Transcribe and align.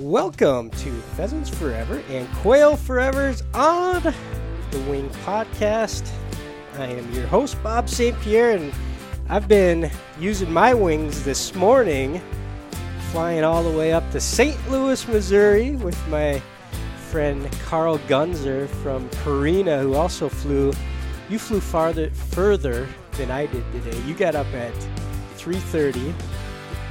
Welcome 0.00 0.70
to 0.70 0.90
Pheasants 1.14 1.50
Forever 1.50 2.02
and 2.08 2.26
Quail 2.36 2.74
Forever's 2.74 3.42
On 3.52 4.02
the 4.02 4.80
Wing 4.88 5.10
podcast. 5.26 6.10
I 6.78 6.86
am 6.86 7.12
your 7.12 7.26
host, 7.26 7.62
Bob 7.62 7.86
St. 7.86 8.18
Pierre, 8.20 8.52
and 8.56 8.72
I've 9.28 9.46
been 9.46 9.90
using 10.18 10.50
my 10.50 10.72
wings 10.72 11.22
this 11.22 11.54
morning, 11.54 12.18
flying 13.12 13.44
all 13.44 13.62
the 13.62 13.76
way 13.76 13.92
up 13.92 14.10
to 14.12 14.20
St. 14.20 14.56
Louis, 14.70 15.06
Missouri, 15.06 15.72
with 15.72 16.08
my 16.08 16.40
friend 17.10 17.46
Carl 17.66 17.98
Gunzer 18.08 18.70
from 18.82 19.06
Purina, 19.10 19.82
who 19.82 19.96
also 19.96 20.30
flew. 20.30 20.72
You 21.28 21.38
flew 21.38 21.60
farther 21.60 22.08
further 22.08 22.88
than 23.18 23.30
I 23.30 23.44
did 23.44 23.70
today. 23.70 24.00
You 24.06 24.14
got 24.14 24.34
up 24.34 24.46
at 24.54 24.72
3:30 25.36 26.14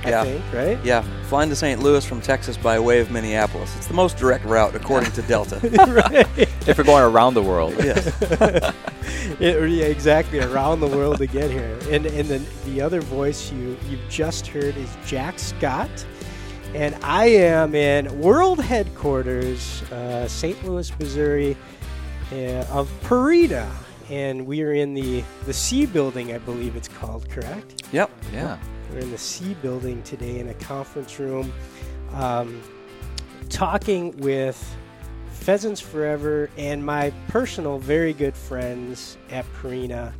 I 0.05 0.09
Yeah. 0.09 0.23
think, 0.23 0.43
right? 0.54 0.79
Yeah, 0.84 1.04
flying 1.27 1.50
to 1.50 1.55
St. 1.55 1.82
Louis 1.82 2.05
from 2.05 2.21
Texas 2.21 2.57
by 2.57 2.79
way 2.79 3.00
of 3.00 3.11
Minneapolis. 3.11 3.75
It's 3.77 3.88
the 3.88 3.93
most 3.93 4.18
direct 4.18 4.46
route 4.46 4.75
according 4.75 5.11
to 5.11 5.21
Delta. 5.23 5.60
right. 5.87 6.28
if 6.68 6.78
you're 6.78 6.86
going 6.86 7.04
around 7.04 7.33
the 7.33 7.43
world. 7.43 7.73
yes. 7.78 8.73
It, 9.39 9.70
yeah, 9.71 9.86
exactly 9.86 10.39
around 10.39 10.82
the 10.82 10.87
world 10.87 11.18
to 11.20 11.25
get 11.28 11.50
here. 11.50 11.78
And 11.89 12.06
and 12.06 12.28
the 12.28 12.39
the 12.65 12.82
other 12.82 13.00
voice 13.00 13.51
you 13.51 13.78
you 13.89 13.97
just 14.09 14.46
heard 14.47 14.75
is 14.75 14.89
Jack 15.06 15.39
Scott, 15.39 15.89
and 16.75 16.95
I 17.04 17.28
am 17.28 17.73
in 17.73 18.20
world 18.20 18.59
headquarters, 18.59 19.81
uh, 19.92 20.28
St. 20.28 20.61
Louis, 20.65 20.92
Missouri, 21.00 21.56
uh, 22.34 22.65
of 22.70 22.89
Purina, 23.04 23.70
and 24.09 24.45
we 24.45 24.61
are 24.61 24.73
in 24.73 24.93
the 24.93 25.23
the 25.45 25.54
C 25.54 25.86
building, 25.86 26.34
I 26.34 26.37
believe 26.39 26.75
it's 26.75 26.89
called. 26.89 27.29
Correct? 27.29 27.84
Yep. 27.93 28.09
Yeah. 28.34 28.57
We're 28.92 29.00
in 29.00 29.11
the 29.11 29.18
C 29.18 29.54
building 29.56 30.02
today 30.04 30.39
in 30.39 30.50
a 30.50 30.54
conference 30.56 31.20
room, 31.20 31.54
um, 32.14 32.61
talking 33.50 34.17
with 34.17 34.75
Pheasants 35.31 35.80
Forever 35.80 36.50
and 36.58 36.84
my 36.84 37.12
personal 37.28 37.78
very 37.78 38.14
good 38.14 38.36
friends 38.36 39.18
at 39.30 39.46
Purina. 39.54 40.14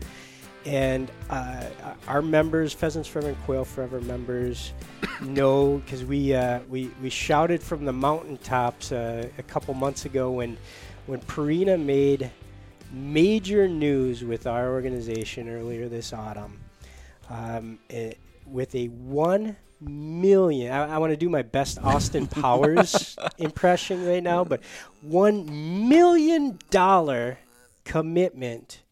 And 0.66 1.12
uh, 1.30 1.66
our 2.08 2.22
members, 2.22 2.74
Pheasants 2.74 3.08
Forever 3.08 3.30
and 3.30 3.42
Quail 3.44 3.66
Forever 3.66 4.02
members, 4.02 4.74
know 5.22 5.78
because 5.78 6.04
we, 6.04 6.34
uh, 6.34 6.60
we 6.70 6.92
we 7.02 7.10
shouted 7.10 7.64
from 7.64 7.86
the 7.86 7.94
mountaintops 7.94 8.92
uh, 8.92 9.28
a 9.38 9.44
couple 9.44 9.74
months 9.74 10.06
ago 10.06 10.32
when 10.32 10.58
when 11.08 11.22
Purina 11.22 11.82
made 11.84 12.30
major 12.92 13.68
news 13.68 14.24
with 14.24 14.48
our 14.48 14.72
organization 14.72 15.50
earlier 15.50 15.88
this 15.88 16.14
autumn. 16.14 16.60
Um, 17.30 17.80
with 18.52 18.76
a 18.76 18.88
one 18.88 19.56
million, 19.82 20.72
I, 20.72 20.96
I 20.96 20.98
want 20.98 21.12
to 21.12 21.18
do 21.18 21.30
my 21.30 21.42
best 21.42 21.80
Austin 21.80 22.28
Powers 22.28 23.18
impression 23.38 24.06
right 24.06 24.24
now, 24.24 24.44
but 24.44 24.62
one 25.02 25.88
million 25.88 26.60
dollar 26.70 27.40
commitment 27.86 28.84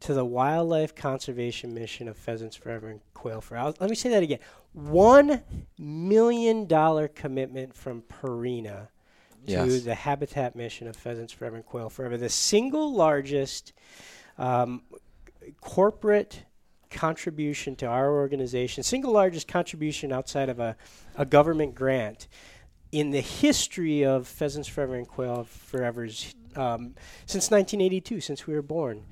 to 0.00 0.14
the 0.14 0.24
wildlife 0.24 0.94
conservation 0.94 1.72
mission 1.74 2.08
of 2.08 2.16
Pheasants 2.16 2.56
Forever 2.56 2.88
and 2.88 3.00
Quail 3.14 3.40
Forever. 3.40 3.74
Let 3.80 3.88
me 3.88 3.96
say 3.96 4.10
that 4.10 4.22
again: 4.22 4.40
one 4.72 5.42
million 5.78 6.66
dollar 6.66 7.08
commitment 7.08 7.74
from 7.74 8.02
Purina 8.02 8.88
to 9.46 9.52
Yes. 9.52 9.82
the 9.82 9.94
habitat 9.94 10.54
mission 10.54 10.86
of 10.86 10.96
Pheasants 10.96 11.32
Forever 11.32 11.56
and 11.56 11.66
Quail 11.66 11.88
Forever, 11.88 12.16
the 12.16 12.28
single 12.28 12.94
largest 12.94 13.72
um, 14.38 14.82
corporate 15.60 16.44
contribution 16.92 17.74
to 17.76 17.86
our 17.86 18.12
organization, 18.12 18.82
single 18.82 19.12
largest 19.12 19.48
contribution 19.48 20.12
outside 20.12 20.48
of 20.48 20.60
a, 20.60 20.76
a 21.16 21.24
government 21.26 21.74
grant 21.74 22.28
in 22.92 23.10
the 23.10 23.20
history 23.20 24.04
of 24.04 24.26
Pheasants 24.28 24.68
Forever 24.68 24.94
and 24.96 25.08
Quail 25.08 25.44
Forever's 25.44 26.34
um, 26.56 26.94
since 27.26 27.50
1982, 27.50 28.20
since 28.20 28.46
we 28.46 28.54
were 28.54 28.60
born. 28.62 29.04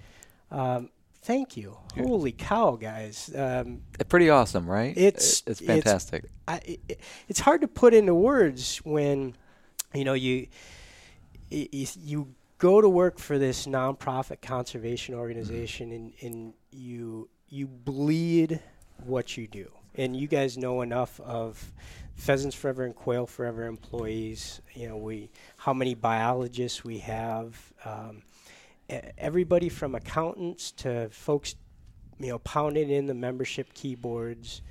Um, 0.51 0.91
thank 1.23 1.57
you. 1.57 1.79
Holy 1.97 2.33
cow, 2.33 2.77
guys. 2.77 3.31
Um, 3.35 3.81
Pretty 4.09 4.29
awesome, 4.29 4.69
right? 4.69 4.97
It's- 4.97 5.43
it's 5.47 5.61
it's- 5.63 5.67
fantastic. 5.85 6.25
I, 6.47 6.61
it, 6.89 7.01
it's 7.29 7.41
hard 7.41 7.61
to 7.63 7.69
put 7.69 7.95
into 7.95 8.15
words 8.15 8.79
when 8.79 9.35
you 9.95 10.05
know 10.05 10.15
you 10.15 10.49
y- 11.51 11.69
y- 11.73 11.87
you 12.03 12.35
go 12.59 12.81
to 12.83 12.89
work 12.89 13.19
for 13.19 13.39
this 13.39 13.67
nonprofit 13.67 14.43
conservation 14.43 15.15
organization 15.15 15.93
and, 15.93 16.13
and 16.21 16.55
you 16.71 17.29
you 17.51 17.67
bleed 17.67 18.61
what 19.05 19.37
you 19.37 19.47
do 19.47 19.71
and 19.95 20.17
you 20.17 20.27
guys 20.27 20.57
know 20.57 20.83
enough 20.83 21.21
of 21.21 21.73
pheasants 22.15 22.55
forever 22.55 22.85
and 22.85 22.95
quail 22.95 23.27
forever 23.27 23.67
employees 23.67 24.61
you 24.75 24.89
know 24.89 24.97
we 24.97 25.31
how 25.57 25.73
many 25.73 25.95
biologists 25.95 26.85
we 26.85 26.99
have 26.99 27.73
um, 27.85 28.23
everybody 29.19 29.69
from 29.69 29.95
accountants 29.95 30.71
to 30.71 31.09
folks 31.11 31.57
you 32.19 32.29
know 32.29 32.39
pounding 32.41 32.91
in 32.91 33.07
the 33.07 33.15
membership 33.15 33.73
keyboards 33.75 34.63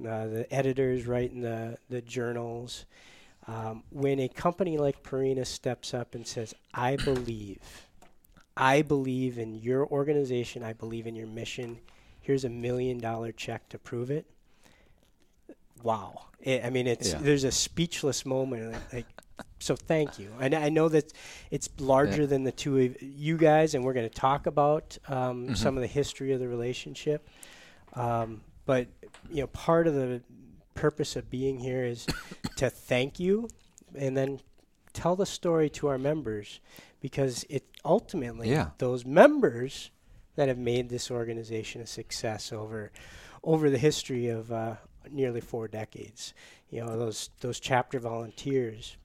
uh, 0.00 0.26
the 0.26 0.46
editors 0.52 1.06
writing 1.06 1.42
the, 1.42 1.76
the 1.88 2.00
journals. 2.00 2.86
Um, 3.46 3.82
when 3.90 4.20
a 4.20 4.28
company 4.28 4.78
like 4.78 5.02
Purina 5.02 5.46
steps 5.46 5.94
up 5.94 6.14
and 6.14 6.26
says, 6.26 6.54
I 6.74 6.96
believe, 6.96 7.86
I 8.56 8.82
believe 8.82 9.38
in 9.38 9.54
your 9.54 9.86
organization, 9.86 10.62
I 10.62 10.72
believe 10.72 11.06
in 11.06 11.14
your 11.14 11.26
mission, 11.26 11.78
here's 12.22 12.44
a 12.44 12.48
million 12.48 12.98
dollar 12.98 13.32
check 13.32 13.68
to 13.68 13.78
prove 13.78 14.10
it. 14.10 14.26
Wow. 15.82 16.26
I 16.46 16.62
I 16.64 16.70
mean, 16.70 16.86
it's 16.86 17.10
Yeah. 17.12 17.18
there's 17.18 17.44
a 17.44 17.52
speechless 17.52 18.24
moment. 18.24 18.72
Like, 18.72 18.92
like, 18.92 19.06
so 19.58 19.76
thank 19.76 20.18
you. 20.18 20.30
And 20.40 20.54
I 20.54 20.68
know 20.68 20.88
that 20.88 21.12
it's 21.50 21.68
larger 21.78 22.26
than 22.26 22.44
the 22.44 22.52
two 22.52 22.78
of 22.78 23.02
you 23.02 23.36
guys, 23.36 23.74
and 23.74 23.84
we're 23.84 23.92
going 23.92 24.08
to 24.08 24.14
talk 24.14 24.46
about 24.46 24.98
um, 25.08 25.48
Mhm. 25.48 25.56
some 25.56 25.76
of 25.76 25.80
the 25.82 25.86
history 25.88 26.32
of 26.32 26.40
the 26.40 26.48
relationship. 26.48 27.28
Um, 27.94 28.42
but 28.64 28.88
you 29.30 29.42
know, 29.42 29.46
part 29.48 29.86
of 29.86 29.94
the 29.94 30.22
purpose 30.74 31.16
of 31.16 31.28
being 31.30 31.58
here 31.58 31.84
is 31.84 32.06
to 32.56 32.70
thank 32.70 33.18
you, 33.20 33.48
and 33.94 34.16
then 34.16 34.40
tell 34.92 35.16
the 35.16 35.26
story 35.26 35.68
to 35.70 35.88
our 35.88 35.98
members, 35.98 36.60
because 37.00 37.44
it 37.48 37.64
ultimately 37.84 38.50
Yeah. 38.50 38.70
those 38.78 39.04
members 39.04 39.90
that 40.36 40.48
have 40.48 40.58
made 40.58 40.88
this 40.88 41.10
organization 41.10 41.80
a 41.80 41.86
success 41.86 42.52
over 42.52 42.90
over 43.44 43.70
the 43.70 43.78
history 43.78 44.28
of 44.28 44.52
uh, 44.52 44.74
nearly 45.10 45.40
four 45.40 45.68
decades. 45.68 46.32
You 46.70 46.84
know, 46.84 46.98
those 46.98 47.30
those 47.40 47.60
chapter 47.60 47.98
volunteers 47.98 48.96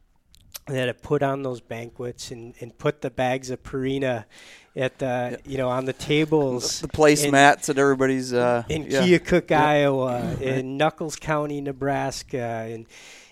that 0.68 0.88
have 0.88 1.02
put 1.02 1.24
on 1.24 1.44
those 1.44 1.62
banquets 1.62 2.32
and, 2.32 2.54
and 2.60 2.78
put 2.78 3.02
the 3.02 3.10
bags 3.10 3.50
of 3.50 3.64
Purina 3.64 4.26
at 4.76 5.00
the 5.00 5.40
you 5.46 5.58
know 5.58 5.70
on 5.70 5.86
the 5.86 5.94
tables 5.94 6.82
the 6.82 6.88
placemats 6.88 7.70
And- 7.70 7.78
at 7.78 7.82
everybody's. 7.82 8.34
Uh, 8.34 8.64
in 8.70 8.84
yeah. 8.84 9.02
Keokuk, 9.02 9.50
Yeah. 9.50 9.66
Iowa, 9.66 10.38
in 10.42 10.78
Nuckolls 10.78 11.20
County, 11.20 11.62
Nebraska, 11.62 12.68
in 12.70 12.88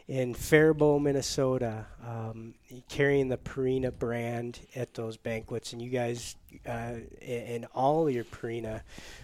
in 0.08 0.36
Faribault, 0.36 1.00
Minnesota, 1.02 1.88
um, 2.08 2.54
carrying 2.90 3.28
the 3.30 3.38
Purina 3.38 3.92
brand 3.98 4.60
at 4.76 4.94
those 4.94 5.18
banquets, 5.18 5.74
and 5.74 5.82
you 5.82 5.90
guys 5.90 6.36
uh, 6.66 6.96
and 7.22 7.66
all 7.74 8.10
your 8.10 8.24
Purina 8.24 8.82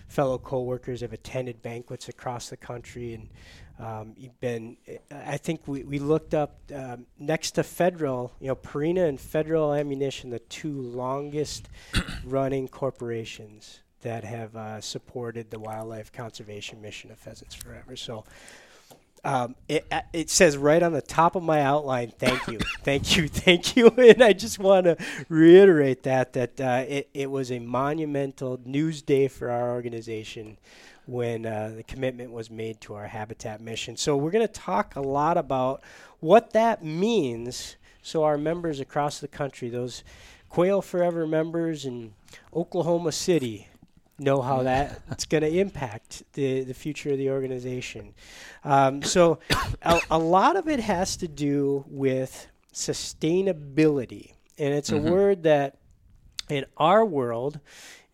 fellow 0.08 0.38
coworkers 0.38 1.02
have 1.02 1.14
attended 1.14 1.62
banquets 1.62 2.10
across 2.10 2.50
the 2.50 2.58
country, 2.58 3.14
and 3.14 3.30
um, 3.80 4.14
you've 4.18 4.40
been. 4.40 4.78
I 5.12 5.38
think 5.38 5.68
we, 5.68 5.84
we 5.84 6.00
looked 6.00 6.34
up 6.34 6.60
um, 6.76 7.06
next 7.20 7.52
to 7.52 7.64
Federal, 7.64 8.34
you 8.40 8.48
know, 8.48 8.56
Purina 8.56 9.08
and 9.08 9.20
Federal 9.20 9.74
Ammunition, 9.74 10.30
the 10.30 10.40
two 10.40 10.80
longest 10.82 11.70
running 12.24 12.68
corporations 12.68 13.80
that 14.02 14.24
have 14.24 14.56
uh, 14.56 14.82
supported 14.82 15.52
the 15.52 15.60
wildlife 15.60 16.12
conservation 16.12 16.82
mission 16.82 17.12
of 17.12 17.20
Pheasants 17.20 17.56
Forever. 17.56 17.96
So 17.96 18.24
um, 19.24 19.56
it, 19.68 19.86
uh, 19.92 20.02
it 20.14 20.30
says 20.30 20.58
right 20.58 20.82
on 20.82 20.94
the 20.94 21.02
top 21.02 21.36
of 21.36 21.44
my 21.44 21.62
outline, 21.62 22.12
thank 22.18 22.48
you, 22.48 22.60
thank 22.84 23.16
you, 23.16 23.28
thank 23.28 23.76
you. 23.76 23.88
And 23.98 24.24
I 24.24 24.34
just 24.34 24.60
want 24.60 24.86
to 24.86 24.98
reiterate 25.30 26.04
that, 26.04 26.34
that 26.34 26.60
uh, 26.60 26.86
it, 26.88 27.10
it 27.14 27.30
was 27.30 27.52
a 27.52 27.60
monumental 27.60 28.60
news 28.66 29.02
day 29.02 29.28
for 29.28 29.50
our 29.50 29.72
organization 29.72 30.58
when 31.06 31.46
uh, 31.46 31.74
the 31.76 31.84
commitment 31.84 32.32
was 32.32 32.50
made 32.50 32.80
to 32.82 32.94
our 32.94 33.08
habitat 33.08 33.62
mission. 33.62 33.98
So 33.98 34.16
we're 34.16 34.32
going 34.32 34.48
to 34.48 34.54
talk 34.54 34.96
a 34.96 35.02
lot 35.02 35.38
about 35.38 35.82
what 36.20 36.54
that 36.54 36.84
means 36.84 37.76
so 38.02 38.24
our 38.24 38.38
members 38.38 38.80
across 38.80 39.20
the 39.20 39.28
country, 39.28 39.70
those 39.70 40.04
Quail 40.50 40.82
Forever 40.82 41.28
members 41.28 41.86
in 41.86 42.14
Oklahoma 42.54 43.12
City, 43.12 43.68
know 44.22 44.42
how 44.42 44.64
that's 44.64 45.26
going 45.26 45.42
to 45.44 45.50
impact 45.60 46.24
the, 46.34 46.64
the 46.64 46.74
future 46.74 47.12
of 47.12 47.18
the 47.18 47.30
organization. 47.32 48.14
Um, 48.64 49.02
so 49.04 49.40
a, 49.82 50.00
a 50.12 50.18
lot 50.20 50.56
of 50.56 50.68
it 50.68 50.80
has 50.80 51.18
to 51.18 51.28
do 51.28 51.84
with 51.88 52.48
sustainability. 52.74 54.34
And 54.58 54.74
it's 54.74 54.90
Mhm. 54.90 55.08
a 55.08 55.12
word 55.12 55.44
that 55.44 55.78
in 56.50 56.66
our 56.78 57.06
world, 57.06 57.60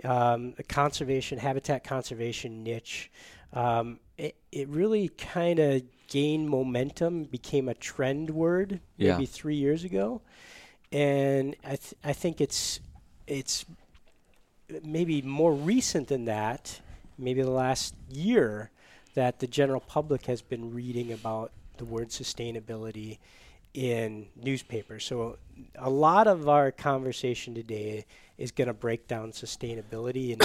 um, 0.03 0.53
the 0.53 0.63
conservation, 0.63 1.39
habitat 1.39 1.83
conservation 1.83 2.63
niche, 2.63 3.11
um, 3.53 3.99
it, 4.17 4.35
it 4.51 4.67
really 4.69 5.09
kind 5.09 5.59
of 5.59 5.81
gained 6.07 6.49
momentum, 6.49 7.23
became 7.25 7.67
a 7.67 7.73
trend 7.73 8.29
word 8.29 8.79
Yeah. 8.97 9.13
maybe 9.13 9.25
three 9.25 9.55
years 9.55 9.83
ago, 9.83 10.21
and 10.91 11.55
I 11.65 11.75
th- 11.75 11.95
I 12.03 12.13
think 12.13 12.39
it's 12.39 12.79
it's 13.25 13.65
maybe 14.83 15.21
more 15.21 15.53
recent 15.53 16.07
than 16.07 16.25
that, 16.25 16.81
maybe 17.17 17.41
the 17.41 17.49
last 17.51 17.95
year, 18.09 18.71
that 19.15 19.39
the 19.39 19.47
general 19.47 19.79
public 19.79 20.25
has 20.27 20.41
been 20.41 20.73
reading 20.73 21.11
about 21.11 21.51
the 21.77 21.85
word 21.85 22.09
sustainability 22.09 23.17
in 23.73 24.27
newspapers. 24.35 25.05
So 25.05 25.37
a 25.75 25.89
lot 25.89 26.27
of 26.27 26.49
our 26.49 26.71
conversation 26.71 27.53
today 27.53 28.05
is 28.37 28.51
going 28.51 28.67
to 28.67 28.73
break 28.73 29.07
down 29.07 29.31
sustainability, 29.31 30.33
and 30.33 30.43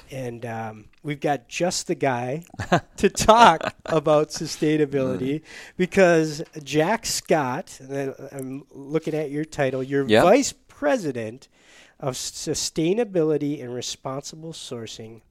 and 0.10 0.46
um, 0.46 0.84
we've 1.02 1.20
got 1.20 1.48
just 1.48 1.86
the 1.86 1.94
guy 1.94 2.44
to 2.96 3.08
talk 3.08 3.74
about 3.86 4.28
sustainability 4.30 5.42
because 5.76 6.42
Jack 6.62 7.06
Scott. 7.06 7.78
And 7.80 8.14
I'm 8.32 8.64
looking 8.70 9.14
at 9.14 9.30
your 9.30 9.44
title. 9.44 9.82
You're 9.82 10.06
Yep. 10.06 10.22
vice 10.22 10.52
president 10.68 11.48
of 12.04 12.12
sustainability 12.12 13.62
and 13.62 13.74
responsible 13.74 14.52
sourcing 14.52 15.22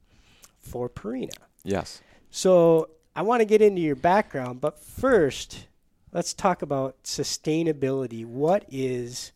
for 0.58 0.88
Purina. 0.88 1.36
Yes. 1.62 2.02
So 2.32 2.90
I 3.14 3.22
want 3.22 3.42
to 3.42 3.44
get 3.44 3.62
into 3.62 3.80
your 3.80 3.94
background, 3.94 4.60
but 4.60 4.80
first, 4.80 5.68
let's 6.12 6.34
talk 6.34 6.62
about 6.62 7.00
sustainability. 7.04 8.26
What 8.26 8.64
is 8.68 9.30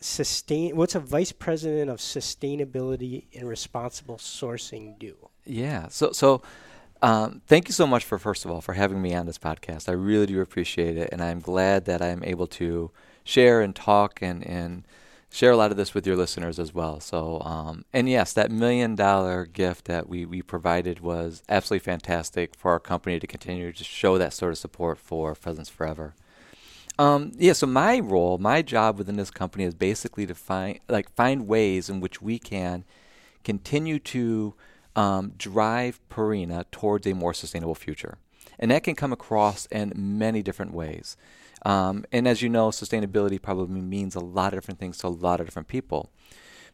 sustain? 0.00 0.74
What's 0.74 0.94
a 0.94 1.00
vice 1.00 1.32
president 1.32 1.90
of 1.90 1.98
sustainability 1.98 3.24
and 3.34 3.46
responsible 3.46 4.16
sourcing 4.16 4.98
do? 4.98 5.28
Yeah. 5.44 5.88
So 5.88 6.12
so 6.12 6.40
um, 7.02 7.42
thank 7.46 7.68
you 7.68 7.74
so 7.74 7.86
much 7.86 8.06
for 8.06 8.18
first 8.18 8.46
of 8.46 8.50
all 8.50 8.62
for 8.62 8.72
having 8.72 9.02
me 9.02 9.14
on 9.14 9.26
this 9.26 9.38
podcast. 9.38 9.86
I 9.86 9.92
really 9.92 10.24
do 10.24 10.40
appreciate 10.40 10.96
it, 10.96 11.10
and 11.12 11.22
I'm 11.22 11.40
glad 11.40 11.84
that 11.84 12.00
I'm 12.00 12.24
able 12.24 12.46
to 12.46 12.90
share 13.22 13.60
and 13.60 13.76
talk 13.76 14.22
and 14.22 14.42
and 14.46 14.86
share 15.30 15.50
a 15.50 15.56
lot 15.56 15.70
of 15.70 15.76
this 15.76 15.94
with 15.94 16.06
your 16.06 16.16
listeners 16.16 16.58
as 16.58 16.72
well. 16.72 17.00
So 17.00 17.40
um, 17.42 17.84
and 17.92 18.08
yes, 18.08 18.32
that 18.32 18.50
million 18.50 18.94
dollar 18.94 19.46
gift 19.46 19.86
that 19.86 20.08
we 20.08 20.24
we 20.24 20.42
provided 20.42 21.00
was 21.00 21.42
absolutely 21.48 21.84
fantastic 21.84 22.54
for 22.54 22.70
our 22.72 22.80
company 22.80 23.18
to 23.20 23.26
continue 23.26 23.72
to 23.72 23.84
show 23.84 24.18
that 24.18 24.32
sort 24.32 24.52
of 24.52 24.58
support 24.58 24.98
for 24.98 25.34
Pheasants 25.34 25.70
Forever. 25.70 26.14
Um, 26.98 27.30
yeah, 27.36 27.52
so 27.52 27.66
my 27.66 28.00
role, 28.00 28.38
my 28.38 28.60
job 28.60 28.98
within 28.98 29.16
this 29.16 29.30
company 29.30 29.64
is 29.64 29.74
basically 29.74 30.26
to 30.26 30.34
find 30.34 30.80
like 30.88 31.14
find 31.14 31.46
ways 31.46 31.88
in 31.88 32.00
which 32.00 32.20
we 32.20 32.38
can 32.38 32.84
continue 33.44 33.98
to 34.00 34.54
um, 34.96 35.32
drive 35.38 36.00
Purina 36.10 36.64
towards 36.72 37.06
a 37.06 37.14
more 37.14 37.32
sustainable 37.32 37.76
future, 37.76 38.18
and 38.58 38.70
that 38.72 38.82
can 38.82 38.96
come 38.96 39.12
across 39.12 39.66
in 39.66 39.92
many 39.94 40.42
different 40.42 40.74
ways. 40.74 41.16
Um, 41.64 42.04
and 42.12 42.28
as 42.28 42.42
you 42.42 42.48
know, 42.48 42.68
sustainability 42.68 43.40
probably 43.40 43.80
means 43.80 44.14
a 44.14 44.20
lot 44.20 44.52
of 44.52 44.58
different 44.58 44.80
things 44.80 44.98
to 44.98 45.06
a 45.06 45.08
lot 45.08 45.40
of 45.40 45.46
different 45.46 45.68
people. 45.68 46.10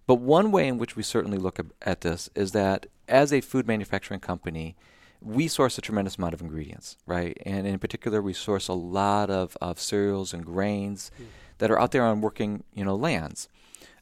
But 0.06 0.16
one 0.16 0.50
way 0.52 0.68
in 0.68 0.78
which 0.78 0.96
we 0.96 1.02
certainly 1.02 1.38
look 1.38 1.58
at 1.82 2.02
this 2.02 2.28
is 2.34 2.52
that 2.52 2.86
as 3.08 3.32
a 3.32 3.40
food 3.40 3.66
manufacturing 3.66 4.20
company, 4.20 4.76
we 5.20 5.48
source 5.48 5.78
a 5.78 5.80
tremendous 5.80 6.16
amount 6.16 6.34
of 6.34 6.42
ingredients, 6.42 6.98
right? 7.06 7.38
And 7.46 7.66
in 7.66 7.78
particular, 7.78 8.20
we 8.20 8.34
source 8.34 8.68
a 8.68 8.74
lot 8.74 9.30
of, 9.30 9.56
of 9.60 9.80
cereals 9.80 10.34
and 10.34 10.44
grains 10.44 11.10
that 11.58 11.70
are 11.70 11.80
out 11.80 11.92
there 11.92 12.04
on 12.04 12.20
working, 12.20 12.64
you 12.74 12.84
know, 12.84 12.94
lands. 12.94 13.48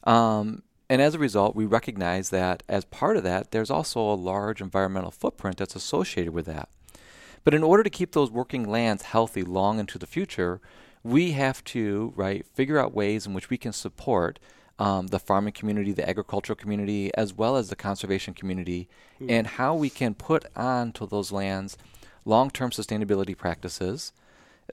Um, 0.03 0.63
and 0.89 1.01
as 1.01 1.15
a 1.15 1.19
result, 1.19 1.55
we 1.55 1.65
recognize 1.65 2.29
that 2.29 2.61
as 2.67 2.83
part 2.85 3.15
of 3.15 3.23
that, 3.23 3.51
there's 3.51 3.71
also 3.71 4.01
a 4.01 4.15
large 4.15 4.61
environmental 4.61 5.11
footprint 5.11 5.57
that's 5.57 5.75
associated 5.75 6.33
with 6.33 6.45
that. 6.45 6.67
But 7.43 7.53
in 7.53 7.63
order 7.63 7.83
to 7.83 7.89
keep 7.89 8.11
those 8.11 8.31
working 8.31 8.69
lands 8.69 9.03
healthy 9.03 9.43
long 9.43 9.79
into 9.79 9.97
the 9.97 10.07
future, 10.07 10.61
we 11.03 11.31
have 11.33 11.63
to 11.65 12.13
right 12.15 12.45
figure 12.53 12.79
out 12.79 12.93
ways 12.93 13.25
in 13.25 13.33
which 13.33 13.49
we 13.49 13.57
can 13.57 13.73
support 13.73 14.39
um, 14.79 15.07
the 15.07 15.19
farming 15.19 15.53
community, 15.53 15.91
the 15.91 16.07
agricultural 16.07 16.55
community, 16.55 17.13
as 17.15 17.33
well 17.33 17.57
as 17.57 17.69
the 17.69 17.75
conservation 17.75 18.33
community, 18.33 18.87
and 19.29 19.47
how 19.47 19.75
we 19.75 19.89
can 19.89 20.13
put 20.13 20.45
onto 20.55 21.05
those 21.05 21.31
lands 21.31 21.77
long-term 22.25 22.71
sustainability 22.71 23.37
practices 23.37 24.13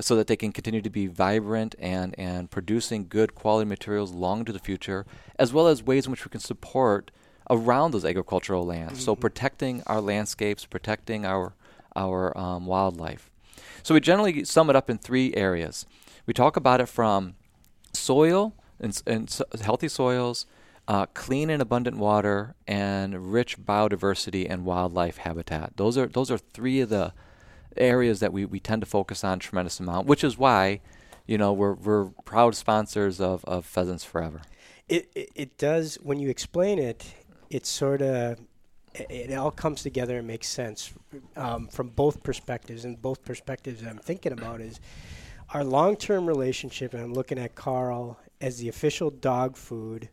so 0.01 0.15
that 0.17 0.29
they 0.29 0.37
can 0.37 0.53
continue 0.53 0.81
to 0.81 0.89
be 0.91 1.07
vibrant 1.07 1.75
and, 1.79 2.15
and 2.17 2.51
producing 2.51 3.07
good 3.09 3.35
quality 3.35 3.69
materials 3.69 4.13
long 4.13 4.39
into 4.39 4.53
the 4.53 4.59
future, 4.61 5.05
as 5.39 5.53
well 5.53 5.67
as 5.67 5.83
ways 5.83 6.07
in 6.07 6.13
which 6.13 6.25
we 6.25 6.31
can 6.31 6.41
support 6.41 7.11
around 7.51 7.91
those 7.91 8.05
agricultural 8.05 8.65
lands. 8.65 9.05
So 9.05 9.17
protecting 9.17 9.83
our 9.87 10.01
landscapes, 10.01 10.65
protecting 10.65 11.27
our 11.27 11.53
our 11.97 12.37
um, 12.37 12.67
wildlife. 12.67 13.31
So 13.83 13.95
we 13.95 14.01
generally 14.01 14.45
sum 14.45 14.71
it 14.71 14.77
up 14.77 14.91
in 14.91 14.99
three 14.99 15.35
areas. 15.35 15.87
We 16.27 16.35
talk 16.35 16.57
about 16.57 16.81
it 16.81 16.87
from 16.87 17.35
soil 17.93 18.55
and, 18.79 19.03
and 19.07 19.41
healthy 19.63 19.89
soils, 19.89 20.47
uh, 20.89 21.07
clean 21.15 21.51
and 21.51 21.63
abundant 21.63 21.97
water, 21.97 22.55
and 22.67 23.33
rich 23.33 23.59
biodiversity 23.59 24.47
and 24.49 24.65
wildlife 24.65 25.19
habitat. 25.19 25.77
Those 25.77 25.97
are 25.97 26.07
those 26.07 26.31
are 26.31 26.39
three 26.39 26.81
of 26.81 26.89
the 26.89 27.13
areas 27.77 28.21
that 28.21 28.33
we, 28.33 28.45
we 28.45 28.61
tend 28.61 28.83
to 28.83 28.87
focus 28.87 29.23
on 29.25 29.39
tremendous 29.39 29.81
amount, 29.81 30.07
which 30.07 30.25
is 30.25 30.37
why, 30.37 30.81
you 31.27 31.39
know, 31.39 31.53
we're 31.53 31.75
we're 31.75 32.07
proud 32.25 32.55
sponsors 32.55 33.21
of, 33.21 33.45
of 33.45 33.65
Pheasants 33.65 34.05
Forever. 34.05 34.43
It, 34.89 35.11
it 35.15 35.31
it 35.35 35.59
does 35.59 35.97
when 36.03 36.19
you 36.19 36.29
explain 36.29 36.79
it. 36.79 37.15
It 37.51 37.67
sort 37.67 38.03
of 38.03 38.39
it, 38.95 39.33
all 39.35 39.51
comes 39.51 39.83
together 39.83 40.19
and 40.19 40.27
makes 40.27 40.49
sense 40.49 40.93
um, 41.37 41.69
from 41.69 41.89
both 41.89 42.23
perspectives. 42.23 42.85
And 42.85 43.01
both 43.01 43.25
perspectives 43.25 43.83
I'm 43.83 43.99
thinking 43.99 44.33
about 44.33 44.61
is 44.61 44.81
our 45.53 45.65
long-term 45.65 46.27
relationship. 46.27 46.95
And 46.95 47.03
I'm 47.03 47.15
looking 47.15 47.39
at 47.39 47.55
Carl 47.55 48.19
as 48.41 48.59
the 48.59 48.69
official 48.69 49.11
dog 49.11 49.57
food 49.57 50.09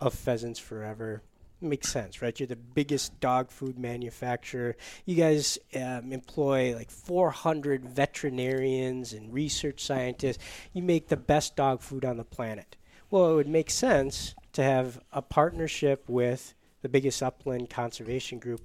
of 0.00 0.14
Pheasants 0.14 0.58
Forever. 0.58 1.22
Makes 1.60 1.90
sense, 1.90 2.20
right? 2.20 2.38
You're 2.38 2.46
the 2.46 2.56
biggest 2.56 3.18
dog 3.18 3.50
food 3.50 3.78
manufacturer. 3.78 4.76
You 5.06 5.16
guys 5.16 5.58
um, 5.74 6.12
employ 6.12 6.74
like 6.74 6.90
400 6.90 7.88
veterinarians 7.88 9.14
and 9.14 9.32
research 9.32 9.82
scientists. 9.82 10.42
You 10.74 10.82
make 10.82 11.08
the 11.08 11.16
best 11.16 11.56
dog 11.56 11.80
food 11.80 12.04
on 12.04 12.18
the 12.18 12.24
planet. 12.24 12.76
Well, 13.10 13.32
it 13.32 13.34
would 13.36 13.48
make 13.48 13.70
sense 13.70 14.34
to 14.52 14.62
have 14.62 15.00
a 15.12 15.22
partnership 15.22 16.08
with 16.08 16.54
the 16.82 16.88
biggest 16.88 17.22
upland 17.22 17.70
conservation 17.70 18.38
group 18.38 18.60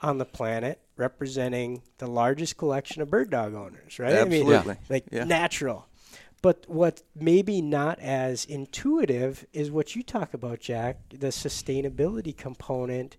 on 0.00 0.18
the 0.18 0.24
planet, 0.24 0.80
representing 0.96 1.82
the 1.98 2.06
largest 2.06 2.56
collection 2.56 3.02
of 3.02 3.10
bird 3.10 3.30
dog 3.30 3.54
owners, 3.54 3.98
right? 3.98 4.14
I 4.14 4.24
mean, 4.24 4.42
Absolutely. 4.52 4.76
like 4.88 5.04
Yeah. 5.10 5.24
natural. 5.24 5.86
But 6.42 6.64
what 6.68 7.02
maybe 7.14 7.62
not 7.62 8.00
as 8.00 8.44
intuitive 8.44 9.46
is 9.52 9.70
what 9.70 9.94
you 9.94 10.02
talk 10.02 10.34
about, 10.34 10.58
Jack, 10.58 10.96
the 11.10 11.28
sustainability 11.28 12.36
component. 12.36 13.16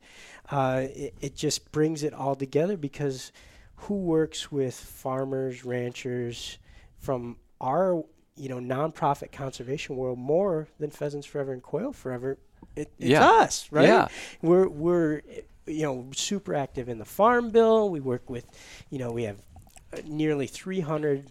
Uh, 0.52 0.88
it, 0.94 1.14
it 1.22 1.36
just 1.36 1.72
brings 1.72 2.04
it 2.04 2.14
all 2.14 2.36
together 2.36 2.76
because 2.76 3.32
who 3.78 3.96
works 3.96 4.52
with 4.52 4.76
farmers, 4.76 5.64
ranchers 5.64 6.58
from 7.00 7.38
our 7.62 8.04
you 8.36 8.50
know 8.50 8.58
nonprofit 8.60 9.32
conservation 9.32 9.96
world 9.96 10.20
more 10.20 10.68
than 10.80 10.90
Pheasants 10.90 11.26
Forever 11.26 11.54
and 11.54 11.64
Quail 11.64 11.94
Forever? 11.94 12.38
It, 12.76 12.92
it's 13.00 13.10
Yeah. 13.10 13.26
us, 13.26 13.68
right? 13.72 13.88
Yeah. 13.88 14.08
We're 14.42 14.68
we're 14.68 15.22
you 15.66 15.84
know 15.84 16.10
super 16.14 16.56
active 16.56 16.90
in 16.90 17.00
the 17.00 17.06
farm 17.06 17.50
bill. 17.52 17.90
We 17.90 18.00
work 18.00 18.30
with 18.30 18.46
you 18.90 19.00
know 19.00 19.12
we 19.12 19.24
have 19.24 19.38
uh, 19.94 19.98
nearly 20.06 20.48
300 20.48 21.30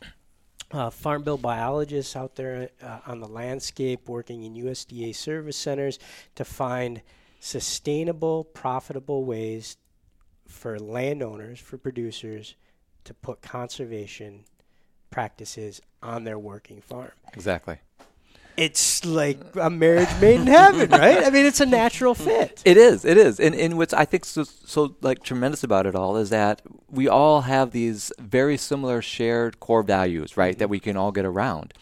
uh, 0.73 0.91
farm 0.91 1.23
bill 1.23 1.37
biologists 1.39 2.17
out 2.17 2.37
there 2.37 2.71
uh, 2.83 3.01
on 3.07 3.21
the 3.21 3.29
landscape 3.29 4.09
working 4.09 4.43
in 4.45 4.55
USDA 4.55 5.15
service 5.15 5.57
centers 5.57 5.99
to 6.35 6.45
find 6.45 7.03
sustainable, 7.41 8.45
profitable 8.45 9.25
ways 9.25 9.77
for 10.47 10.79
landowners, 10.79 11.59
for 11.59 11.77
producers 11.77 12.55
to 13.05 13.13
put 13.15 13.43
conservation 13.43 14.45
practices 15.11 15.81
on 16.03 16.25
their 16.25 16.39
working 16.39 16.81
farm. 16.81 17.11
Exactly. 17.35 17.79
It's 18.57 19.05
like 19.05 19.39
a 19.61 19.71
marriage 19.71 20.09
made 20.21 20.41
in 20.41 20.47
heaven, 20.47 20.91
right? 20.91 21.25
I 21.25 21.31
mean, 21.31 21.47
it's 21.47 21.61
a 21.61 21.67
natural 21.67 22.15
fit. 22.15 22.63
It 22.65 22.77
is. 22.77 23.05
It 23.05 23.17
is. 23.17 23.41
And, 23.41 23.55
and 23.55 23.79
what's 23.79 23.95
I 23.95 24.05
think 24.05 24.25
so, 24.25 24.45
so 24.45 24.95
like 25.01 25.23
tremendous 25.23 25.65
about 25.65 25.87
it 25.87 25.95
all 25.95 26.17
is 26.17 26.31
that 26.31 26.63
we 26.91 27.09
all 27.09 27.43
have 27.43 27.71
these 27.71 28.13
very 28.19 28.57
similar 28.57 29.01
shared 29.01 29.59
core 29.61 29.83
values, 29.83 30.37
right? 30.37 30.59
That 30.59 30.69
we 30.69 30.81
can 30.81 30.97
all 30.97 31.13
get 31.13 31.25
around. 31.25 31.73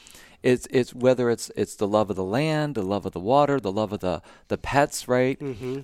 It's 0.43 0.67
it's 0.71 0.95
whether 0.95 1.29
it's 1.29 1.50
it's 1.57 1.75
the 1.75 1.89
love 1.89 2.09
of 2.09 2.17
the 2.17 2.25
land, 2.25 2.75
the 2.75 2.83
love 2.83 3.05
of 3.05 3.12
the 3.12 3.21
water, 3.21 3.61
the 3.61 3.73
love 3.73 3.93
of 3.93 4.00
the 4.00 4.23
the 4.49 4.57
pets, 4.57 5.09
right? 5.09 5.39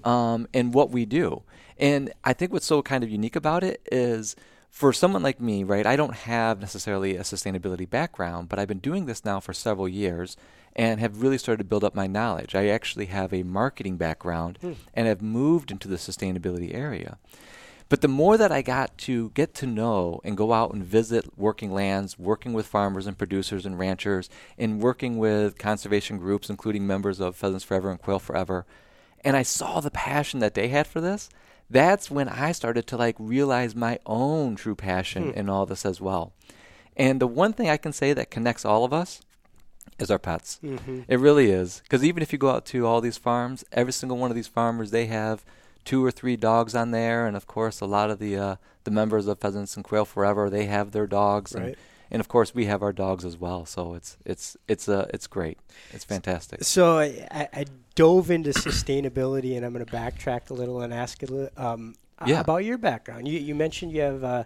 Um, 0.05 0.49
and 0.55 0.73
what 0.73 0.91
we 0.91 1.05
do. 1.05 1.43
And 1.79 2.13
I 2.25 2.33
think 2.33 2.53
what's 2.53 2.65
so 2.67 2.81
kind 2.81 3.05
of 3.05 3.11
unique 3.11 3.37
about 3.37 3.63
it 3.63 3.83
is 3.93 4.35
for 4.71 4.93
someone 4.93 5.23
like 5.23 5.41
me, 5.41 5.63
right, 5.65 5.87
I 5.87 5.97
don't 5.97 6.15
have 6.15 6.61
necessarily 6.61 7.17
a 7.17 7.23
sustainability 7.23 7.89
background, 7.89 8.49
but 8.49 8.59
I've 8.59 8.69
been 8.69 8.79
doing 8.79 9.07
this 9.07 9.25
now 9.25 9.41
for 9.41 9.53
several 9.53 9.89
years 9.89 10.37
and 10.77 11.01
have 11.01 11.23
really 11.23 11.39
started 11.39 11.59
to 11.65 11.69
build 11.69 11.83
up 11.83 11.95
my 11.95 12.07
knowledge. 12.07 12.55
I 12.55 12.69
actually 12.69 13.07
have 13.07 13.33
a 13.33 13.43
marketing 13.43 13.97
background 13.97 14.59
and 14.95 15.09
have 15.09 15.23
moved 15.23 15.71
into 15.71 15.89
the 15.89 15.97
sustainability 15.97 16.73
area. 16.75 17.19
But 17.89 18.01
the 18.01 18.09
more 18.09 18.37
that 18.37 18.51
I 18.53 18.63
got 18.63 18.99
to 18.99 19.31
get 19.31 19.55
to 19.55 19.67
know 19.67 20.21
and 20.25 20.37
go 20.37 20.53
out 20.53 20.75
and 20.75 20.85
visit 20.85 21.39
working 21.39 21.73
lands, 21.73 22.19
working 22.19 22.53
with 22.53 22.67
farmers 22.67 23.07
and 23.07 23.17
producers 23.17 23.65
and 23.65 23.79
ranchers, 23.79 24.29
and 24.59 24.81
working 24.81 25.19
with 25.19 25.57
conservation 25.57 26.19
groups, 26.19 26.51
including 26.51 26.87
members 26.87 27.21
of 27.21 27.37
Pheasants 27.37 27.65
Forever 27.65 27.91
and 27.91 28.01
Quail 28.03 28.19
Forever, 28.19 28.67
and 29.25 29.37
I 29.37 29.43
saw 29.43 29.81
the 29.81 29.91
passion 29.91 30.41
that 30.41 30.55
they 30.55 30.69
had 30.69 30.87
for 30.87 31.01
this, 31.01 31.29
that's 31.71 32.11
when 32.11 32.29
I 32.29 32.53
started 32.53 32.87
to 32.89 32.97
like 32.97 33.17
realize 33.19 33.75
my 33.75 33.99
own 34.05 34.57
true 34.57 34.75
passion 34.77 35.31
Hmm. 35.31 35.39
in 35.39 35.49
all 35.49 35.65
this 35.65 35.87
as 35.87 36.01
well. 36.01 36.33
And 36.97 37.21
the 37.21 37.27
one 37.27 37.53
thing 37.53 37.69
I 37.71 37.77
can 37.77 37.93
say 37.93 38.13
that 38.13 38.31
connects 38.31 38.65
all 38.65 38.85
of 38.85 38.93
us 38.93 39.21
is 39.99 40.11
our 40.11 40.19
pets. 40.19 40.59
Mm-hmm. 40.63 41.03
It 41.09 41.19
really 41.19 41.51
is. 41.51 41.81
Because 41.83 42.05
even 42.05 42.23
if 42.23 42.33
you 42.33 42.39
go 42.39 42.51
out 42.51 42.65
to 42.67 42.87
all 42.87 43.01
these 43.01 43.19
farms, 43.19 43.65
every 43.73 43.93
single 43.93 44.19
one 44.19 44.31
of 44.31 44.35
these 44.35 44.47
farmers, 44.47 44.91
they 44.91 45.07
have 45.07 45.45
two 45.85 46.05
or 46.05 46.11
three 46.11 46.37
dogs 46.37 46.75
on 46.75 46.91
there, 46.91 47.27
and 47.27 47.37
of 47.37 47.47
course, 47.47 47.81
a 47.81 47.87
lot 47.87 48.11
of 48.11 48.19
the 48.19 48.37
uh, 48.37 48.57
the 48.85 48.91
members 48.91 49.27
of 49.27 49.39
Pheasants 49.39 49.77
and 49.77 49.85
Quail 49.85 50.05
Forever, 50.05 50.51
they 50.51 50.67
have 50.67 50.93
their 50.93 51.07
dogs, 51.07 51.55
and, 51.55 51.65
Right. 51.67 51.79
and 52.11 52.21
of 52.21 52.29
course, 52.29 52.55
we 52.55 52.67
have 52.67 52.83
our 52.83 52.93
dogs 52.93 53.25
as 53.25 53.37
well. 53.37 53.65
So 53.65 53.95
it's 53.95 54.17
it's 54.25 54.57
it's 54.69 54.89
uh, 54.89 55.07
it's 55.15 55.27
great. 55.27 55.59
It's 55.93 56.05
fantastic. 56.05 56.65
So 56.65 56.99
I, 56.99 57.49
I, 57.53 57.65
dove 57.95 58.31
into 58.31 58.51
sustainability, 58.51 59.57
and 59.57 59.65
I'm 59.65 59.73
going 59.73 59.85
to 59.85 59.91
backtrack 59.91 60.51
a 60.51 60.55
little 60.55 60.83
and 60.83 60.93
ask 60.93 61.23
a 61.23 61.27
little 61.27 61.49
um, 61.57 61.95
Yeah. 62.25 62.41
about 62.41 62.65
your 62.65 62.79
background. 62.79 63.29
You, 63.29 63.39
you 63.39 63.55
mentioned 63.55 63.93
you 63.93 64.01
have 64.01 64.25
uh, 64.25 64.45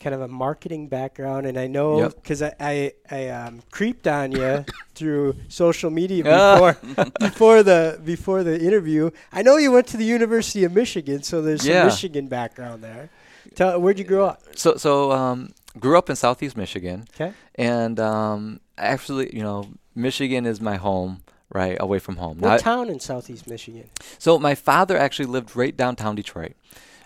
kind 0.00 0.14
of 0.14 0.22
a 0.22 0.28
marketing 0.28 0.88
background, 0.88 1.46
and 1.46 1.56
I 1.56 1.68
know 1.68 1.98
Yep. 2.00 2.14
because 2.22 2.42
I 2.42 2.52
I, 2.58 2.92
I 3.10 3.28
um, 3.28 3.62
creeped 3.70 4.06
on 4.08 4.32
you 4.32 4.64
through 4.94 5.36
social 5.48 5.90
media 5.90 6.24
before 6.24 6.76
before 7.20 7.62
the 7.62 8.00
before 8.04 8.42
the 8.42 8.60
interview. 8.60 9.10
I 9.32 9.42
know 9.42 9.56
you 9.56 9.70
went 9.70 9.86
to 9.88 9.96
the 9.96 10.04
University 10.04 10.64
of 10.64 10.72
Michigan, 10.72 11.22
so 11.22 11.40
there's 11.42 11.64
Yeah. 11.66 11.82
some 11.82 11.86
Michigan 11.88 12.26
background 12.26 12.82
there. 12.82 13.08
Tell, 13.54 13.80
where'd 13.80 13.98
you 13.98 14.04
grow 14.04 14.24
up? 14.26 14.42
So 14.56 14.76
so 14.76 15.12
um, 15.12 15.52
grew 15.78 15.96
up 15.98 16.10
in 16.10 16.16
Southeast 16.16 16.56
Michigan, 16.56 17.06
Okay. 17.14 17.32
and 17.54 18.00
um, 18.00 18.60
actually, 18.78 19.34
you 19.36 19.42
know, 19.42 19.68
Michigan 19.94 20.44
is 20.46 20.60
my 20.60 20.76
home, 20.76 21.22
right, 21.54 21.76
away 21.78 21.98
from 22.00 22.16
home. 22.16 22.38
What 22.38 22.48
Now, 22.48 22.56
town 22.56 22.88
in 22.88 22.98
Southeast 23.00 23.46
Michigan? 23.46 23.90
so 24.18 24.38
my 24.38 24.54
father 24.56 24.96
actually 24.98 25.26
lived 25.26 25.54
right 25.54 25.76
downtown 25.76 26.14
Detroit. 26.16 26.54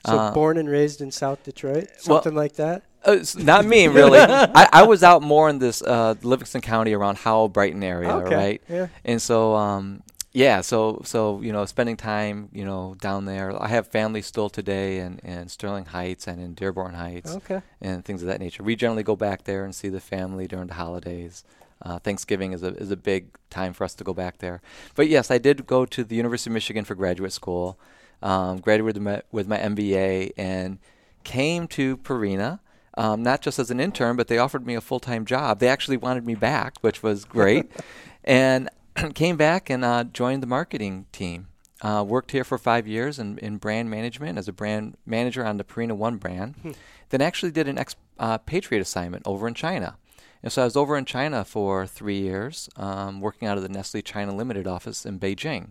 So 0.07 0.19
Uh, 0.19 0.33
born 0.33 0.57
and 0.59 0.69
raised 0.69 1.01
in 1.01 1.11
South 1.11 1.43
Detroit, 1.43 1.89
well- 2.07 2.23
something 2.23 2.35
like 2.35 2.55
that. 2.55 2.83
Uh, 3.05 3.25
not 3.37 3.65
me, 3.65 3.87
really. 4.01 4.19
I, 4.19 4.69
I 4.73 4.83
was 4.83 5.05
out 5.05 5.23
more 5.23 5.49
in 5.49 5.59
this 5.61 5.81
uh, 5.81 6.15
Livingston 6.23 6.61
County 6.61 6.93
around 6.93 7.19
Howell, 7.19 7.49
Brighton 7.51 7.85
area, 7.85 8.11
okay. 8.17 8.35
right? 8.35 8.63
Yeah. 8.69 8.87
And 9.05 9.23
so, 9.23 9.55
um, 9.55 10.03
yeah, 10.33 10.61
so 10.61 11.03
so 11.05 11.41
you 11.41 11.53
know, 11.53 11.65
spending 11.67 11.97
time, 11.97 12.49
you 12.53 12.65
know, 12.65 12.97
down 13.01 13.25
there. 13.25 13.61
I 13.63 13.69
have 13.69 13.87
family 13.87 14.23
still 14.23 14.51
today, 14.51 14.99
in, 14.99 15.19
in 15.21 15.49
Sterling 15.49 15.85
Heights 15.87 16.27
and 16.27 16.41
in 16.41 16.55
Dearborn 16.55 16.95
Heights, 16.95 17.37
Okay. 17.37 17.63
and 17.81 18.05
things 18.05 18.23
of 18.23 18.29
that 18.29 18.41
nature. 18.41 18.63
We 18.65 18.75
generally 18.75 19.05
go 19.05 19.15
back 19.17 19.45
there 19.45 19.65
and 19.65 19.73
see 19.75 19.89
the 19.89 20.01
family 20.01 20.47
during 20.49 20.67
the 20.67 20.75
holidays. 20.75 21.45
Uh, 21.83 21.99
Thanksgiving 22.01 22.53
is 22.53 22.63
a 22.65 22.75
is 22.75 22.91
a 22.91 22.97
big 22.97 23.29
time 23.51 23.73
for 23.73 23.85
us 23.85 23.95
to 23.95 24.03
go 24.05 24.13
back 24.13 24.39
there. 24.39 24.61
But 24.97 25.09
yes, 25.09 25.31
I 25.31 25.39
did 25.39 25.67
go 25.67 25.87
to 25.87 26.03
the 26.03 26.17
University 26.17 26.51
of 26.51 26.55
Michigan 26.55 26.85
for 26.85 26.95
graduate 26.97 27.33
school. 27.33 27.79
Um, 28.23 28.59
graduated 28.59 29.03
my, 29.03 29.23
with 29.31 29.47
my 29.47 29.59
MBA 29.59 30.33
and 30.37 30.79
came 31.25 31.69
to 31.69 31.97
Purina. 31.99 32.61
Um, 32.99 33.23
not 33.23 33.43
just 33.43 33.59
as 33.59 33.71
an 33.71 33.79
intern, 33.79 34.17
but 34.17 34.29
they 34.29 34.39
offered 34.39 34.67
me 34.67 34.75
a 34.75 34.81
full 34.81 35.01
time 35.01 35.27
job. 35.27 35.59
They 35.59 35.69
actually 35.69 35.99
wanted 35.99 36.27
me 36.27 36.35
back, 36.35 36.79
which 36.81 37.03
was 37.03 37.25
great. 37.25 37.71
and 38.25 38.71
came 39.15 39.37
back 39.37 39.69
and 39.69 39.85
uh, 39.85 40.05
joined 40.05 40.43
the 40.43 40.47
marketing 40.47 41.07
team. 41.13 41.49
Uh, 41.83 42.03
worked 42.07 42.31
here 42.31 42.43
for 42.43 42.57
five 42.57 42.87
years 42.87 43.19
in, 43.19 43.37
in 43.39 43.59
brand 43.59 43.91
management 43.91 44.39
as 44.39 44.49
a 44.49 44.53
brand 44.53 44.97
manager 45.05 45.45
on 45.45 45.59
the 45.59 45.65
Purina 45.65 45.93
One 45.93 46.17
brand. 46.17 46.75
Then 47.11 47.21
actually 47.21 47.53
did 47.53 47.69
an 47.69 47.77
expatriate 47.77 48.81
assignment 48.81 49.25
over 49.27 49.47
in 49.47 49.53
China. 49.53 49.99
And 50.43 50.53
so 50.53 50.63
I 50.63 50.65
was 50.65 50.77
over 50.77 50.97
in 50.97 51.05
China 51.05 51.45
for 51.45 51.87
three 51.87 52.21
years, 52.21 52.69
um, 52.77 53.21
working 53.21 53.49
out 53.49 53.57
of 53.57 53.63
the 53.63 53.69
Nestle 53.69 54.03
China 54.03 54.35
Limited 54.35 54.67
office 54.67 55.05
in 55.05 55.19
Beijing. 55.19 55.71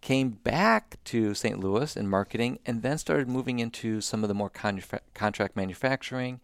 Came 0.00 0.30
back 0.30 0.96
to 1.04 1.34
St. 1.34 1.60
Louis 1.60 1.96
in 1.96 2.08
marketing, 2.08 2.58
and 2.66 2.82
then 2.82 2.98
started 2.98 3.28
moving 3.28 3.58
into 3.58 4.00
some 4.00 4.24
of 4.24 4.28
the 4.28 4.34
more 4.34 4.50
contra- 4.50 5.00
contract 5.14 5.54
manufacturing 5.56 6.40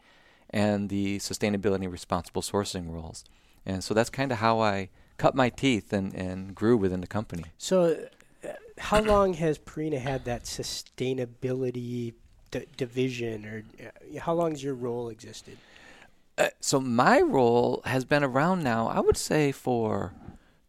and 0.51 0.89
the 0.91 1.19
sustainability 1.19 1.91
responsible 1.91 2.43
sourcing 2.43 2.93
roles. 2.93 3.25
And 3.65 3.83
so 3.83 3.95
that's 3.95 4.11
kind 4.11 4.31
of 4.31 4.39
how 4.39 4.61
I 4.61 4.91
cut 5.17 5.35
my 5.35 5.49
teeth 5.49 5.93
and, 5.93 6.15
and 6.15 6.55
grew 6.55 6.77
within 6.77 7.01
the 7.01 7.07
company. 7.07 7.45
So, 7.59 8.07
uh, 8.45 8.49
how 8.79 9.01
long 9.01 9.35
has 9.35 9.59
Purina 9.59 9.99
had 9.99 10.25
that 10.27 10.45
sustainability 10.45 12.15
d- 12.51 12.67
division, 12.77 13.47
or 13.47 13.65
uh, 13.85 14.21
how 14.21 14.35
long 14.35 14.51
has 14.53 14.63
your 14.63 14.75
role 14.75 15.09
existed? 15.09 15.57
Uh, 16.39 16.49
so 16.61 16.81
my 16.81 17.21
role 17.21 17.83
has 17.87 18.05
been 18.05 18.23
around 18.23 18.63
now, 18.63 18.89
I 18.89 19.01
would 19.01 19.17
say 19.17 19.53
for, 19.53 20.13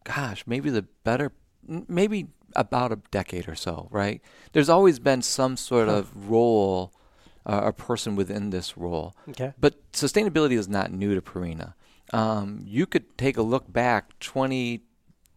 gosh, 0.03 0.43
maybe 0.47 0.69
the 0.69 0.83
better, 1.03 1.31
maybe 1.67 2.27
about 2.55 2.91
a 2.91 2.99
decade 3.11 3.49
or 3.49 3.55
so, 3.55 3.87
right? 3.91 4.21
There's 4.53 4.69
always 4.69 4.99
been 4.99 5.21
some 5.21 5.57
sort 5.57 5.87
Huh. 5.89 5.95
of 5.95 6.29
role, 6.29 6.93
uh, 7.45 7.61
a 7.65 7.73
person 7.73 8.15
within 8.15 8.49
this 8.51 8.77
role. 8.77 9.13
Okay. 9.29 9.53
But 9.59 9.91
sustainability 9.91 10.57
is 10.57 10.69
not 10.69 10.91
new 10.91 11.13
to 11.15 11.21
Purina. 11.21 11.73
Um, 12.13 12.61
you 12.65 12.85
could 12.85 13.17
take 13.17 13.35
a 13.35 13.41
look 13.41 13.71
back 13.71 14.17
20 14.19 14.81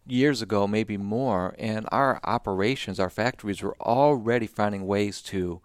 years 0.06 0.40
ago, 0.42 0.66
maybe 0.68 0.96
more, 0.96 1.54
and 1.58 1.88
our 1.90 2.20
operations, 2.24 3.00
our 3.00 3.10
factories 3.10 3.62
were 3.62 3.76
already 3.80 4.46
finding 4.46 4.86
ways 4.86 5.20
to 5.22 5.60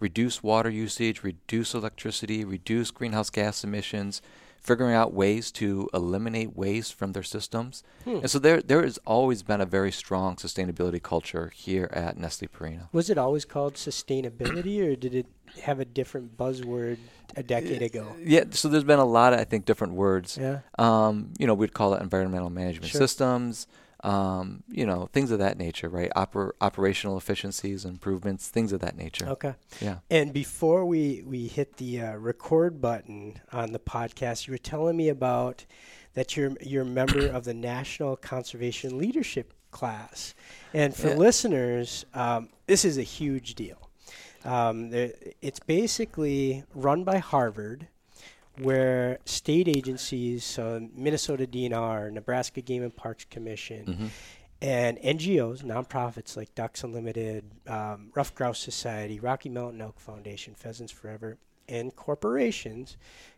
reduce 0.00 0.42
water 0.42 0.70
usage, 0.70 1.22
reduce 1.22 1.74
electricity, 1.74 2.44
reduce 2.44 2.90
greenhouse 2.90 3.30
gas 3.30 3.64
emissions, 3.64 4.22
figuring 4.60 4.94
out 4.94 5.12
ways 5.14 5.50
to 5.52 5.88
eliminate 5.94 6.56
waste 6.56 6.94
from 6.94 7.12
their 7.12 7.22
systems. 7.22 7.82
Hmm. 8.04 8.16
And 8.16 8.30
so 8.30 8.38
there 8.38 8.60
there 8.60 8.82
has 8.82 8.98
always 9.06 9.42
been 9.42 9.60
a 9.60 9.66
very 9.66 9.92
strong 9.92 10.36
sustainability 10.36 11.02
culture 11.02 11.50
here 11.54 11.88
at 11.92 12.16
Nestle 12.18 12.48
Purina. 12.48 12.88
Was 12.92 13.08
it 13.10 13.18
always 13.18 13.44
called 13.44 13.74
sustainability, 13.74 14.80
or 14.86 14.96
did 14.96 15.14
it 15.14 15.26
have 15.62 15.80
a 15.80 15.84
different 15.84 16.36
buzzword 16.36 16.98
a 17.36 17.42
decade 17.42 17.82
ago? 17.82 18.14
Yeah, 18.22 18.44
so 18.50 18.68
there's 18.68 18.84
been 18.84 18.98
a 18.98 19.04
lot 19.04 19.32
of 19.32 19.40
I 19.40 19.44
think 19.44 19.64
different 19.64 19.94
words. 19.94 20.38
Yeah. 20.40 20.60
Um, 20.78 21.32
you 21.38 21.46
know, 21.46 21.54
we'd 21.54 21.72
call 21.74 21.94
it 21.94 22.02
environmental 22.02 22.50
management 22.50 22.90
Sure. 22.90 23.00
systems, 23.00 23.66
um, 24.04 24.62
you 24.68 24.86
know, 24.86 25.08
things 25.12 25.30
of 25.30 25.38
that 25.40 25.58
nature, 25.58 25.88
right? 25.88 26.10
Oper- 26.14 26.52
operational 26.60 27.16
efficiencies, 27.16 27.84
improvements, 27.84 28.48
things 28.48 28.72
of 28.72 28.80
that 28.80 28.96
nature. 28.96 29.26
Okay. 29.28 29.54
Yeah. 29.80 29.98
And 30.10 30.32
before 30.32 30.84
we 30.86 31.22
we 31.26 31.48
hit 31.48 31.76
the 31.78 32.00
uh, 32.02 32.16
record 32.16 32.80
button 32.80 33.40
on 33.52 33.72
the 33.72 33.78
podcast, 33.80 34.46
you 34.46 34.52
were 34.52 34.58
telling 34.58 34.96
me 34.96 35.08
about 35.08 35.64
that 36.14 36.36
you're 36.36 36.52
you're 36.60 36.82
a 36.82 36.86
member 36.86 37.26
of 37.26 37.44
the 37.44 37.54
National 37.54 38.16
Conservation 38.16 38.98
Leadership 38.98 39.52
class, 39.70 40.34
and 40.72 40.94
for 40.94 41.08
Yeah. 41.08 41.14
listeners, 41.16 42.04
um, 42.14 42.48
this 42.66 42.84
is 42.84 42.98
a 42.98 43.02
huge 43.02 43.54
deal. 43.54 43.90
Um, 44.44 44.90
it's 45.42 45.60
basically 45.60 46.64
run 46.74 47.04
by 47.04 47.18
Harvard, 47.18 47.88
where 48.60 49.18
state 49.24 49.68
agencies, 49.68 50.44
so 50.44 50.88
Minnesota 50.94 51.46
DNR, 51.46 52.10
Nebraska 52.12 52.60
Game 52.60 52.82
and 52.82 52.94
Parks 52.94 53.24
Commission, 53.24 53.84
hmm 53.86 54.06
and 54.60 54.98
NGOs, 54.98 55.62
nonprofits 55.62 56.36
like 56.36 56.52
Ducks 56.56 56.82
Unlimited, 56.82 57.44
um, 57.68 58.10
Ruffed 58.14 58.34
Grouse 58.34 58.58
Society, 58.58 59.20
Rocky 59.20 59.48
Mountain 59.48 59.80
Elk 59.80 60.00
Foundation, 60.00 60.56
Pheasants 60.56 60.90
Forever, 60.90 61.38
and 61.68 61.94
corporations 61.94 62.96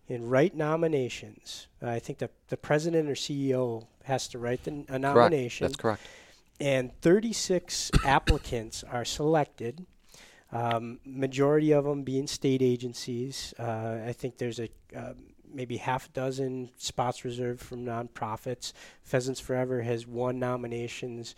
and 0.09 0.31
write 0.31 0.55
nominations. 0.55 1.67
Uh, 1.83 1.91
I 1.91 1.99
think 1.99 2.21
the, 2.21 2.31
the 2.49 2.57
president 2.57 3.11
or 3.11 3.15
CEO 3.15 3.87
has 4.05 4.29
to 4.29 4.39
write 4.39 4.65
the, 4.65 4.71
a 4.71 4.75
Correct. 4.85 5.01
nomination, 5.03 5.67
That's 5.67 5.77
correct. 5.77 6.01
and 6.59 6.91
36 7.03 7.91
applicants 8.07 8.83
are 8.85 9.05
selected. 9.05 9.85
Um, 10.53 10.99
majority 11.05 11.73
of 11.73 11.85
them 11.85 12.03
being 12.03 12.27
state 12.27 12.63
agencies. 12.63 13.55
Uh, 13.59 13.99
I 14.07 14.13
think 14.13 14.39
there's 14.39 14.59
a 14.59 14.69
uh, 14.97 15.13
maybe 15.53 15.77
half 15.77 16.07
a 16.07 16.11
dozen 16.11 16.71
spots 16.77 17.25
reserved 17.25 17.61
from 17.61 17.85
nonprofits. 17.85 18.73
Pheasants 19.03 19.41
Forever 19.41 19.83
has 19.83 20.07
won 20.07 20.39
nominations. 20.39 21.35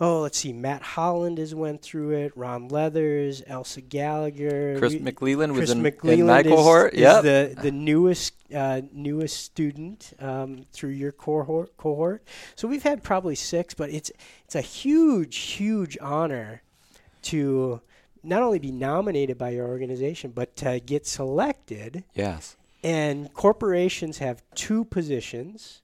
Oh, 0.00 0.22
let's 0.22 0.38
see. 0.38 0.52
Matt 0.52 0.82
Holland 0.82 1.38
has 1.38 1.54
went 1.54 1.80
through 1.80 2.10
it. 2.10 2.36
Ron 2.36 2.66
Leathers, 2.66 3.42
Elsa 3.46 3.80
Gallagher, 3.80 4.76
Chris 4.76 4.94
we- 4.94 4.98
McLeland 5.00 5.50
was 5.50 5.58
Chris 5.58 5.70
in, 5.70 5.82
McLeland 5.82 6.18
in 6.18 6.26
my 6.26 6.40
is, 6.40 6.46
cohort. 6.48 6.94
Yep. 6.94 7.22
the 7.22 7.56
the 7.62 7.70
newest 7.70 8.34
uh, 8.52 8.80
newest 8.92 9.44
student 9.44 10.12
um, 10.18 10.64
through 10.72 10.90
your 10.90 11.12
cohort 11.12 11.76
cohort. 11.76 12.26
So 12.56 12.66
we've 12.66 12.82
had 12.82 13.04
probably 13.04 13.36
six, 13.36 13.72
but 13.72 13.90
it's 13.90 14.10
it's 14.44 14.56
a 14.56 14.60
huge 14.60 15.36
huge 15.36 15.96
honor 16.00 16.62
to 17.22 17.80
not 18.24 18.42
only 18.42 18.58
be 18.58 18.72
nominated 18.72 19.38
by 19.38 19.50
your 19.50 19.66
organization, 19.66 20.30
but 20.30 20.56
to 20.56 20.80
get 20.80 21.06
selected. 21.06 22.04
yes. 22.14 22.56
And 22.82 23.32
corporations 23.32 24.18
have 24.18 24.42
two 24.54 24.84
positions. 24.84 25.80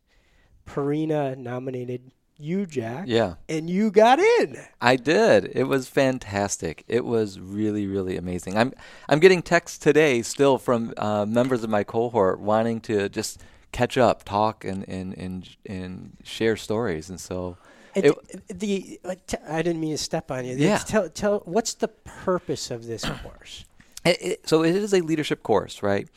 Purina 0.66 1.34
nominated 1.34 2.12
you, 2.40 2.66
Jack. 2.66 3.04
Yeah. 3.06 3.34
And 3.48 3.68
you 3.68 3.90
got 3.90 4.18
in. 4.18 4.56
I 4.80 4.96
did. 4.96 5.50
It 5.54 5.64
was 5.64 5.88
fantastic. 5.88 6.84
It 6.88 7.04
was 7.04 7.38
really, 7.38 7.86
really 7.86 8.16
amazing. 8.16 8.56
I'm 8.56 8.72
I'm 9.08 9.18
getting 9.18 9.42
texts 9.42 9.78
today 9.78 10.22
still 10.22 10.58
from 10.58 10.92
uh, 10.96 11.26
members 11.26 11.62
of 11.62 11.70
my 11.70 11.84
cohort 11.84 12.40
wanting 12.40 12.80
to 12.82 13.08
just 13.08 13.40
catch 13.72 13.98
up, 13.98 14.24
talk, 14.24 14.64
and 14.64 14.88
and 14.88 15.16
and, 15.16 15.48
and 15.66 16.16
share 16.22 16.56
stories. 16.56 17.10
And 17.10 17.20
so, 17.20 17.56
And 17.94 18.04
It- 18.06 18.58
the 18.58 19.00
t- 19.26 19.36
I 19.48 19.62
didn't 19.62 19.80
mean 19.80 19.92
to 19.92 19.98
step 19.98 20.30
on 20.30 20.44
you. 20.44 20.56
Yeah. 20.56 20.78
Tell 20.78 21.08
tell 21.08 21.42
what's 21.44 21.74
the 21.74 21.88
purpose 21.88 22.70
of 22.70 22.86
this 22.86 23.04
course? 23.22 23.64
It, 24.04 24.18
it, 24.22 24.48
so 24.48 24.62
it 24.62 24.74
is 24.74 24.94
a 24.94 25.00
leadership 25.00 25.42
course, 25.42 25.82
right? 25.82 26.08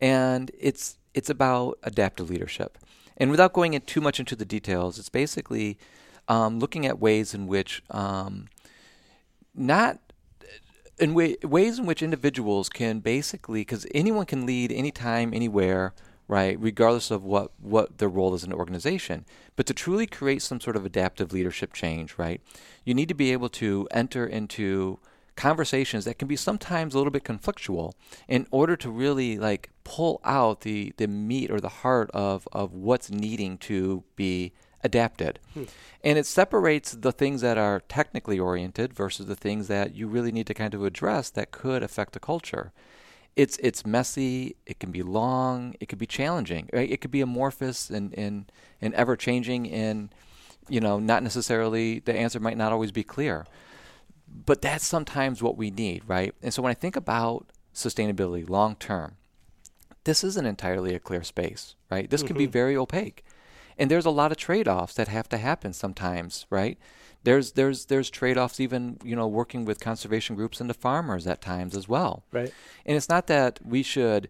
And 0.00 0.50
it's 0.58 0.96
it's 1.14 1.30
about 1.30 1.78
adaptive 1.82 2.30
leadership. 2.30 2.78
And 3.16 3.30
without 3.30 3.52
going 3.52 3.74
in 3.74 3.82
too 3.82 4.00
much 4.00 4.18
into 4.18 4.34
the 4.34 4.44
details, 4.44 4.98
it's 4.98 5.08
basically 5.10 5.78
um, 6.28 6.58
looking 6.58 6.86
at 6.86 6.98
ways 6.98 7.34
in 7.34 7.46
which 7.46 7.82
um, 7.90 8.48
not 9.54 9.98
in 10.98 11.14
way, 11.14 11.36
ways 11.42 11.78
in 11.78 11.86
which 11.86 12.02
individuals 12.02 12.68
can 12.68 13.00
basically 13.00 13.60
because 13.60 13.86
anyone 13.94 14.26
can 14.26 14.46
lead 14.46 14.72
anytime, 14.72 15.32
anywhere, 15.34 15.92
right? 16.32 16.58
Regardless 16.58 17.10
of 17.10 17.22
what 17.22 17.52
what 17.60 17.98
their 17.98 18.08
role 18.08 18.34
is 18.34 18.42
in 18.42 18.52
an 18.52 18.58
organization. 18.58 19.26
But 19.54 19.66
to 19.66 19.74
truly 19.74 20.06
create 20.06 20.40
some 20.40 20.62
sort 20.62 20.76
of 20.76 20.86
adaptive 20.86 21.30
leadership 21.30 21.74
change, 21.74 22.14
right? 22.16 22.40
You 22.86 22.94
need 22.94 23.08
to 23.08 23.14
be 23.14 23.32
able 23.32 23.50
to 23.50 23.86
enter 23.90 24.26
into 24.26 24.98
conversations 25.36 26.06
that 26.06 26.18
can 26.18 26.28
be 26.28 26.36
sometimes 26.36 26.94
a 26.94 26.96
little 26.96 27.10
bit 27.10 27.22
conflictual 27.22 27.92
in 28.28 28.46
order 28.50 28.76
to 28.76 28.88
really 28.88 29.38
like 29.38 29.68
pull 29.84 30.22
out 30.24 30.62
the 30.62 30.94
the 30.96 31.06
meat 31.06 31.50
or 31.50 31.60
the 31.60 31.76
heart 31.82 32.10
of 32.14 32.48
of 32.50 32.72
what's 32.72 33.10
needing 33.10 33.58
to 33.58 34.02
be 34.16 34.54
adapted. 34.82 35.38
Hmm. 35.52 35.64
And 36.02 36.18
it 36.18 36.24
separates 36.24 36.92
the 36.92 37.12
things 37.12 37.42
that 37.42 37.58
are 37.58 37.80
technically 37.90 38.38
oriented 38.38 38.94
versus 38.94 39.26
the 39.26 39.36
things 39.36 39.68
that 39.68 39.94
you 39.94 40.08
really 40.08 40.32
need 40.32 40.46
to 40.46 40.54
kind 40.54 40.72
of 40.72 40.82
address 40.82 41.28
that 41.28 41.50
could 41.50 41.82
affect 41.82 42.14
the 42.14 42.20
culture. 42.20 42.72
It's 43.34 43.56
it's 43.58 43.86
messy, 43.86 44.56
it 44.66 44.78
can 44.78 44.90
be 44.90 45.02
long, 45.02 45.74
it 45.80 45.86
could 45.88 45.98
be 45.98 46.06
challenging. 46.06 46.68
Right? 46.72 46.90
It 46.90 47.00
could 47.00 47.10
be 47.10 47.20
amorphous 47.20 47.90
and, 47.90 48.12
and, 48.14 48.52
and 48.80 48.92
ever 48.94 49.16
changing 49.16 49.70
and 49.70 50.10
you 50.68 50.80
know, 50.80 50.98
not 50.98 51.22
necessarily 51.22 51.98
the 52.00 52.14
answer 52.14 52.40
might 52.40 52.56
not 52.56 52.72
always 52.72 52.92
be 52.92 53.02
clear. 53.02 53.46
But 54.28 54.62
that's 54.62 54.86
sometimes 54.86 55.42
what 55.42 55.56
we 55.56 55.70
need, 55.70 56.02
right? 56.06 56.34
And 56.42 56.54
so 56.54 56.62
when 56.62 56.70
I 56.70 56.74
think 56.74 56.96
about 56.96 57.46
sustainability 57.74 58.48
long 58.48 58.76
term, 58.76 59.16
this 60.04 60.24
isn't 60.24 60.46
entirely 60.46 60.94
a 60.94 60.98
clear 60.98 61.22
space, 61.22 61.74
right? 61.90 62.08
This 62.08 62.22
can 62.22 62.36
be 62.36 62.44
mm-hmm. 62.44 62.52
very 62.52 62.76
opaque. 62.76 63.24
And 63.78 63.90
there's 63.90 64.06
a 64.06 64.10
lot 64.10 64.32
of 64.32 64.38
trade-offs 64.38 64.94
that 64.94 65.08
have 65.08 65.28
to 65.30 65.38
happen 65.38 65.72
sometimes, 65.72 66.46
right? 66.50 66.78
There's 67.24 67.52
there's 67.52 67.86
there's 67.86 68.10
trade-offs 68.10 68.58
even, 68.60 68.98
you 69.04 69.14
know, 69.14 69.28
working 69.28 69.64
with 69.64 69.80
conservation 69.80 70.36
groups 70.36 70.60
and 70.60 70.68
the 70.68 70.74
farmers 70.74 71.26
at 71.26 71.40
times 71.40 71.76
as 71.76 71.88
well. 71.88 72.24
Right. 72.32 72.52
And 72.84 72.96
it's 72.96 73.08
not 73.08 73.26
that 73.28 73.60
we 73.64 73.82
should 73.82 74.28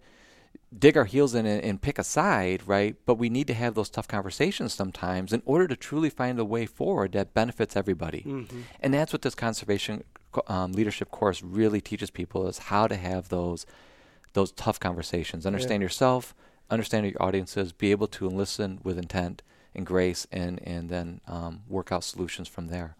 dig 0.76 0.96
our 0.96 1.04
heels 1.04 1.34
in 1.34 1.44
and, 1.44 1.62
and 1.62 1.82
pick 1.82 1.98
a 1.98 2.04
side, 2.04 2.62
right? 2.66 2.96
But 3.04 3.16
we 3.16 3.28
need 3.28 3.46
to 3.48 3.54
have 3.54 3.74
those 3.74 3.90
tough 3.90 4.08
conversations 4.08 4.72
sometimes 4.72 5.32
in 5.32 5.42
order 5.44 5.66
to 5.68 5.76
truly 5.76 6.10
find 6.10 6.38
a 6.38 6.44
way 6.44 6.66
forward 6.66 7.12
that 7.12 7.34
benefits 7.34 7.76
everybody. 7.76 8.22
And 8.80 8.94
that's 8.94 9.12
what 9.12 9.22
this 9.22 9.34
conservation 9.34 10.04
um, 10.46 10.72
leadership 10.72 11.10
course 11.10 11.42
really 11.42 11.80
teaches 11.80 12.10
people 12.10 12.46
is 12.48 12.58
how 12.58 12.86
to 12.86 12.96
have 12.96 13.28
those 13.28 13.66
those 14.32 14.52
tough 14.52 14.80
conversations. 14.80 15.44
Understand 15.44 15.82
yourself, 15.82 16.34
understand 16.70 17.04
your 17.06 17.22
audiences, 17.22 17.72
be 17.72 17.90
able 17.90 18.06
to 18.08 18.28
listen 18.28 18.80
with 18.82 18.96
intent 18.96 19.42
and 19.74 19.86
grace, 19.86 20.26
and 20.32 20.60
and 20.66 20.88
then 20.90 21.20
um, 21.26 21.62
work 21.68 21.92
out 21.92 22.04
solutions 22.04 22.48
from 22.48 22.68
there. 22.68 22.96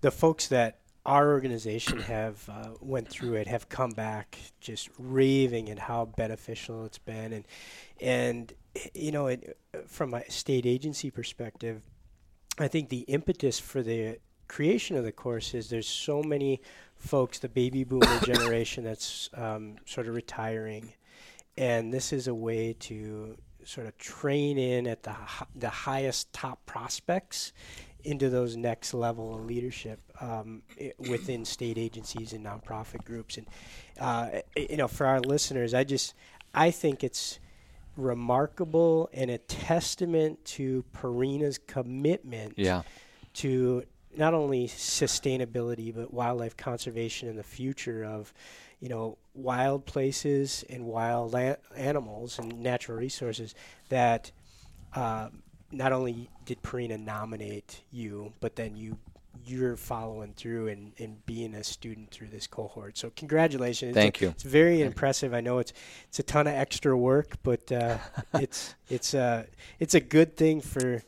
the 0.00 0.10
folks 0.10 0.48
that 0.48 0.78
our 1.04 1.32
organization 1.32 1.98
have 2.00 2.48
uh, 2.48 2.70
went 2.80 3.08
through 3.08 3.34
it 3.34 3.46
have 3.48 3.68
come 3.68 3.90
back 3.90 4.38
just 4.60 4.88
raving 4.98 5.68
at 5.70 5.78
how 5.78 6.04
beneficial 6.04 6.84
it's 6.84 6.98
been 6.98 7.32
and 7.32 7.44
and 8.00 8.52
you 8.94 9.10
know 9.10 9.26
it, 9.26 9.56
from 9.86 10.14
a 10.14 10.28
state 10.30 10.64
agency 10.64 11.10
perspective 11.10 11.82
i 12.58 12.68
think 12.68 12.88
the 12.88 13.00
impetus 13.00 13.58
for 13.58 13.82
the 13.82 14.16
creation 14.46 14.96
of 14.96 15.04
the 15.04 15.12
course 15.12 15.54
is 15.54 15.70
there's 15.70 15.88
so 15.88 16.22
many 16.22 16.60
folks 16.96 17.38
the 17.40 17.48
baby 17.48 17.82
boomer 17.84 18.20
generation 18.24 18.84
that's 18.84 19.28
um, 19.34 19.76
sort 19.84 20.06
of 20.06 20.14
retiring 20.14 20.92
and 21.56 21.92
this 21.92 22.12
is 22.12 22.28
a 22.28 22.34
way 22.34 22.74
to 22.78 23.36
sort 23.64 23.86
of 23.86 23.96
train 23.98 24.58
in 24.58 24.86
at 24.86 25.02
the 25.02 25.14
the 25.54 25.68
highest 25.70 26.32
top 26.32 26.64
prospects 26.66 27.52
into 28.04 28.28
those 28.28 28.56
next 28.56 28.94
level 28.94 29.34
of 29.34 29.44
leadership 29.46 30.00
um, 30.20 30.62
within 30.98 31.44
state 31.44 31.78
agencies 31.78 32.32
and 32.32 32.44
nonprofit 32.44 33.04
groups. 33.04 33.36
And 33.38 33.46
uh, 34.00 34.40
you 34.56 34.76
know, 34.76 34.88
for 34.88 35.06
our 35.06 35.20
listeners, 35.20 35.72
I 35.72 35.84
just 35.84 36.14
I 36.54 36.70
think 36.72 37.04
it's 37.04 37.38
remarkable 37.96 39.08
and 39.12 39.30
a 39.30 39.38
testament 39.38 40.44
to 40.44 40.84
Purina's 40.94 41.58
commitment 41.58 42.54
Yeah. 42.56 42.82
to 43.34 43.84
not 44.16 44.34
only 44.34 44.66
sustainability 44.68 45.94
but 45.94 46.12
wildlife 46.12 46.56
conservation 46.56 47.28
in 47.28 47.36
the 47.36 47.42
future 47.42 48.04
of 48.04 48.32
you 48.82 48.88
know 48.88 49.16
wild 49.32 49.86
places 49.86 50.64
and 50.68 50.84
wild 50.84 51.34
a- 51.34 51.56
animals 51.76 52.38
and 52.38 52.60
natural 52.60 52.98
resources 52.98 53.54
that 53.88 54.30
uh, 54.94 55.28
not 55.70 55.92
only 55.92 56.28
did 56.44 56.60
Purina 56.62 57.02
nominate 57.02 57.80
you 57.90 58.32
but 58.40 58.56
then 58.56 58.76
you 58.76 58.98
you're 59.46 59.76
following 59.76 60.34
through 60.34 60.68
and, 60.68 60.92
and 60.98 61.24
being 61.24 61.54
a 61.54 61.64
student 61.64 62.10
through 62.10 62.26
this 62.28 62.46
cohort 62.46 62.98
so 62.98 63.10
congratulations 63.16 63.90
It's 63.90 63.96
Thank 63.96 64.20
you. 64.20 64.28
it's 64.30 64.42
very 64.42 64.78
Thank 64.78 64.88
impressive 64.88 65.32
I 65.32 65.40
know 65.40 65.58
it's 65.60 65.72
it's 66.08 66.18
a 66.18 66.22
ton 66.24 66.46
of 66.46 66.54
extra 66.54 66.98
work 66.98 67.36
but 67.42 67.70
uh, 67.72 67.96
it's 68.34 68.74
it's 68.90 69.14
a 69.14 69.46
it's 69.78 69.94
a 69.94 70.00
good 70.00 70.36
thing 70.36 70.60
for 70.60 71.02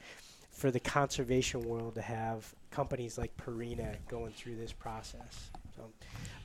for 0.52 0.70
the 0.70 0.80
conservation 0.80 1.62
world 1.68 1.96
to 1.96 2.00
have 2.02 2.54
companies 2.70 3.18
like 3.18 3.37
Purina 3.37 3.96
going 4.08 4.32
through 4.32 4.56
this 4.56 4.72
process. 4.72 5.50
So, 5.76 5.82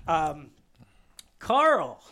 um, 0.07 0.49
Carl, 1.39 2.04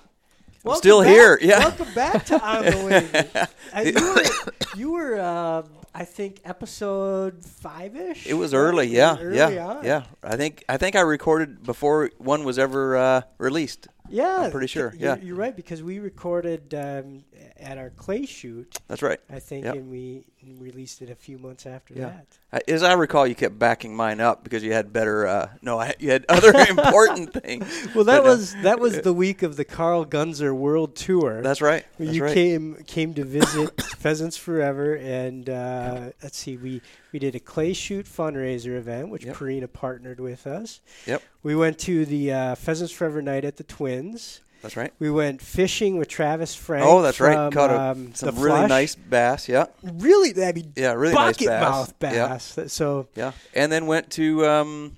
welcome 0.63 0.79
still 0.79 1.01
back- 1.03 1.09
here, 1.09 1.39
yeah. 1.41 1.59
welcome 1.59 1.93
back 1.93 2.25
to 2.27 2.41
On 2.43 2.65
the 2.65 3.37
Wing. 3.73 3.85
You 3.93 4.13
were, 4.15 4.79
you 4.79 4.91
were 4.91 5.19
uh, 5.19 5.63
I 5.93 6.05
think, 6.05 6.39
episode 6.45 7.43
five 7.43 7.95
ish. 7.95 8.25
It 8.27 8.35
was 8.35 8.53
early, 8.53 8.87
yeah, 8.87 9.17
early 9.19 9.37
yeah, 9.37 9.67
on. 9.67 9.83
yeah. 9.85 10.03
I 10.23 10.35
think 10.37 10.63
I 10.69 10.77
think 10.77 10.95
I 10.95 11.01
recorded 11.01 11.63
before 11.63 12.09
one 12.17 12.43
was 12.43 12.57
ever 12.57 12.95
uh, 12.97 13.21
released. 13.37 13.87
Yeah. 14.09 14.41
I'm 14.41 14.51
pretty 14.51 14.67
sure, 14.67 14.93
You're, 14.97 15.15
yeah. 15.17 15.21
you're 15.23 15.35
right 15.35 15.55
because 15.55 15.81
we 15.83 15.99
recorded 15.99 16.73
um, 16.73 17.23
at 17.59 17.77
our 17.77 17.89
clay 17.91 18.25
shoot, 18.25 18.77
That's 18.87 19.01
right. 19.01 19.19
I 19.29 19.39
think, 19.39 19.65
Yep. 19.65 19.75
and 19.75 19.89
we 19.91 20.25
released 20.59 21.01
it 21.01 21.09
a 21.09 21.15
few 21.15 21.37
months 21.37 21.65
after 21.65 21.93
Yeah. 21.93 22.13
that. 22.51 22.63
As 22.69 22.81
I 22.81 22.93
recall, 22.93 23.27
you 23.27 23.35
kept 23.35 23.59
backing 23.59 23.93
mine 23.95 24.21
up 24.21 24.43
because 24.43 24.63
you 24.63 24.71
had 24.71 24.93
better. 24.93 25.27
Uh, 25.27 25.49
no, 25.61 25.77
I, 25.79 25.93
you 25.99 26.11
had 26.11 26.25
other 26.29 26.53
important 26.69 27.33
things. 27.33 27.65
Well, 27.93 28.05
that 28.05 28.23
But, 28.23 28.25
uh, 28.27 28.29
was 28.35 28.55
that 28.63 28.79
was 28.79 29.01
the 29.01 29.13
week 29.13 29.43
of 29.43 29.57
the 29.57 29.65
Carl 29.65 30.05
Gunzer 30.05 30.55
World 30.55 30.95
Tour. 30.95 31.41
That's 31.41 31.61
right. 31.61 31.85
That's 31.99 32.13
you 32.13 32.23
right. 32.23 32.33
came 32.33 32.75
came 32.87 33.13
to 33.15 33.25
visit 33.25 33.81
Pheasants 33.97 34.37
Forever, 34.37 34.95
and 34.95 35.49
uh, 35.49 36.11
let's 36.23 36.37
see, 36.37 36.55
we 36.55 36.81
we 37.11 37.19
did 37.19 37.35
a 37.35 37.39
clay 37.41 37.73
shoot 37.73 38.05
fundraiser 38.05 38.77
event, 38.77 39.09
which 39.09 39.25
Yep. 39.25 39.35
Purina 39.35 39.71
partnered 39.71 40.21
with 40.21 40.47
us. 40.47 40.79
Yep. 41.05 41.21
We 41.47 41.55
went 41.55 41.79
to 41.79 42.05
the 42.05 42.33
uh, 42.33 42.55
Pheasants 42.55 42.91
Forever 42.91 43.21
night 43.21 43.45
at 43.45 43.55
the 43.55 43.63
Twins. 43.63 44.41
That's 44.61 44.75
right. 44.75 44.91
We 44.99 45.09
went 45.09 45.41
fishing 45.41 45.97
with 45.97 46.09
Travis 46.09 46.53
Frank. 46.53 46.85
Oh, 46.85 47.01
that's 47.01 47.21
right. 47.21 47.53
Caught 47.53 47.69
a, 47.69 47.79
um, 47.91 48.13
some 48.15 48.35
really 48.35 48.57
Flush. 48.57 48.69
nice 48.69 48.95
bass. 48.95 49.47
Yeah. 49.47 49.67
really, 49.81 50.43
I 50.43 50.51
mean, 50.51 50.73
Yeah, 50.75 50.91
really 50.91 51.13
nice 51.13 51.37
bass. 51.37 51.47
mouth 51.61 51.93
Yeah. 52.01 52.27
bass. 52.27 52.59
So, 52.67 53.07
Yeah. 53.15 53.31
And 53.53 53.71
then 53.71 53.85
went 53.87 54.09
to 54.11 54.45
um, 54.45 54.97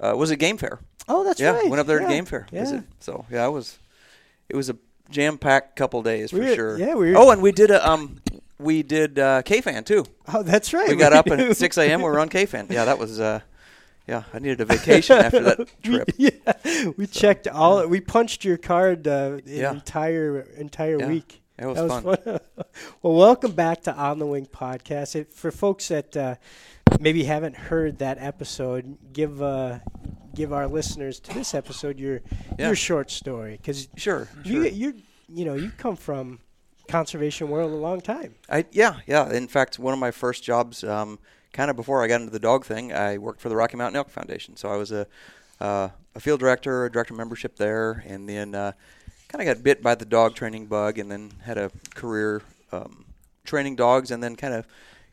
uh, 0.00 0.14
was 0.16 0.32
it 0.32 0.38
Game 0.38 0.56
Fair? 0.56 0.80
oh, 1.08 1.22
that's 1.22 1.38
yeah, 1.38 1.50
right. 1.52 1.68
went 1.70 1.78
up 1.78 1.86
there 1.86 2.00
yeah. 2.00 2.08
to 2.08 2.12
Game 2.12 2.24
Fair. 2.24 2.48
Yeah. 2.50 2.60
visit. 2.62 2.82
So 2.98 3.24
yeah, 3.30 3.44
I 3.44 3.48
was. 3.48 3.78
It 4.48 4.56
was 4.56 4.68
a 4.70 4.76
jam 5.10 5.38
packed 5.38 5.76
couple 5.76 6.02
days 6.02 6.30
for 6.32 6.38
We 6.40 6.46
were- 6.48 6.54
sure. 6.56 6.76
yeah, 6.78 6.94
we 6.96 7.12
were- 7.12 7.18
Oh, 7.18 7.30
and 7.30 7.40
we 7.40 7.52
did 7.52 7.70
a 7.70 7.88
um, 7.88 8.20
we 8.58 8.82
did 8.82 9.16
uh, 9.20 9.42
K-Fan 9.42 9.84
too. 9.84 10.06
Oh, 10.34 10.42
that's 10.42 10.72
right. 10.72 10.88
We 10.88 10.96
got 10.96 11.12
up 11.12 11.28
at 11.28 11.56
6 11.64 11.78
a.m. 11.78 12.00
We 12.00 12.08
were 12.08 12.18
on 12.18 12.30
K-Fan. 12.30 12.66
Yeah, 12.68 12.84
that 12.86 12.98
was. 12.98 13.20
Uh, 13.20 13.40
yeah, 14.08 14.22
I 14.32 14.38
needed 14.38 14.60
a 14.60 14.64
vacation 14.64 15.18
after 15.18 15.40
that 15.40 15.68
trip. 15.82 16.10
We, 16.18 16.30
yeah, 16.64 16.90
we 16.96 17.06
checked 17.06 17.46
all. 17.46 17.86
We 17.86 18.00
punched 18.00 18.44
your 18.44 18.56
card 18.56 19.06
uh, 19.06 19.36
the 19.36 19.42
Yeah. 19.46 19.72
entire 19.72 20.40
entire 20.56 20.98
Yeah, 20.98 21.08
week. 21.08 21.42
It 21.58 21.66
was, 21.66 21.76
that 21.76 21.88
fun. 21.88 22.04
was 22.04 22.18
fun. 22.24 22.40
well, 23.02 23.14
welcome 23.14 23.52
back 23.52 23.82
to 23.82 23.94
On 23.94 24.18
the 24.18 24.26
Wing 24.26 24.46
podcast. 24.46 25.14
It, 25.16 25.32
for 25.32 25.50
folks 25.50 25.88
that 25.88 26.16
uh, 26.16 26.36
maybe 27.00 27.24
haven't 27.24 27.56
heard 27.56 27.98
that 27.98 28.18
episode, 28.20 28.96
give 29.12 29.42
uh, 29.42 29.80
give 30.34 30.52
our 30.52 30.66
listeners 30.68 31.20
to 31.20 31.34
this 31.34 31.54
episode 31.54 31.98
your 31.98 32.20
Yeah. 32.58 32.68
your 32.68 32.76
short 32.76 33.10
story 33.10 33.58
because 33.60 33.88
Sure. 33.96 34.28
you 34.44 34.62
sure. 34.62 34.72
you 34.72 34.94
you 35.28 35.44
know 35.44 35.54
you 35.54 35.70
come 35.76 35.96
from 35.96 36.38
conservation 36.88 37.50
world 37.50 37.72
a 37.72 37.76
long 37.76 38.00
time. 38.00 38.36
I 38.48 38.64
yeah 38.70 39.00
yeah. 39.06 39.30
In 39.30 39.48
fact, 39.48 39.78
one 39.78 39.92
of 39.92 39.98
my 40.00 40.12
first 40.12 40.44
jobs, 40.44 40.82
um, 40.84 41.18
kind 41.52 41.70
of 41.70 41.76
before 41.76 42.02
I 42.02 42.08
got 42.08 42.20
into 42.20 42.32
the 42.32 42.38
dog 42.38 42.64
thing, 42.64 42.92
I 42.92 43.18
worked 43.18 43.40
for 43.40 43.48
the 43.48 43.56
Rocky 43.56 43.76
Mountain 43.76 43.96
Elk 43.96 44.10
Foundation. 44.10 44.56
So 44.56 44.70
I 44.70 44.76
was 44.76 44.92
a 44.92 45.06
uh, 45.60 45.88
a 46.14 46.20
field 46.20 46.40
director, 46.40 46.84
a 46.84 46.92
director 46.92 47.14
of 47.14 47.18
membership 47.18 47.56
there, 47.56 48.04
and 48.06 48.28
then 48.28 48.54
uh, 48.54 48.72
kind 49.28 49.46
of 49.46 49.54
got 49.54 49.62
bit 49.62 49.82
by 49.82 49.94
the 49.94 50.04
dog 50.04 50.34
training 50.34 50.66
bug, 50.66 50.98
and 50.98 51.10
then 51.10 51.32
had 51.42 51.58
a 51.58 51.70
career 51.94 52.42
um, 52.72 53.04
training 53.44 53.76
dogs, 53.76 54.10
and 54.10 54.22
then 54.22 54.36
kind 54.36 54.54
of 54.54 54.66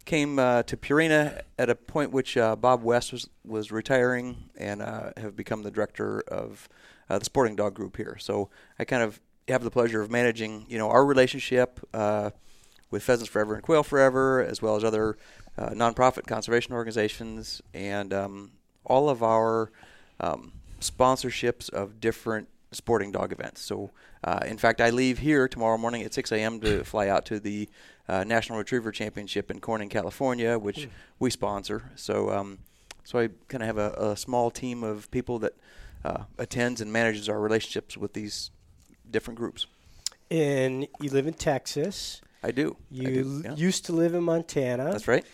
came 0.05 0.37
uh, 0.37 0.61
to 0.63 0.77
Purina 0.77 1.41
at 1.57 1.69
a 1.69 1.75
point 1.75 2.11
which 2.11 2.37
uh, 2.37 2.55
Bob 2.55 2.83
West 2.83 3.11
was 3.11 3.27
was 3.43 3.71
retiring, 3.71 4.49
and 4.57 4.81
uh, 4.81 5.11
have 5.17 5.35
become 5.35 5.63
the 5.63 5.71
director 5.71 6.21
of 6.27 6.69
uh, 7.09 7.17
the 7.17 7.25
sporting 7.25 7.55
dog 7.55 7.73
group 7.73 7.97
here. 7.97 8.17
So 8.19 8.49
I 8.77 8.85
kind 8.85 9.03
of 9.03 9.19
have 9.47 9.63
the 9.63 9.71
pleasure 9.71 10.01
of 10.01 10.09
managing, 10.09 10.65
you 10.67 10.77
know, 10.77 10.89
our 10.89 11.05
relationship 11.05 11.79
with 12.95 13.03
Pheasants 13.03 13.29
Forever 13.29 13.55
and 13.55 13.62
Quail 13.62 13.84
Forever, 13.84 14.41
as 14.41 14.62
well 14.62 14.77
as 14.77 14.84
other 14.86 15.17
uh, 15.58 15.71
nonprofit 15.71 16.25
conservation 16.27 16.73
organizations, 16.73 17.62
and 17.73 18.13
um, 18.13 18.51
all 18.86 19.10
of 19.10 19.21
our 19.21 19.69
um, 20.21 20.53
sponsorships 20.79 21.69
of 21.69 21.99
different 21.99 22.47
sporting 22.71 23.12
dog 23.12 23.34
events. 23.34 23.60
So, 23.60 23.91
uh, 24.23 24.39
in 24.45 24.58
fact, 24.58 24.79
I 24.79 24.91
leave 24.91 25.19
here 25.19 25.49
tomorrow 25.49 25.77
morning 25.77 26.03
at 26.03 26.13
6 26.13 26.31
a.m. 26.31 26.62
to 26.62 26.86
fly 26.86 27.10
out 27.10 27.25
to 27.25 27.39
the 27.41 27.67
uh, 28.08 28.23
National 28.23 28.60
Retriever 28.60 28.93
Championship 28.93 29.51
in 29.51 29.60
Corning, 29.60 29.89
California, 29.89 30.58
which 30.58 30.88
we 31.19 31.29
sponsor. 31.29 31.91
So, 31.95 32.31
um, 32.31 32.60
so 33.03 33.19
I 33.19 33.27
kind 33.49 33.62
of 33.62 33.67
have 33.67 33.77
a, 33.77 34.12
a 34.12 34.15
small 34.15 34.49
team 34.49 34.86
of 34.86 35.12
people 35.12 35.39
that 35.39 35.51
uh, 36.05 36.23
attends 36.38 36.79
and 36.79 36.93
manages 36.93 37.27
our 37.27 37.41
relationships 37.41 37.97
with 37.97 38.13
these 38.13 38.51
different 39.12 39.38
groups. 39.38 39.67
And 40.31 40.88
you 41.01 41.10
live 41.10 41.27
in 41.27 41.34
Texas. 41.34 42.21
I 42.45 42.51
do. 42.51 42.77
You 42.91 43.08
I 43.08 43.12
do, 43.12 43.41
yeah. 43.43 43.55
used 43.55 43.86
to 43.86 43.93
live 43.93 44.13
in 44.13 44.23
Montana. 44.23 44.91
That's 44.91 45.08
right. 45.08 45.25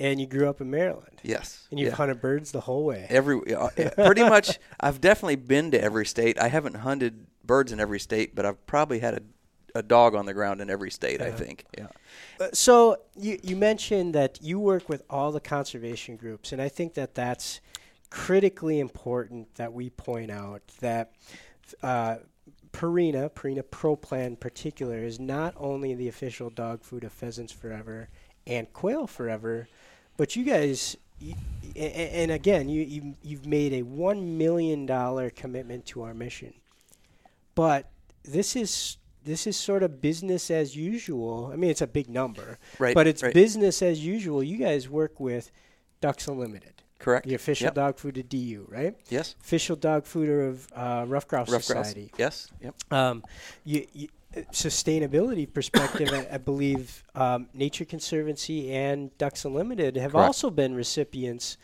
And 0.00 0.20
you 0.20 0.26
grew 0.26 0.48
up 0.48 0.60
in 0.60 0.68
Maryland. 0.68 1.20
Yes. 1.22 1.66
And 1.70 1.78
you've 1.78 1.90
yeah. 1.90 1.94
hunted 1.94 2.20
birds 2.20 2.50
the 2.50 2.60
whole 2.60 2.84
way. 2.84 3.06
Every 3.08 3.54
uh, 3.54 3.68
pretty 3.94 4.22
much. 4.28 4.58
I've 4.80 5.00
definitely 5.00 5.36
been 5.36 5.70
to 5.70 5.80
every 5.80 6.04
state. 6.04 6.38
I 6.40 6.48
haven't 6.48 6.74
hunted 6.74 7.26
birds 7.44 7.70
in 7.70 7.78
every 7.78 8.00
state, 8.00 8.34
but 8.34 8.44
I've 8.44 8.66
probably 8.66 8.98
had 8.98 9.14
a, 9.14 9.78
a 9.78 9.82
dog 9.82 10.16
on 10.16 10.26
the 10.26 10.34
ground 10.34 10.60
in 10.60 10.68
every 10.68 10.90
state. 10.90 11.22
I 11.22 11.30
think. 11.30 11.64
Yeah. 11.78 11.86
Uh, 12.40 12.48
so 12.52 12.98
you 13.16 13.38
you 13.42 13.54
mentioned 13.54 14.14
that 14.16 14.42
you 14.42 14.58
work 14.58 14.88
with 14.88 15.02
all 15.08 15.30
the 15.30 15.40
conservation 15.40 16.16
groups, 16.16 16.52
and 16.52 16.60
I 16.60 16.68
think 16.68 16.94
that 16.94 17.14
that's 17.14 17.60
critically 18.10 18.80
important 18.80 19.54
that 19.54 19.72
we 19.72 19.90
point 19.90 20.30
out 20.32 20.62
that 20.80 21.12
uh, 21.82 22.16
Purina, 22.76 23.30
Purina 23.30 23.62
Pro 23.70 23.96
Plan 23.96 24.26
in 24.32 24.36
particular, 24.36 24.98
is 24.98 25.18
not 25.18 25.54
only 25.56 25.94
the 25.94 26.08
official 26.08 26.50
dog 26.50 26.82
food 26.82 27.04
of 27.04 27.12
Pheasants 27.12 27.52
Forever 27.52 28.08
and 28.46 28.70
Quail 28.72 29.06
Forever, 29.06 29.68
but 30.16 30.36
you 30.36 30.44
guys. 30.44 30.96
y- 31.22 31.34
a- 31.74 31.78
a- 31.80 32.22
And 32.22 32.30
again, 32.30 32.68
you, 32.68 32.82
you 32.82 33.14
you've 33.22 33.46
made 33.46 33.72
a 33.72 33.82
one 33.82 34.36
million 34.36 34.84
dollar 34.84 35.30
commitment 35.30 35.86
to 35.86 36.02
our 36.02 36.12
mission, 36.14 36.52
but 37.54 37.88
this 38.22 38.54
is 38.56 38.98
this 39.24 39.46
is 39.46 39.56
sort 39.56 39.82
of 39.82 40.00
business 40.00 40.50
as 40.50 40.76
usual. 40.76 41.50
I 41.52 41.56
mean, 41.56 41.70
it's 41.70 41.80
a 41.80 41.86
big 41.86 42.08
number, 42.08 42.58
Right. 42.78 42.94
but 42.94 43.06
it's 43.08 43.22
right. 43.22 43.32
business 43.34 43.82
as 43.82 44.04
usual. 44.04 44.42
You 44.42 44.56
guys 44.58 44.88
work 44.88 45.18
with 45.18 45.50
Ducks 46.00 46.28
Unlimited, 46.28 46.75
Correct. 46.98 47.26
the 47.26 47.34
official 47.34 47.66
Yep. 47.66 47.74
dog 47.74 47.98
food 47.98 48.18
of 48.18 48.28
DU, 48.28 48.66
right? 48.70 48.94
Yes. 49.08 49.34
Official 49.40 49.76
dog 49.76 50.04
fooder 50.04 50.48
of 50.48 50.66
uh, 50.74 51.04
Ruffed 51.06 51.28
Grouse 51.28 51.50
Rough 51.50 51.66
grouse. 51.66 51.88
Society. 51.88 52.10
Yes. 52.18 52.48
Yep. 52.62 52.74
Um, 52.90 53.22
you, 53.64 53.86
you, 53.92 54.08
sustainability 54.52 55.50
perspective, 55.52 56.10
I, 56.12 56.34
I 56.34 56.38
believe 56.38 57.04
um, 57.14 57.48
Nature 57.54 57.84
Conservancy 57.84 58.72
and 58.72 59.16
Ducks 59.18 59.44
Unlimited 59.44 59.96
have 59.96 60.12
Correct. 60.12 60.26
also 60.26 60.50
been 60.50 60.74
recipients 60.74 61.56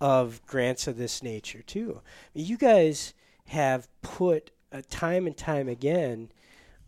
of 0.00 0.40
grants 0.46 0.86
of 0.86 0.96
this 0.96 1.22
nature 1.22 1.62
too. 1.62 2.00
You 2.34 2.56
guys 2.56 3.14
have 3.46 3.88
put 4.02 4.50
uh, 4.72 4.82
time 4.90 5.26
and 5.26 5.36
time 5.36 5.68
again 5.68 6.30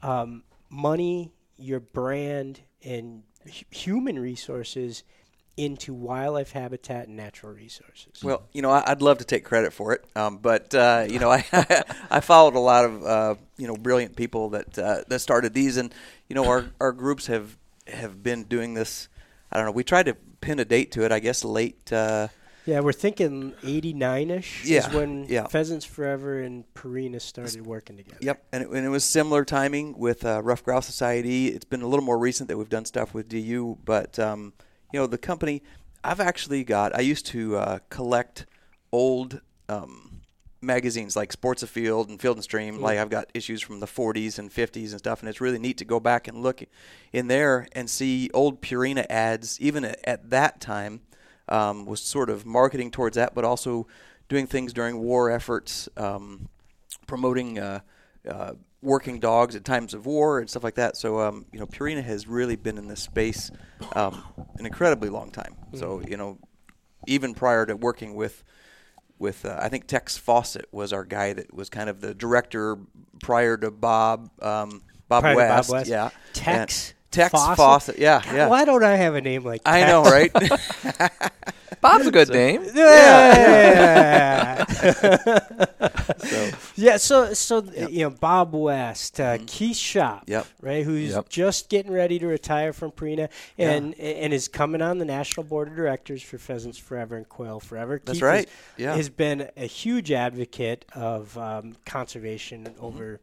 um, 0.03 0.45
money, 0.71 1.33
your 1.57 1.81
brand, 1.81 2.61
and 2.85 3.23
hu- 3.45 3.65
human 3.71 4.19
resources 4.19 5.03
into 5.57 5.93
wildlife 5.93 6.53
habitat 6.53 7.09
and 7.09 7.17
natural 7.17 7.53
resources. 7.53 8.23
Well, 8.23 8.43
you 8.53 8.63
know, 8.63 8.71
I- 8.71 8.85
I'd 8.91 9.03
love 9.03 9.19
to 9.19 9.25
take 9.25 9.45
credit 9.45 9.73
for 9.73 9.93
it, 9.93 10.05
um, 10.17 10.39
but 10.39 10.75
uh, 10.75 11.07
you 11.09 11.19
know, 11.19 11.31
I 11.33 11.45
I 12.11 12.21
followed 12.21 12.55
a 12.55 12.61
lot 12.61 12.85
of 12.85 13.05
uh, 13.05 13.35
you 13.59 13.67
know 13.67 13.77
brilliant 13.77 14.17
people 14.17 14.51
that 14.51 14.79
uh, 14.79 15.03
that 15.09 15.19
started 15.21 15.53
these, 15.55 15.77
and 15.77 15.95
you 16.29 16.35
know, 16.35 16.47
our 16.47 16.67
our 16.81 16.93
groups 16.93 17.27
have 17.27 17.57
have 17.87 18.23
been 18.23 18.45
doing 18.45 18.75
this. 18.75 19.09
I 19.51 19.57
don't 19.59 19.67
know. 19.67 19.73
We 19.73 19.85
tried 19.85 20.07
to 20.07 20.15
pin 20.41 20.59
a 20.59 20.65
date 20.65 20.93
to 20.93 21.05
it. 21.05 21.13
I 21.13 21.19
guess 21.21 21.45
late. 21.45 21.93
Uh, 21.93 22.29
Yeah, 22.65 22.79
we're 22.81 22.93
thinking 22.93 23.53
89ish 23.63 24.65
Yeah, 24.65 24.87
is 24.89 24.95
when 24.95 25.27
yeah. 25.29 25.49
Pheasants 25.49 25.85
Forever 25.85 26.41
and 26.41 26.65
Purina 26.75 27.21
started 27.21 27.67
working 27.67 27.97
together. 27.97 28.19
Yep, 28.21 28.45
and 28.53 28.63
it, 28.63 28.71
and 28.71 28.87
it 28.87 28.89
was 28.89 29.05
similar 29.05 29.45
timing 29.45 29.99
with 29.99 30.25
uh, 30.25 30.41
Ruffed 30.43 30.65
Grouse 30.65 30.87
Society. 30.87 31.49
It's 31.49 31.65
been 31.65 31.83
a 31.83 31.89
little 31.89 32.05
more 32.05 32.19
recent 32.19 32.49
that 32.49 32.57
we've 32.57 32.69
done 32.69 32.85
stuff 32.85 33.13
with 33.15 33.29
DU, 33.29 33.79
but 33.85 34.19
um, 34.19 34.53
you 34.93 35.01
know 35.01 35.07
the 35.07 35.19
company. 35.19 35.63
I've 36.05 36.21
actually 36.21 36.65
got. 36.65 36.97
I 36.97 37.01
used 37.01 37.27
to 37.27 37.57
uh, 37.57 37.79
collect 37.89 38.47
old 38.91 39.41
um, 39.69 40.23
magazines 40.61 41.17
like 41.17 41.33
Sports 41.33 41.63
Afield 41.63 42.09
and 42.09 42.21
Field 42.21 42.37
and 42.37 42.45
Stream. 42.45 42.81
Like 42.81 42.99
I've 42.99 43.11
got 43.11 43.31
issues 43.35 43.63
from 43.63 43.81
the 43.81 43.87
40s 43.87 44.39
and 44.39 44.51
50s 44.51 44.91
and 44.91 44.99
stuff, 44.99 45.21
and 45.21 45.29
it's 45.29 45.41
really 45.41 45.59
neat 45.59 45.79
to 45.79 45.85
go 45.85 46.01
back 46.01 46.29
and 46.29 46.43
look 46.43 46.63
in 47.13 47.29
there 47.29 47.69
and 47.73 47.89
see 47.89 48.31
old 48.35 48.61
Purina 48.61 49.07
ads, 49.09 49.61
even 49.61 49.85
at, 49.85 50.01
at 50.05 50.31
that 50.31 50.61
time. 50.61 51.01
Um, 51.49 51.87
was 51.87 52.01
sort 52.01 52.31
of 52.31 52.47
marketing 52.47 52.93
towards 52.93 53.17
that, 53.17 53.35
but 53.35 53.45
also 53.45 53.87
doing 54.29 54.47
things 54.47 54.73
during 54.73 55.01
war 55.01 55.31
efforts, 55.31 55.89
um, 55.97 56.49
promoting 57.07 57.59
uh, 57.59 57.81
uh, 58.27 58.53
working 58.83 59.21
dogs 59.21 59.55
at 59.55 59.65
times 59.65 59.95
of 59.95 60.07
war 60.07 60.41
and 60.41 60.51
stuff 60.51 60.65
like 60.65 60.75
that. 60.75 60.97
So 60.97 61.21
um, 61.21 61.47
you 61.53 61.61
know, 61.61 61.67
Purina 61.67 62.03
has 62.03 62.27
really 62.27 62.57
been 62.57 62.79
in 62.79 62.89
this 62.89 63.01
space 63.01 63.51
um, 63.95 64.23
an 64.59 64.67
incredibly 64.67 65.09
long 65.09 65.31
time. 65.31 65.55
So 65.75 66.03
you 66.07 66.17
know, 66.17 66.39
even 67.07 67.35
prior 67.35 67.65
to 67.67 67.77
working 67.77 68.15
with 68.15 68.43
with 69.19 69.45
uh, 69.45 69.57
I 69.61 69.69
think 69.69 69.87
Tex 69.87 70.17
Fawcett 70.17 70.67
was 70.73 70.93
our 70.93 71.05
guy 71.05 71.33
that 71.33 71.55
was 71.55 71.71
kind 71.71 71.89
of 71.89 72.01
the 72.01 72.13
director 72.13 72.77
prior 73.23 73.57
to 73.57 73.71
Bob 73.71 74.31
um, 74.43 74.83
Bob, 75.09 75.23
Prior 75.23 75.35
to 75.35 75.41
Bob 75.41 75.57
West. 75.59 75.71
West. 75.71 75.91
Yeah, 75.91 76.11
Tex 76.33 76.89
And 76.91 76.97
Tex 77.13 77.31
Fawcett? 77.31 77.57
Fawcett. 77.57 77.99
Yeah, 77.99 78.23
God, 78.25 78.35
yeah. 78.35 78.49
Why 78.49 78.65
don't 78.65 78.83
I 78.85 78.97
have 78.97 79.15
a 79.15 79.21
name 79.21 79.45
like 79.45 79.63
I 79.65 79.81
Tex? 79.81 79.91
know, 79.91 80.03
right? 80.05 80.33
Bob's 81.81 82.07
a 82.07 82.11
good 82.13 82.29
name. 82.29 82.65
Yeah. 82.75 84.65
so 84.67 86.51
yeah. 86.77 86.97
So, 86.97 87.35
so 87.35 87.63
Yep. 87.65 87.91
you 87.91 88.01
know, 88.05 88.11
Bob 88.11 88.55
West, 88.55 89.19
uh, 89.21 89.39
Mhm. 89.39 89.47
Keith 89.49 89.77
Schopp, 89.77 90.23
Yep. 90.27 90.47
right, 90.61 90.85
who's 90.85 91.11
Yep. 91.13 91.29
just 91.29 91.69
getting 91.69 91.93
ready 91.93 92.19
to 92.21 92.27
retire 92.27 92.73
from 92.73 92.93
Purina 92.93 93.29
Yeah. 93.57 93.71
and 93.73 93.95
and 93.99 94.33
is 94.33 94.47
coming 94.49 94.81
on 94.83 94.99
the 94.99 95.05
national 95.05 95.45
board 95.45 95.69
of 95.69 95.75
directors 95.77 96.23
for 96.23 96.39
Pheasants 96.39 96.79
Forever 96.79 97.17
and 97.17 97.29
Quail 97.29 97.59
Forever. 97.61 98.01
that's 98.05 98.19
Keith 98.19 98.23
right. 98.23 98.45
Is, 98.47 98.53
Yeah. 98.77 98.95
has 98.97 99.09
been 99.09 99.51
a 99.57 99.67
huge 99.67 100.13
advocate 100.13 100.85
of 100.95 101.37
um, 101.39 101.77
conservation 101.85 102.65
Mm-hmm. 102.65 102.85
over. 102.85 103.21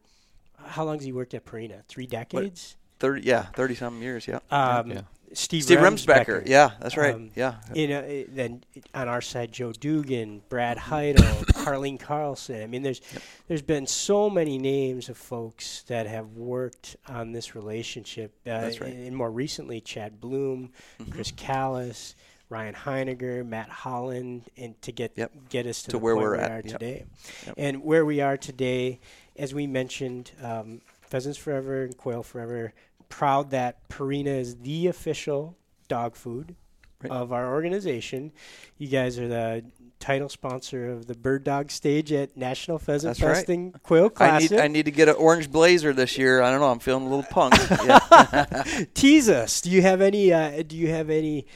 How 0.66 0.84
long 0.84 0.96
has 0.98 1.04
he 1.06 1.12
worked 1.12 1.32
at 1.32 1.46
Purina? 1.46 1.84
Three 1.88 2.06
decades. 2.06 2.76
Thirty. 3.00 3.22
Yeah, 3.22 3.42
thirty 3.54 3.74
some 3.74 4.00
years. 4.02 4.28
Yeah. 4.28 4.38
Um, 4.50 4.90
Yeah. 4.92 5.00
Steve, 5.32 5.62
Steve 5.62 5.78
Remsbecker. 5.78 6.42
Remsbecker. 6.42 6.48
Yeah, 6.48 6.70
that's 6.80 6.96
right. 6.96 7.14
Um, 7.14 7.30
yeah. 7.36 7.54
You 7.72 7.86
know, 7.86 8.24
then 8.30 8.64
on 8.94 9.06
our 9.06 9.20
side, 9.20 9.52
Joe 9.52 9.70
Dugan, 9.72 10.42
Brad 10.48 10.76
Mm-hmm. 10.76 10.90
Heidel, 10.90 11.34
Carlene 11.54 12.00
Carlson. 12.00 12.60
I 12.62 12.66
mean, 12.66 12.82
there's 12.82 13.00
there's 13.46 13.62
been 13.62 13.86
so 13.86 14.28
many 14.28 14.58
names 14.58 15.08
of 15.08 15.16
folks 15.16 15.82
that 15.82 16.08
have 16.08 16.32
worked 16.32 16.96
on 17.08 17.30
this 17.30 17.54
relationship. 17.54 18.32
Uh, 18.44 18.60
That's 18.60 18.80
right. 18.80 18.92
And 18.92 19.14
more 19.16 19.30
recently, 19.30 19.80
Chad 19.80 20.20
Bloom, 20.20 20.72
Mhm. 21.00 21.12
Chris 21.12 21.30
Callis, 21.36 22.16
Ryan 22.48 22.74
Heiniger, 22.74 23.46
Matt 23.46 23.68
Holland, 23.68 24.42
and 24.56 24.82
to 24.82 24.90
get 24.90 25.12
Yep. 25.14 25.30
get 25.48 25.64
us 25.66 25.82
to, 25.82 25.90
To 25.90 25.92
the 25.92 25.98
where 26.00 26.14
point 26.16 26.24
we're 26.24 26.36
we 26.38 26.42
at. 26.42 26.50
are 26.50 26.54
Yep. 26.56 26.64
today. 26.64 27.04
Yep. 27.46 27.54
And 27.56 27.84
where 27.84 28.04
we 28.04 28.20
are 28.20 28.36
today, 28.36 28.98
as 29.36 29.54
we 29.54 29.68
mentioned, 29.68 30.32
um, 30.42 30.80
Pheasants 31.10 31.38
Forever 31.38 31.82
and 31.84 31.96
Quail 31.96 32.22
Forever. 32.22 32.72
Proud 33.08 33.50
that 33.50 33.88
Purina 33.88 34.38
is 34.38 34.56
the 34.58 34.86
official 34.86 35.56
dog 35.88 36.14
food 36.16 36.54
Right. 37.02 37.10
of 37.12 37.32
our 37.32 37.50
organization. 37.54 38.30
You 38.76 38.86
guys 38.88 39.18
are 39.18 39.26
the 39.26 39.64
title 40.00 40.28
sponsor 40.28 40.90
of 40.92 41.06
the 41.06 41.14
Bird 41.14 41.44
Dog 41.44 41.70
stage 41.70 42.12
at 42.12 42.36
National 42.36 42.78
Pheasant 42.78 43.16
That's 43.16 43.22
right. 43.26 43.36
Fest 43.36 43.48
and 43.48 43.82
Quail 43.82 44.06
I 44.06 44.08
Classic. 44.10 44.50
need 44.50 44.60
I 44.60 44.68
need 44.68 44.84
to 44.84 44.90
get 44.90 45.08
an 45.08 45.14
orange 45.14 45.50
blazer 45.50 45.94
this 45.94 46.18
year. 46.18 46.42
I 46.42 46.50
don't 46.50 46.60
know. 46.60 46.70
I'm 46.70 46.78
feeling 46.78 47.06
a 47.06 47.08
little 47.08 47.22
punk. 47.30 47.54
Tease 48.94 49.30
us. 49.30 49.62
Do 49.62 49.70
you 49.70 49.80
have 49.80 50.02
any? 50.02 50.30
Uh, 50.30 50.62
do 50.62 50.76
you 50.76 50.88
have 50.88 51.08
any 51.08 51.46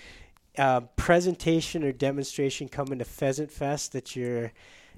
uh, 0.57 0.81
presentation 0.97 1.85
or 1.85 1.93
demonstration 1.93 2.69
coming 2.69 2.99
to 2.99 3.05
Pheasant 3.05 3.53
Fest 3.53 3.93
that 3.93 4.17
you're 4.17 4.51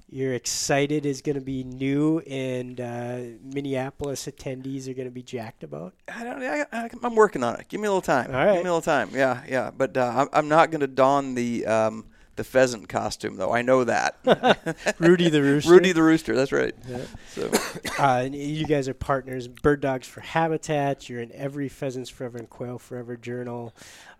you're 0.09 0.33
excited 0.33 1.05
is 1.05 1.21
going 1.21 1.35
to 1.35 1.41
be 1.41 1.63
new 1.63 2.19
and 2.19 2.79
uh, 2.79 3.19
Minneapolis 3.43 4.25
attendees 4.25 4.87
are 4.87 4.93
going 4.93 5.07
to 5.07 5.11
be 5.11 5.23
jacked 5.23 5.63
about? 5.63 5.93
I 6.07 6.23
don't. 6.23 6.41
I, 6.41 6.65
I, 6.71 6.89
I'm 7.03 7.15
working 7.15 7.43
on 7.43 7.59
it. 7.59 7.67
Give 7.67 7.81
me 7.81 7.87
a 7.87 7.91
little 7.91 8.01
time. 8.01 8.27
All 8.27 8.45
right. 8.45 8.55
Give 8.55 8.63
me 8.63 8.69
a 8.69 8.73
little 8.73 8.81
time. 8.81 9.09
Yeah, 9.13 9.43
yeah. 9.47 9.71
But 9.75 9.97
uh, 9.97 10.13
I'm, 10.15 10.29
I'm 10.31 10.47
not 10.47 10.71
going 10.71 10.81
to 10.81 10.87
don 10.87 11.35
the 11.35 11.65
um, 11.65 12.05
the 12.37 12.43
pheasant 12.43 12.87
costume 12.87 13.35
though. 13.35 13.51
I 13.51 13.61
know 13.63 13.83
that. 13.83 14.15
Rudy 14.99 15.29
the 15.29 15.41
Rooster. 15.41 15.71
Rudy 15.71 15.91
the 15.91 16.03
Rooster. 16.03 16.35
That's 16.35 16.51
right. 16.53 16.73
Yeah. 16.87 17.01
So 17.31 17.51
Uh, 17.99 18.29
you 18.31 18.65
guys 18.65 18.87
are 18.87 18.93
partners, 18.93 19.47
Bird 19.47 19.81
Dogs 19.81 20.07
for 20.07 20.21
Habitat. 20.21 21.09
You're 21.09 21.21
in 21.21 21.31
every 21.31 21.67
Pheasants 21.67 22.11
Forever 22.11 22.37
and 22.37 22.49
Quail 22.49 22.77
Forever 22.77 23.17
journal. 23.17 23.73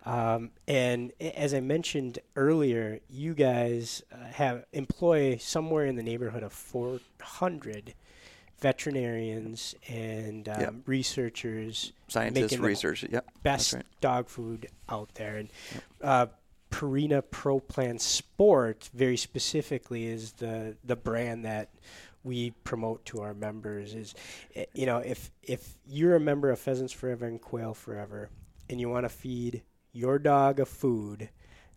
Um, 0.08 0.50
and 0.66 1.12
as 1.20 1.52
I 1.52 1.60
mentioned 1.60 2.18
earlier, 2.34 3.00
you 3.10 3.34
guys 3.34 4.02
uh, 4.12 4.16
have 4.32 4.64
employ 4.72 5.36
somewhere 5.36 5.84
in 5.86 5.96
the 5.96 6.02
neighborhood 6.02 6.42
of 6.42 6.52
400 6.52 7.94
veterinarians 8.60 9.74
and 9.88 10.48
um, 10.48 10.60
Yep. 10.60 10.74
researchers 10.86 11.92
scientists, 12.08 12.52
Making 12.52 12.62
research. 12.62 13.04
Yep. 13.10 13.26
best 13.42 13.72
right. 13.74 13.84
dog 14.00 14.28
food 14.28 14.66
out 14.88 15.14
there. 15.14 15.36
And 15.36 15.48
uh, 16.02 16.26
Purina 16.70 17.22
Pro 17.30 17.60
Plan 17.60 17.98
Sport, 17.98 18.90
very 18.94 19.16
specifically, 19.16 20.06
is 20.06 20.32
the 20.32 20.76
the 20.84 20.96
brand 20.96 21.44
that 21.44 21.68
we 22.24 22.50
promote 22.64 23.04
to 23.06 23.20
our 23.20 23.32
members. 23.34 23.94
Is 23.94 24.14
eh, 24.54 24.64
you 24.74 24.86
know 24.86 24.98
if 24.98 25.30
if 25.42 25.76
you're 25.86 26.16
a 26.16 26.20
member 26.20 26.50
of 26.50 26.58
Pheasants 26.58 26.92
Forever 26.92 27.26
and 27.26 27.40
Quail 27.40 27.74
Forever, 27.74 28.28
and 28.68 28.80
you 28.80 28.88
want 28.90 29.04
to 29.04 29.08
feed 29.08 29.62
your 29.92 30.18
dog 30.18 30.60
a 30.60 30.66
food 30.66 31.28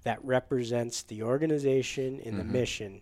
that 0.04 0.24
represents 0.24 1.04
the 1.04 1.24
organization 1.24 2.20
and 2.26 2.40
the 2.40 2.44
Mhm. 2.44 2.52
mission. 2.52 3.02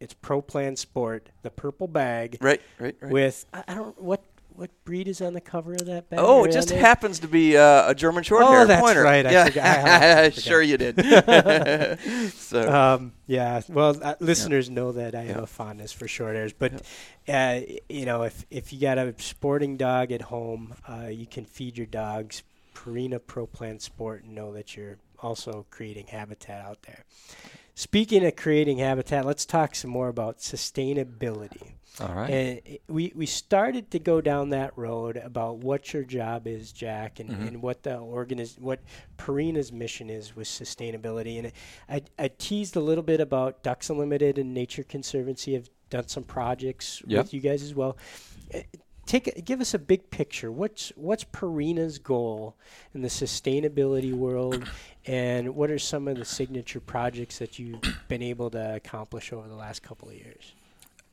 It's 0.00 0.14
Pro 0.14 0.40
Plan 0.40 0.76
Sport, 0.76 1.30
the 1.42 1.50
purple 1.50 1.88
bag 1.88 2.38
Right. 2.40 2.60
Right. 2.78 2.96
Right. 3.00 3.12
with 3.12 3.44
I, 3.52 3.64
I 3.68 3.74
don't 3.74 4.00
what 4.00 4.22
what 4.52 4.70
breed 4.84 5.06
is 5.06 5.20
on 5.22 5.34
the 5.34 5.40
cover 5.40 5.72
of 5.74 5.86
that 5.86 6.10
bag? 6.10 6.18
Oh, 6.20 6.42
it 6.44 6.50
just 6.50 6.70
happens 6.70 7.20
to 7.20 7.28
be 7.28 7.56
uh, 7.56 7.90
a 7.90 7.94
German 7.94 8.24
short 8.24 8.42
Oh, 8.42 8.50
hair 8.50 8.66
that's 8.66 8.80
pointer. 8.80 9.02
right. 9.04 9.24
I 9.24 9.30
yeah, 9.30 9.44
forgot. 9.44 9.66
I- 9.66 10.30
sure 10.30 10.60
you 10.62 10.76
did. 10.76 10.96
so 12.34 12.72
Um, 12.72 13.12
yeah. 13.28 13.60
Well, 13.68 13.96
uh, 14.02 14.14
listeners 14.18 14.68
know 14.68 14.90
that 14.92 15.14
I 15.14 15.22
have 15.22 15.42
a 15.44 15.46
fondness 15.46 15.92
for 15.92 16.08
short 16.08 16.34
hairs, 16.34 16.52
but 16.52 16.82
uh, 17.28 17.60
you 17.88 18.04
know, 18.04 18.22
if 18.22 18.46
if 18.50 18.72
you 18.72 18.80
got 18.80 18.98
a 18.98 19.14
sporting 19.18 19.76
dog 19.76 20.10
at 20.12 20.22
home, 20.22 20.74
uh, 20.88 21.06
you 21.06 21.26
can 21.26 21.44
feed 21.44 21.76
your 21.78 21.86
dogs 21.86 22.42
Purina 22.78 23.18
Pro 23.24 23.46
Plan 23.46 23.80
Sport 23.80 24.22
and 24.24 24.34
know 24.34 24.52
that 24.52 24.76
you're 24.76 24.98
also 25.20 25.66
creating 25.70 26.06
habitat 26.06 26.64
out 26.64 26.82
there. 26.82 27.04
Speaking 27.74 28.24
of 28.24 28.36
creating 28.36 28.78
habitat, 28.78 29.24
let's 29.24 29.44
talk 29.44 29.74
some 29.74 29.90
more 29.90 30.08
about 30.08 30.38
sustainability. 30.38 31.72
All 32.00 32.14
right. 32.14 32.30
And 32.30 32.78
we 32.88 33.12
we 33.16 33.26
started 33.26 33.90
to 33.90 33.98
go 33.98 34.20
down 34.20 34.50
that 34.50 34.76
road 34.78 35.16
about 35.16 35.58
what 35.58 35.92
your 35.92 36.04
job 36.04 36.46
is, 36.46 36.70
Jack, 36.70 37.18
and, 37.18 37.30
Mhm. 37.30 37.48
and 37.48 37.62
what 37.62 37.82
the 37.82 37.98
organiz- 37.98 38.58
what 38.60 38.80
Purina's 39.16 39.72
mission 39.72 40.08
is 40.08 40.36
with 40.36 40.46
sustainability. 40.46 41.38
And 41.38 41.52
I 41.88 42.02
I 42.16 42.28
teased 42.28 42.76
a 42.76 42.80
little 42.80 43.02
bit 43.02 43.20
about 43.20 43.64
Ducks 43.64 43.90
Unlimited 43.90 44.38
and 44.38 44.54
Nature 44.54 44.84
Conservancy 44.84 45.54
have 45.54 45.68
done 45.90 46.06
some 46.06 46.22
projects 46.22 47.02
Yep. 47.06 47.24
with 47.24 47.34
you 47.34 47.40
guys 47.40 47.62
as 47.62 47.74
well. 47.74 47.96
Take 49.08 49.26
a, 49.26 49.40
give 49.40 49.62
us 49.62 49.72
a 49.72 49.78
big 49.78 50.10
picture. 50.10 50.52
What's 50.52 50.92
what's 50.94 51.24
Purina's 51.24 51.98
goal 51.98 52.56
in 52.92 53.00
the 53.00 53.08
sustainability 53.08 54.12
world, 54.12 54.68
and 55.06 55.56
what 55.56 55.70
are 55.70 55.78
some 55.78 56.06
of 56.08 56.18
the 56.18 56.26
signature 56.26 56.78
projects 56.78 57.38
that 57.38 57.58
you've 57.58 57.80
been 58.08 58.20
able 58.20 58.50
to 58.50 58.74
accomplish 58.74 59.32
over 59.32 59.48
the 59.48 59.54
last 59.54 59.82
couple 59.82 60.10
of 60.10 60.14
years? 60.14 60.52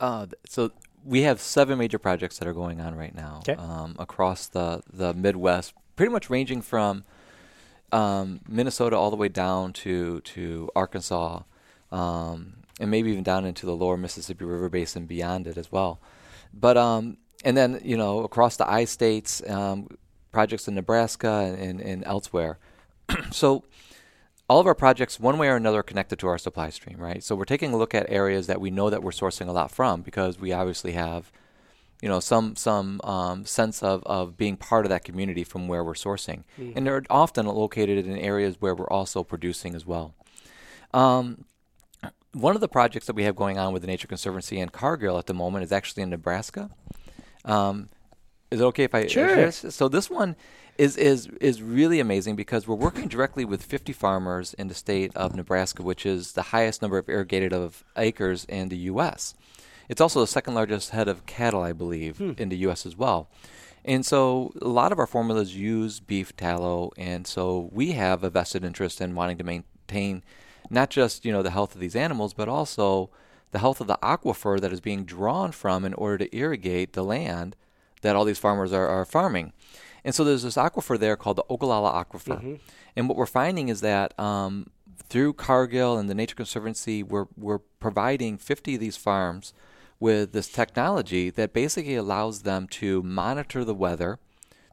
Uh, 0.02 0.26
so 0.46 0.72
we 1.06 1.22
have 1.22 1.40
seven 1.40 1.78
major 1.78 1.98
projects 1.98 2.38
that 2.40 2.50
are 2.50 2.54
going 2.54 2.82
on 2.82 2.96
right 2.96 3.16
now 3.16 3.42
um, 3.58 3.96
across 3.98 4.48
the, 4.48 4.84
the 4.92 5.14
Midwest, 5.14 5.74
pretty 5.96 6.12
much 6.12 6.30
ranging 6.30 6.62
from 6.62 7.06
um, 7.94 8.42
Minnesota 8.46 8.98
all 8.98 9.10
the 9.10 9.16
way 9.16 9.30
down 9.30 9.72
to 9.72 10.20
to 10.20 10.70
Arkansas, 10.76 11.44
um, 11.94 12.56
and 12.78 12.92
maybe 12.92 13.10
even 13.12 13.24
down 13.24 13.46
into 13.46 13.66
the 13.66 13.74
lower 13.74 13.96
Mississippi 13.96 14.44
River 14.44 14.68
Basin 14.68 15.06
beyond 15.06 15.48
it 15.48 15.58
as 15.58 15.72
well. 15.72 16.02
But 16.54 16.76
um, 16.76 17.18
and 17.46 17.56
then 17.56 17.80
you 17.84 17.96
know 17.96 18.24
across 18.24 18.58
the 18.58 18.70
I 18.70 18.84
states, 18.84 19.42
um, 19.48 19.88
projects 20.32 20.68
in 20.68 20.76
Nebraska 20.76 21.56
and, 21.58 21.80
and, 21.80 22.04
elsewhere. 22.04 22.58
so 23.32 23.64
all 24.50 24.60
of 24.60 24.68
our 24.68 24.76
projects, 24.76 25.18
one 25.18 25.38
way 25.38 25.48
or 25.48 25.56
another, 25.56 25.80
are 25.80 25.84
connected 25.84 26.20
to 26.20 26.28
our 26.28 26.38
supply 26.38 26.70
stream, 26.70 26.98
right? 26.98 27.24
So 27.24 27.36
we're 27.36 27.46
taking 27.46 27.72
a 27.74 27.78
look 27.78 27.96
at 27.96 28.10
areas 28.10 28.48
that 28.48 28.60
we 28.60 28.70
know 28.70 28.90
that 28.90 29.02
we're 29.02 29.12
sourcing 29.12 29.48
a 29.48 29.54
lot 29.54 29.72
from 29.72 30.02
because 30.02 30.38
we 30.38 30.52
obviously 30.52 30.92
have, 30.92 31.32
you 32.02 32.10
know, 32.10 32.20
some 32.20 32.58
some 32.58 33.00
um, 33.04 33.46
sense 33.46 33.82
of, 33.82 34.04
of 34.06 34.36
being 34.36 34.58
part 34.58 34.86
of 34.86 34.90
that 34.90 35.06
community 35.06 35.46
from 35.46 35.70
where 35.70 35.84
we're 35.84 35.94
sourcing, 35.94 36.44
and 36.76 36.86
they're 36.86 37.04
often 37.10 37.46
located 37.46 38.06
in 38.06 38.18
areas 38.18 38.58
where 38.60 38.76
we're 38.76 38.90
also 38.90 39.24
producing 39.24 39.74
as 39.76 39.86
well. 39.86 40.14
Um, 40.94 41.46
one 42.34 42.54
of 42.54 42.60
the 42.62 42.68
projects 42.68 43.06
that 43.06 43.16
we 43.16 43.24
have 43.24 43.36
going 43.36 43.58
on 43.58 43.72
with 43.72 43.82
the 43.82 43.88
Nature 43.88 44.10
Conservancy 44.10 44.60
and 44.60 44.72
Cargill 44.72 45.18
at 45.18 45.26
the 45.26 45.34
moment 45.34 45.64
is 45.64 45.72
actually 45.72 46.04
in 46.04 46.10
Nebraska. 46.10 46.70
Um, 47.46 47.90
is 48.52 48.60
it 48.62 48.64
okay 48.66 48.84
if 48.84 48.94
I 48.96 49.08
Sure. 49.08 49.28
share 49.28 49.46
this? 49.46 49.66
So 49.76 49.88
this 49.88 50.10
one 50.10 50.36
is 50.78 50.98
is 50.98 51.28
is 51.40 51.62
really 51.62 52.00
amazing 52.00 52.36
because 52.36 52.68
we're 52.68 52.76
working 52.76 53.08
directly 53.08 53.46
with 53.46 53.64
50 53.64 53.94
farmers 53.94 54.54
in 54.56 54.68
the 54.68 54.74
state 54.74 55.16
of 55.16 55.36
Nebraska, 55.36 55.84
which 55.84 56.06
is 56.06 56.34
the 56.34 56.42
highest 56.44 56.82
number 56.82 56.98
of 56.98 57.08
irrigated 57.10 57.54
of 57.54 57.84
acres 57.96 58.46
in 58.46 58.70
the 58.70 58.78
U.S. 58.94 59.34
It's 59.88 60.02
also 60.02 60.20
the 60.20 60.28
second 60.28 60.56
largest 60.56 60.90
head 60.90 61.08
of 61.08 61.26
cattle, 61.26 61.62
I 61.62 61.72
believe, 61.72 62.20
in 62.38 62.50
the 62.50 62.58
U.S. 62.58 62.86
as 62.86 62.98
well. 62.98 63.30
And 63.84 64.04
so 64.04 64.52
a 64.62 64.68
lot 64.68 64.92
of 64.92 64.98
our 64.98 65.06
formulas 65.06 65.56
use 65.56 66.00
beef 66.00 66.36
tallow, 66.36 66.92
and 66.98 67.28
so 67.28 67.70
we 67.72 67.92
have 67.92 68.24
a 68.24 68.32
vested 68.32 68.66
interest 68.66 69.00
in 69.00 69.14
wanting 69.14 69.38
to 69.38 69.44
maintain 69.44 70.24
not 70.72 70.90
just 70.90 71.24
you 71.24 71.32
know 71.32 71.44
the 71.44 71.52
health 71.52 71.76
of 71.76 71.82
these 71.82 71.96
animals, 71.96 72.34
but 72.34 72.50
also 72.50 73.12
the 73.56 73.60
health 73.60 73.80
of 73.80 73.88
the 73.88 73.98
aquifer 74.04 74.60
that 74.60 74.74
is 74.74 74.82
being 74.82 75.06
drawn 75.06 75.50
from 75.54 75.86
in 75.86 75.94
order 75.94 76.18
to 76.18 76.36
irrigate 76.36 76.92
the 76.92 77.06
land 77.06 77.56
that 78.02 78.14
all 78.14 78.26
these 78.26 78.38
farmers 78.38 78.74
are, 78.74 78.86
are 78.86 79.06
farming. 79.06 79.54
And 80.04 80.14
so 80.14 80.26
there's 80.26 80.44
this 80.44 80.58
aquifer 80.58 81.00
there 81.00 81.16
called 81.16 81.38
the 81.38 81.46
Ogallala 81.50 82.04
Aquifer. 82.04 82.38
Mm-hmm. 82.38 82.56
And 82.98 83.08
what 83.08 83.18
we're 83.18 83.26
finding 83.26 83.70
is 83.70 83.80
that 83.80 84.18
um, 84.20 84.72
through 85.08 85.34
Cargill 85.34 85.98
and 85.98 86.10
the 86.10 86.14
Nature 86.14 86.36
Conservancy, 86.36 87.02
we're, 87.02 87.28
we're 87.38 87.60
providing 87.80 88.38
50 88.38 88.76
of 88.76 88.82
these 88.82 88.98
farms 88.98 89.54
with 90.02 90.34
this 90.34 90.50
technology 90.50 91.30
that 91.30 91.54
basically 91.54 91.96
allows 91.96 92.42
them 92.42 92.68
to 92.68 93.02
monitor 93.04 93.64
the 93.64 93.74
weather, 93.74 94.20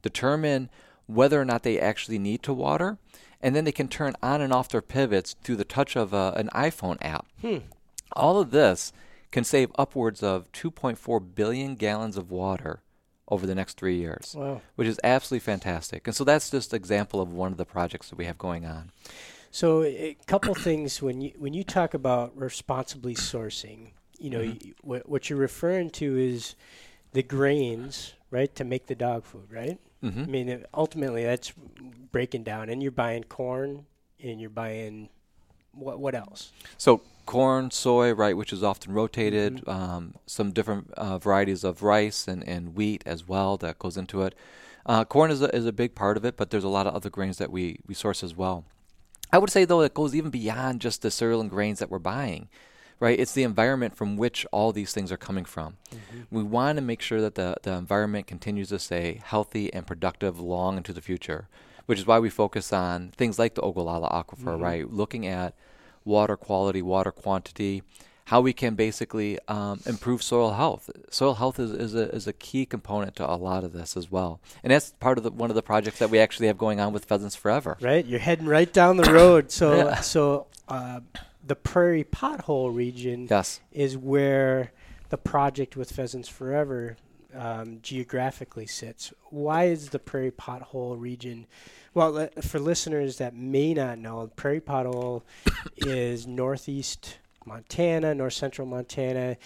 determine 0.02 0.70
whether 1.06 1.40
or 1.40 1.44
not 1.44 1.62
they 1.62 1.78
actually 1.78 2.18
need 2.18 2.42
to 2.42 2.52
water, 2.52 2.98
and 3.40 3.54
then 3.54 3.62
they 3.62 3.70
can 3.70 3.86
turn 3.86 4.14
on 4.24 4.40
and 4.40 4.52
off 4.52 4.68
their 4.70 4.82
pivots 4.82 5.36
through 5.44 5.56
the 5.56 5.64
touch 5.64 5.94
of 5.94 6.12
a, 6.12 6.32
an 6.36 6.50
iPhone 6.52 6.98
app. 7.00 7.26
Hmm. 7.40 7.58
All 8.16 8.40
of 8.40 8.50
this 8.50 8.92
can 9.30 9.44
save 9.44 9.70
upwards 9.76 10.22
of 10.22 10.50
2.4 10.52 11.34
billion 11.34 11.74
gallons 11.74 12.16
of 12.16 12.30
water 12.30 12.82
over 13.28 13.46
the 13.46 13.54
next 13.54 13.78
three 13.78 13.96
years, 13.96 14.34
Wow. 14.36 14.60
which 14.74 14.86
is 14.88 15.00
absolutely 15.02 15.40
fantastic. 15.44 16.06
And 16.06 16.14
so 16.14 16.22
that's 16.24 16.50
just 16.50 16.72
an 16.72 16.76
example 16.76 17.20
of 17.20 17.32
one 17.32 17.50
of 17.52 17.58
the 17.58 17.64
projects 17.64 18.10
that 18.10 18.16
we 18.16 18.26
have 18.26 18.36
going 18.36 18.66
on. 18.66 18.90
So 19.50 19.82
a 19.84 20.16
couple 20.26 20.54
things 20.54 21.00
when 21.02 21.20
you 21.20 21.32
when 21.38 21.54
you 21.54 21.62
talk 21.64 21.94
about 21.94 22.36
responsibly 22.36 23.14
sourcing, 23.14 23.90
you 24.18 24.30
know, 24.30 24.40
Mhm. 24.40 24.64
you, 24.64 24.74
what, 24.82 25.08
what 25.08 25.30
you're 25.30 25.38
referring 25.38 25.90
to 25.90 26.16
is 26.18 26.54
the 27.12 27.22
grains, 27.22 28.14
right, 28.30 28.54
to 28.56 28.64
make 28.64 28.86
the 28.86 28.94
dog 28.94 29.24
food, 29.24 29.50
right? 29.52 29.78
hmm 30.00 30.22
I 30.22 30.26
mean, 30.26 30.64
ultimately 30.74 31.24
that's 31.24 31.52
breaking 32.10 32.42
down, 32.44 32.68
and 32.68 32.82
you're 32.82 32.90
buying 32.92 33.24
corn, 33.24 33.86
and 34.22 34.40
you're 34.40 34.50
buying 34.50 35.08
what 35.72 35.98
what 36.00 36.14
else? 36.14 36.52
So 36.76 37.02
corn, 37.26 37.70
soy, 37.70 38.12
right, 38.12 38.36
which 38.36 38.52
is 38.52 38.62
often 38.62 38.92
rotated, 38.92 39.66
um, 39.68 40.14
some 40.26 40.52
different 40.52 40.90
uh, 40.92 41.18
varieties 41.18 41.64
of 41.64 41.82
rice 41.82 42.26
and, 42.28 42.46
and 42.46 42.74
wheat 42.74 43.02
as 43.06 43.26
well 43.26 43.56
that 43.58 43.78
goes 43.78 43.96
into 43.96 44.22
it. 44.22 44.34
Uh, 44.84 45.04
corn 45.04 45.30
is 45.30 45.40
a, 45.42 45.54
is 45.54 45.66
a 45.66 45.72
big 45.72 45.94
part 45.94 46.16
of 46.16 46.24
it, 46.24 46.36
but 46.36 46.50
there's 46.50 46.64
a 46.64 46.68
lot 46.68 46.86
of 46.86 46.94
other 46.94 47.10
grains 47.10 47.38
that 47.38 47.50
we, 47.52 47.78
we 47.86 47.94
source 47.94 48.22
as 48.24 48.34
well. 48.36 48.64
I 49.32 49.38
would 49.38 49.50
say 49.50 49.64
though 49.64 49.80
it 49.80 49.94
goes 49.94 50.14
even 50.14 50.30
beyond 50.30 50.80
just 50.80 51.02
the 51.02 51.10
cereal 51.10 51.40
and 51.40 51.48
grains 51.48 51.78
that 51.78 51.90
we're 51.90 51.98
buying, 51.98 52.48
right? 53.00 53.18
It's 53.18 53.32
the 53.32 53.44
environment 53.44 53.96
from 53.96 54.16
which 54.16 54.44
all 54.52 54.72
these 54.72 54.92
things 54.92 55.10
are 55.10 55.16
coming 55.16 55.44
from. 55.44 55.76
We 56.30 56.42
want 56.42 56.76
to 56.76 56.82
make 56.82 57.00
sure 57.00 57.20
that 57.20 57.36
the, 57.36 57.56
the 57.62 57.72
environment 57.72 58.26
continues 58.26 58.68
to 58.70 58.78
stay 58.78 59.20
healthy 59.24 59.72
and 59.72 59.86
productive 59.86 60.38
long 60.38 60.76
into 60.76 60.92
the 60.92 61.00
future, 61.00 61.48
which 61.86 61.98
is 61.98 62.06
why 62.06 62.18
we 62.18 62.28
focus 62.28 62.72
on 62.72 63.12
things 63.16 63.38
like 63.38 63.54
the 63.54 63.62
Ogallala 63.62 64.08
Aquifer, 64.10 64.60
right? 64.60 64.90
Looking 64.92 65.26
at 65.26 65.54
water 66.04 66.36
quality, 66.36 66.82
water 66.82 67.10
quantity, 67.12 67.82
how 68.26 68.40
we 68.40 68.52
can 68.52 68.74
basically 68.74 69.38
um, 69.48 69.80
improve 69.86 70.22
soil 70.22 70.52
health. 70.52 70.88
Soil 71.10 71.34
health 71.34 71.58
is, 71.58 71.72
is, 71.72 71.94
a, 71.94 72.14
is 72.14 72.26
a 72.26 72.32
key 72.32 72.64
component 72.64 73.16
to 73.16 73.28
a 73.30 73.34
lot 73.34 73.64
of 73.64 73.72
this 73.72 73.96
as 73.96 74.10
well. 74.10 74.40
And 74.62 74.70
that's 74.70 74.92
part 75.00 75.18
of 75.18 75.24
the, 75.24 75.30
one 75.30 75.50
of 75.50 75.56
the 75.56 75.62
projects 75.62 75.98
that 75.98 76.08
we 76.10 76.18
actually 76.18 76.46
have 76.46 76.56
going 76.56 76.80
on 76.80 76.92
with 76.92 77.04
Pheasants 77.04 77.36
Forever. 77.36 77.76
Right, 77.80 78.04
you're 78.06 78.20
heading 78.20 78.46
right 78.46 78.72
down 78.72 78.96
the 78.96 79.12
road. 79.12 79.50
So 79.50 79.76
Yeah. 79.76 80.00
so 80.00 80.46
uh, 80.68 81.00
the 81.44 81.56
Prairie 81.56 82.04
Pothole 82.04 82.74
region 82.74 83.26
Yes. 83.28 83.60
is 83.72 83.96
where 83.98 84.72
the 85.08 85.18
project 85.18 85.76
with 85.76 85.90
Pheasants 85.92 86.28
Forever 86.28 86.96
um, 87.34 87.80
geographically 87.82 88.66
sits. 88.66 89.12
Why 89.30 89.64
is 89.64 89.88
the 89.90 89.98
Prairie 89.98 90.30
Pothole 90.30 90.98
region? 90.98 91.46
Well, 91.94 92.28
for 92.42 92.58
listeners 92.58 93.18
that 93.18 93.34
may 93.34 93.74
not 93.74 93.98
know, 93.98 94.30
Prairie 94.34 94.60
Pothole 94.60 95.22
is 95.76 96.26
northeast 96.26 97.18
Montana, 97.44 98.14
north 98.14 98.32
central 98.34 98.66
Montana. 98.66 99.36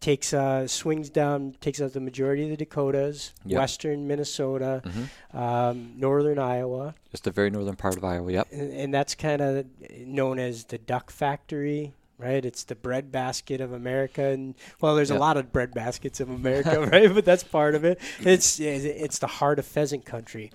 Takes 0.00 0.32
uh, 0.32 0.66
swings 0.66 1.10
down, 1.10 1.56
takes 1.60 1.78
out 1.78 1.92
the 1.92 2.00
majority 2.00 2.44
of 2.44 2.48
the 2.50 2.56
Dakotas, 2.56 3.34
Yep. 3.44 3.58
western 3.58 4.06
Minnesota, 4.08 4.80
hmm 4.82 5.36
um, 5.38 5.92
northern 5.98 6.38
Iowa, 6.38 6.94
Just 7.10 7.24
the 7.24 7.30
very 7.30 7.50
northern 7.50 7.76
part 7.76 7.98
of 7.98 8.02
Iowa. 8.04 8.32
Yep. 8.32 8.48
and, 8.50 8.72
and 8.72 8.94
that's 8.94 9.14
kind 9.14 9.42
of 9.42 9.66
known 10.06 10.38
as 10.38 10.64
the 10.64 10.78
duck 10.78 11.10
factory 11.10 11.92
right 12.16 12.44
it's 12.44 12.64
the 12.64 12.74
breadbasket 12.74 13.62
of 13.62 13.72
america 13.72 14.22
and 14.24 14.54
well 14.82 14.94
there's 14.94 15.08
Yeah. 15.10 15.16
a 15.16 15.20
lot 15.20 15.38
of 15.38 15.52
bread 15.52 15.72
baskets 15.72 16.20
of 16.20 16.28
america 16.28 16.78
right 16.92 17.12
but 17.14 17.24
that's 17.24 17.42
part 17.44 17.74
of 17.74 17.82
it 17.82 17.98
it's 18.20 18.60
it's 18.60 19.18
the 19.20 19.26
heart 19.26 19.58
of 19.58 19.64
pheasant 19.64 20.04
country 20.04 20.50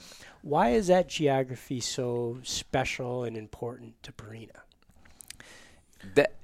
why 0.45 0.69
is 0.69 0.87
that 0.87 1.09
geography 1.09 1.79
so 1.79 2.37
special 2.43 3.23
and 3.23 3.35
important 3.35 4.01
to 4.03 4.11
Purina? 4.11 4.61
that 6.13 6.35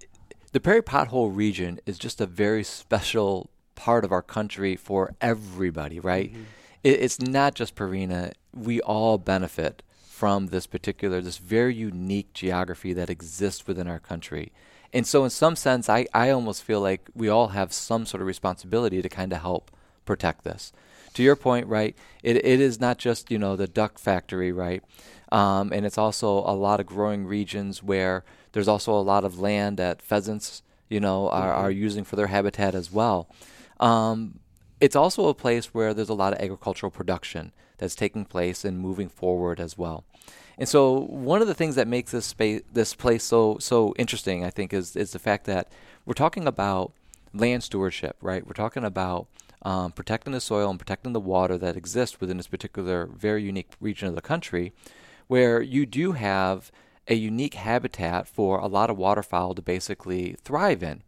the 0.53 0.59
Prairie 0.59 0.81
Pothole 0.81 1.35
region 1.35 1.79
is 1.85 1.99
just 1.99 2.19
a 2.19 2.25
very 2.25 2.63
special 2.63 3.51
part 3.75 4.03
of 4.03 4.11
our 4.11 4.23
country 4.23 4.75
for 4.75 5.13
everybody, 5.21 5.99
right? 5.99 6.31
Mm-hmm. 6.31 6.43
It, 6.83 6.99
it's 7.01 7.21
not 7.21 7.53
just 7.53 7.75
Purina. 7.75 8.33
We 8.53 8.81
all 8.81 9.19
benefit 9.19 9.83
from 10.09 10.47
this 10.47 10.65
particular, 10.65 11.21
this 11.21 11.37
very 11.37 11.75
unique 11.75 12.33
geography 12.33 12.93
that 12.93 13.09
exists 13.09 13.67
within 13.67 13.87
our 13.87 13.99
country. 13.99 14.51
And 14.91 15.05
so, 15.05 15.23
in 15.23 15.29
some 15.29 15.55
sense, 15.55 15.87
I, 15.89 16.07
I 16.11 16.31
almost 16.31 16.63
feel 16.63 16.81
like 16.81 17.07
we 17.13 17.29
all 17.29 17.49
have 17.49 17.71
some 17.71 18.07
sort 18.07 18.21
of 18.21 18.27
responsibility 18.27 19.01
to 19.01 19.09
kind 19.09 19.31
of 19.31 19.41
help 19.41 19.69
protect 20.05 20.43
this. 20.43 20.73
To 21.15 21.23
your 21.23 21.35
point, 21.35 21.67
right? 21.67 21.95
It, 22.23 22.37
it 22.37 22.61
is 22.61 22.79
not 22.79 22.97
just 22.97 23.31
you 23.31 23.37
know 23.37 23.55
the 23.55 23.67
duck 23.67 23.99
factory, 23.99 24.51
right? 24.51 24.83
Um, 25.31 25.71
and 25.71 25.85
it's 25.85 25.97
also 25.97 26.39
a 26.39 26.55
lot 26.55 26.79
of 26.79 26.85
growing 26.85 27.25
regions 27.25 27.81
where 27.81 28.23
there's 28.51 28.67
also 28.67 28.93
a 28.93 28.99
lot 28.99 29.23
of 29.23 29.39
land 29.39 29.77
that 29.77 30.01
pheasants, 30.01 30.61
you 30.89 30.99
know, 30.99 31.29
are, 31.29 31.53
are 31.53 31.71
using 31.71 32.03
for 32.03 32.17
their 32.17 32.27
habitat 32.27 32.75
as 32.75 32.91
well. 32.91 33.29
Um, 33.79 34.39
it's 34.81 34.95
also 34.95 35.27
a 35.29 35.33
place 35.33 35.67
where 35.73 35.93
there's 35.93 36.09
a 36.09 36.13
lot 36.13 36.33
of 36.33 36.39
agricultural 36.39 36.91
production 36.91 37.53
that's 37.77 37.95
taking 37.95 38.25
place 38.25 38.65
and 38.65 38.79
moving 38.79 39.07
forward 39.07 39.59
as 39.59 39.77
well. 39.77 40.03
And 40.57 40.67
so 40.67 40.99
one 40.99 41.41
of 41.41 41.47
the 41.47 41.53
things 41.53 41.75
that 41.75 41.87
makes 41.87 42.11
this 42.11 42.25
space, 42.25 42.61
this 42.71 42.93
place 42.93 43.23
so 43.23 43.57
so 43.59 43.95
interesting, 43.97 44.43
I 44.43 44.49
think, 44.49 44.73
is 44.73 44.95
is 44.95 45.11
the 45.11 45.19
fact 45.19 45.45
that 45.45 45.71
we're 46.05 46.13
talking 46.13 46.45
about 46.45 46.91
land 47.33 47.63
stewardship, 47.63 48.17
right? 48.21 48.45
We're 48.45 48.53
talking 48.53 48.83
about 48.83 49.27
um, 49.63 49.91
protecting 49.91 50.33
the 50.33 50.41
soil 50.41 50.69
and 50.69 50.79
protecting 50.79 51.13
the 51.13 51.19
water 51.19 51.57
that 51.57 51.77
exists 51.77 52.19
within 52.19 52.37
this 52.37 52.47
particular 52.47 53.05
very 53.05 53.43
unique 53.43 53.71
region 53.79 54.07
of 54.07 54.15
the 54.15 54.21
country, 54.21 54.73
where 55.27 55.61
you 55.61 55.85
do 55.85 56.13
have 56.13 56.71
a 57.07 57.15
unique 57.15 57.55
habitat 57.55 58.27
for 58.27 58.59
a 58.59 58.67
lot 58.67 58.89
of 58.89 58.97
waterfowl 58.97 59.53
to 59.55 59.61
basically 59.61 60.35
thrive 60.43 60.83
in. 60.83 61.03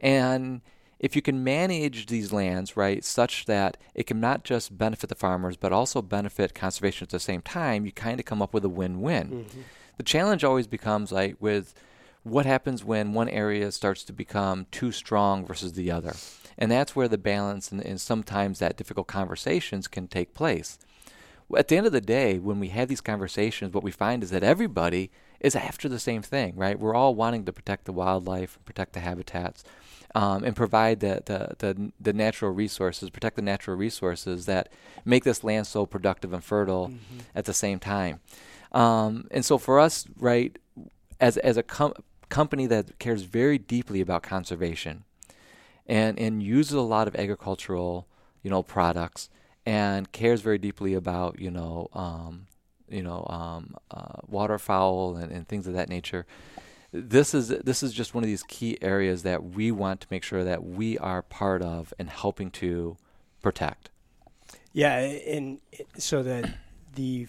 And 0.00 0.60
if 0.98 1.14
you 1.14 1.22
can 1.22 1.44
manage 1.44 2.06
these 2.06 2.32
lands 2.32 2.76
right 2.76 3.04
such 3.04 3.44
that 3.46 3.76
it 3.94 4.06
can 4.06 4.20
not 4.20 4.44
just 4.44 4.76
benefit 4.76 5.08
the 5.08 5.14
farmers 5.14 5.56
but 5.56 5.72
also 5.72 6.02
benefit 6.02 6.54
conservation 6.54 7.04
at 7.04 7.10
the 7.10 7.20
same 7.20 7.40
time 7.40 7.86
you 7.86 7.92
kind 7.92 8.18
of 8.18 8.26
come 8.26 8.42
up 8.42 8.52
with 8.52 8.64
a 8.64 8.68
win-win. 8.68 9.46
The 9.96 10.02
challenge 10.02 10.44
always 10.44 10.66
becomes 10.66 11.12
like 11.12 11.36
with 11.40 11.74
what 12.24 12.46
happens 12.46 12.84
when 12.84 13.12
one 13.12 13.28
area 13.28 13.70
starts 13.70 14.02
to 14.04 14.12
become 14.12 14.66
too 14.70 14.90
strong 14.92 15.46
versus 15.46 15.74
the 15.74 15.90
other 15.90 16.14
and 16.58 16.70
that's 16.70 16.94
where 16.94 17.08
the 17.08 17.16
balance 17.16 17.72
and, 17.72 17.80
and 17.80 18.00
sometimes 18.00 18.58
that 18.58 18.76
difficult 18.76 19.06
conversations 19.06 19.88
can 19.88 20.08
take 20.08 20.34
place 20.34 20.78
at 21.56 21.68
the 21.68 21.76
end 21.76 21.86
of 21.86 21.92
the 21.92 22.00
day, 22.00 22.38
when 22.38 22.60
we 22.60 22.68
have 22.68 22.88
these 22.88 23.00
conversations, 23.00 23.72
what 23.72 23.84
we 23.84 23.90
find 23.90 24.22
is 24.22 24.30
that 24.30 24.42
everybody 24.42 25.10
is 25.40 25.56
after 25.56 25.88
the 25.88 25.98
same 25.98 26.20
thing, 26.20 26.54
right? 26.56 26.78
We're 26.78 26.94
all 26.94 27.14
wanting 27.14 27.44
to 27.46 27.52
protect 27.52 27.84
the 27.86 27.92
wildlife, 27.92 28.58
protect 28.64 28.92
the 28.92 29.00
habitats, 29.00 29.64
um, 30.14 30.44
and 30.44 30.54
provide 30.54 31.00
the, 31.00 31.22
the, 31.24 31.54
the, 31.58 31.92
the 32.00 32.12
natural 32.12 32.50
resources, 32.50 33.08
protect 33.08 33.36
the 33.36 33.42
natural 33.42 33.76
resources 33.76 34.46
that 34.46 34.68
make 35.04 35.24
this 35.24 35.42
land 35.44 35.66
so 35.66 35.86
productive 35.86 36.32
and 36.32 36.44
fertile 36.44 36.92
at 37.34 37.44
the 37.46 37.54
same 37.54 37.78
time. 37.78 38.20
Um, 38.72 39.28
and 39.30 39.44
so 39.44 39.56
for 39.56 39.78
us, 39.78 40.06
right, 40.18 40.58
as, 41.20 41.38
as 41.38 41.56
a 41.56 41.62
com- 41.62 41.94
company 42.28 42.66
that 42.66 42.98
cares 42.98 43.22
very 43.22 43.56
deeply 43.56 44.00
about 44.02 44.22
conservation 44.22 45.04
and, 45.88 46.18
and 46.18 46.42
uses 46.42 46.74
a 46.74 46.80
lot 46.80 47.08
of 47.08 47.16
agricultural, 47.16 48.06
you 48.42 48.50
know, 48.50 48.62
products, 48.62 49.30
and 49.66 50.12
cares 50.12 50.40
very 50.40 50.58
deeply 50.58 50.94
about 50.94 51.38
you 51.40 51.50
know 51.50 51.88
um, 51.92 52.46
you 52.88 53.02
know 53.02 53.26
um, 53.28 53.74
uh, 53.90 54.20
waterfowl 54.26 55.16
and, 55.16 55.32
and 55.32 55.48
things 55.48 55.66
of 55.66 55.74
that 55.74 55.88
nature. 55.88 56.26
This 56.92 57.34
is 57.34 57.48
this 57.48 57.82
is 57.82 57.92
just 57.92 58.14
one 58.14 58.24
of 58.24 58.28
these 58.28 58.42
key 58.44 58.78
areas 58.80 59.22
that 59.24 59.44
we 59.44 59.70
want 59.70 60.00
to 60.02 60.06
make 60.10 60.22
sure 60.22 60.44
that 60.44 60.64
we 60.64 60.96
are 60.98 61.22
part 61.22 61.62
of 61.62 61.92
and 61.98 62.08
helping 62.08 62.50
to 62.52 62.96
protect. 63.42 63.90
Yeah, 64.72 64.96
and 64.96 65.58
so 65.98 66.22
that 66.22 66.54
the 66.94 67.26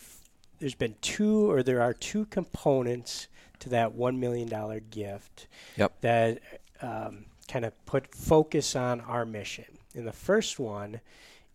there's 0.60 0.76
been 0.76 0.96
two 1.02 1.50
or 1.50 1.64
there 1.64 1.82
are 1.82 1.94
two 1.94 2.26
components 2.26 3.28
to 3.60 3.70
that 3.70 3.94
one 3.94 4.20
million 4.20 4.48
dollar 4.48 4.80
gift. 4.80 5.48
Yep. 5.78 6.02
That 6.02 6.40
um, 6.82 7.26
kind 7.50 7.66
of 7.66 7.86
put 7.86 8.14
focus 8.14 8.76
on 8.76 9.02
our 9.02 9.26
mission, 9.26 9.66
and 9.96 10.08
the 10.08 10.14
first 10.14 10.60
one 10.60 11.02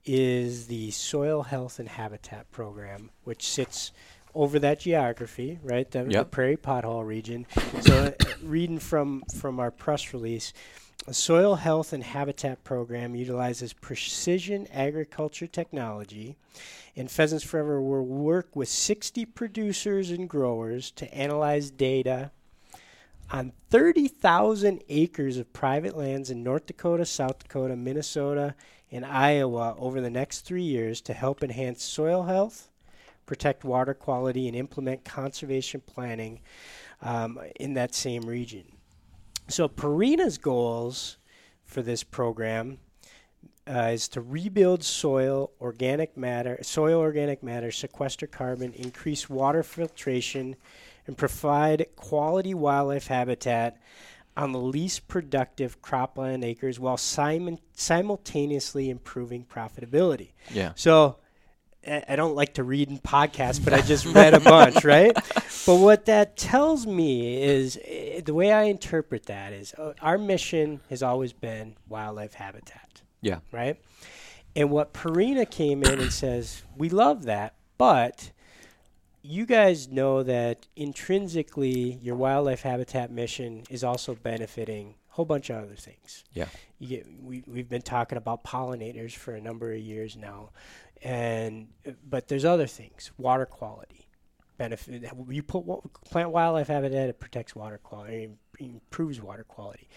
is 0.05 0.67
the 0.67 0.91
Soil 0.91 1.43
Health 1.43 1.79
and 1.79 1.89
Habitat 1.89 2.51
Program, 2.51 3.11
which 3.25 3.49
sits 3.49 3.93
over 4.35 4.59
that 4.59 4.81
geography, 4.81 5.59
right? 5.63 5.91
The, 5.91 6.05
the 6.05 6.25
Prairie 6.25 6.57
Pothole 6.57 7.07
region. 7.07 7.47
So, 7.81 7.97
uh, 7.97 8.11
reading 8.43 8.79
from 8.79 9.23
from 9.41 9.61
our 9.61 9.71
press 9.71 10.13
release, 10.13 10.53
a 11.07 11.15
soil 11.15 11.57
health 11.57 11.93
and 11.93 12.03
habitat 12.03 12.65
program 12.65 13.15
utilizes 13.15 13.73
precision 13.73 14.67
agriculture 14.73 15.47
technology, 15.47 16.37
and 16.97 17.11
Pheasants 17.11 17.45
Forever 17.45 17.81
will 17.81 18.05
work 18.05 18.57
with 18.57 18.69
60 18.69 19.27
producers 19.27 20.11
and 20.11 20.29
growers 20.29 20.91
to 20.93 21.13
analyze 21.15 21.71
data 21.71 22.31
on 23.31 23.53
30,000 23.71 24.83
acres 24.89 25.37
of 25.37 25.53
private 25.53 25.97
lands 25.97 26.31
in 26.31 26.43
North 26.43 26.67
Dakota, 26.67 27.05
South 27.07 27.41
Dakota, 27.41 27.77
Minnesota, 27.77 28.55
and 28.91 29.05
Iowa 29.05 29.75
over 29.79 30.01
the 30.01 30.11
next 30.11 30.43
three 30.43 30.63
years 30.63 31.01
to 31.03 31.13
help 31.13 31.43
enhance 31.43 31.83
soil 31.83 32.25
health, 32.25 32.71
protect 33.27 33.65
water 33.65 33.95
quality, 33.95 34.47
and 34.47 34.57
implement 34.57 35.05
conservation 35.05 35.83
planning 35.85 36.41
um, 37.03 37.41
in 37.57 37.75
that 37.75 37.95
same 37.95 38.23
region. 38.23 38.65
So, 39.49 39.69
Purina's 39.69 40.39
goals 40.39 41.19
for 41.65 41.83
this 41.83 42.05
program 42.05 42.79
uh, 43.67 43.91
is 43.93 44.09
to 44.09 44.21
rebuild 44.21 44.85
soil 44.85 45.51
organic 45.61 46.17
matter, 46.17 46.59
soil 46.63 47.01
organic 47.01 47.43
matter, 47.43 47.71
sequester 47.71 48.27
carbon, 48.27 48.73
increase 48.75 49.29
water 49.29 49.63
filtration, 49.63 50.57
and 51.07 51.17
provide 51.17 51.87
quality 51.97 52.55
wildlife 52.55 53.07
habitat 53.09 53.79
on 54.37 54.53
the 54.53 54.59
least 54.59 55.07
productive 55.07 55.81
cropland 55.81 56.45
acres 56.45 56.81
while 56.81 56.97
simul- 56.97 57.61
simultaneously 57.75 58.91
improving 58.91 59.45
profitability. 59.45 60.33
Yeah. 60.51 60.73
So 60.75 61.19
I 61.87 62.03
I 62.09 62.17
don't 62.17 62.35
like 62.35 62.55
to 62.55 62.65
read 62.65 62.89
in 62.91 62.99
podcasts, 62.99 63.63
but 63.63 63.73
I 63.75 63.81
just 63.83 64.07
read 64.07 64.35
a 64.35 64.41
bunch, 64.41 64.85
right? 64.97 65.13
But 65.67 65.77
what 65.77 66.07
that 66.07 66.37
tells 66.37 66.87
me 66.87 67.43
is 67.43 67.79
eh, 67.85 68.23
the 68.25 68.35
way 68.35 68.51
I 68.53 68.65
interpret 68.65 69.27
that 69.27 69.53
is 69.53 69.75
uh, 69.75 69.93
our 70.01 70.19
mission 70.19 70.81
has 70.91 71.03
always 71.03 71.33
been 71.33 71.77
wildlife 71.89 72.35
habitat, 72.35 73.03
Yeah. 73.21 73.39
right? 73.53 73.81
And 74.57 74.71
what 74.71 74.95
Purina 74.95 75.51
came 75.51 75.83
in 75.83 76.01
and 76.01 76.13
says, 76.13 76.63
we 76.77 76.89
love 76.89 77.25
that, 77.25 77.55
but 77.77 78.31
you 79.27 79.47
guys 79.47 79.89
know 79.89 80.23
that 80.23 80.67
intrinsically 80.77 81.99
your 82.03 82.15
wildlife 82.15 82.61
habitat 82.61 83.11
mission 83.11 83.65
is 83.71 83.83
also 83.83 84.15
benefiting 84.15 84.95
a 85.11 85.15
whole 85.15 85.25
bunch 85.25 85.49
of 85.49 85.65
other 85.65 85.75
things. 85.77 86.25
Yeah. 86.35 86.49
You 86.79 86.89
get, 86.89 87.07
we, 87.23 87.43
we've 87.47 87.69
been 87.69 87.83
talking 87.83 88.19
about 88.19 88.45
pollinators 88.45 89.13
for 89.13 89.35
a 89.35 89.41
number 89.41 89.73
of 89.73 89.79
years 89.79 90.15
now 90.15 90.51
and 91.05 91.69
but 92.09 92.29
there's 92.29 92.45
other 92.45 92.67
things 92.67 93.13
water 93.19 93.47
quality 93.47 94.09
benefit 94.57 95.05
you 95.29 95.43
put 95.43 95.65
plant 96.05 96.31
wildlife 96.31 96.69
habitat 96.69 97.09
it 97.09 97.21
protects 97.21 97.55
water 97.55 97.79
quality 97.79 98.25
im- 98.25 98.39
improves 98.59 99.21
water 99.21 99.45
quality 99.45 99.89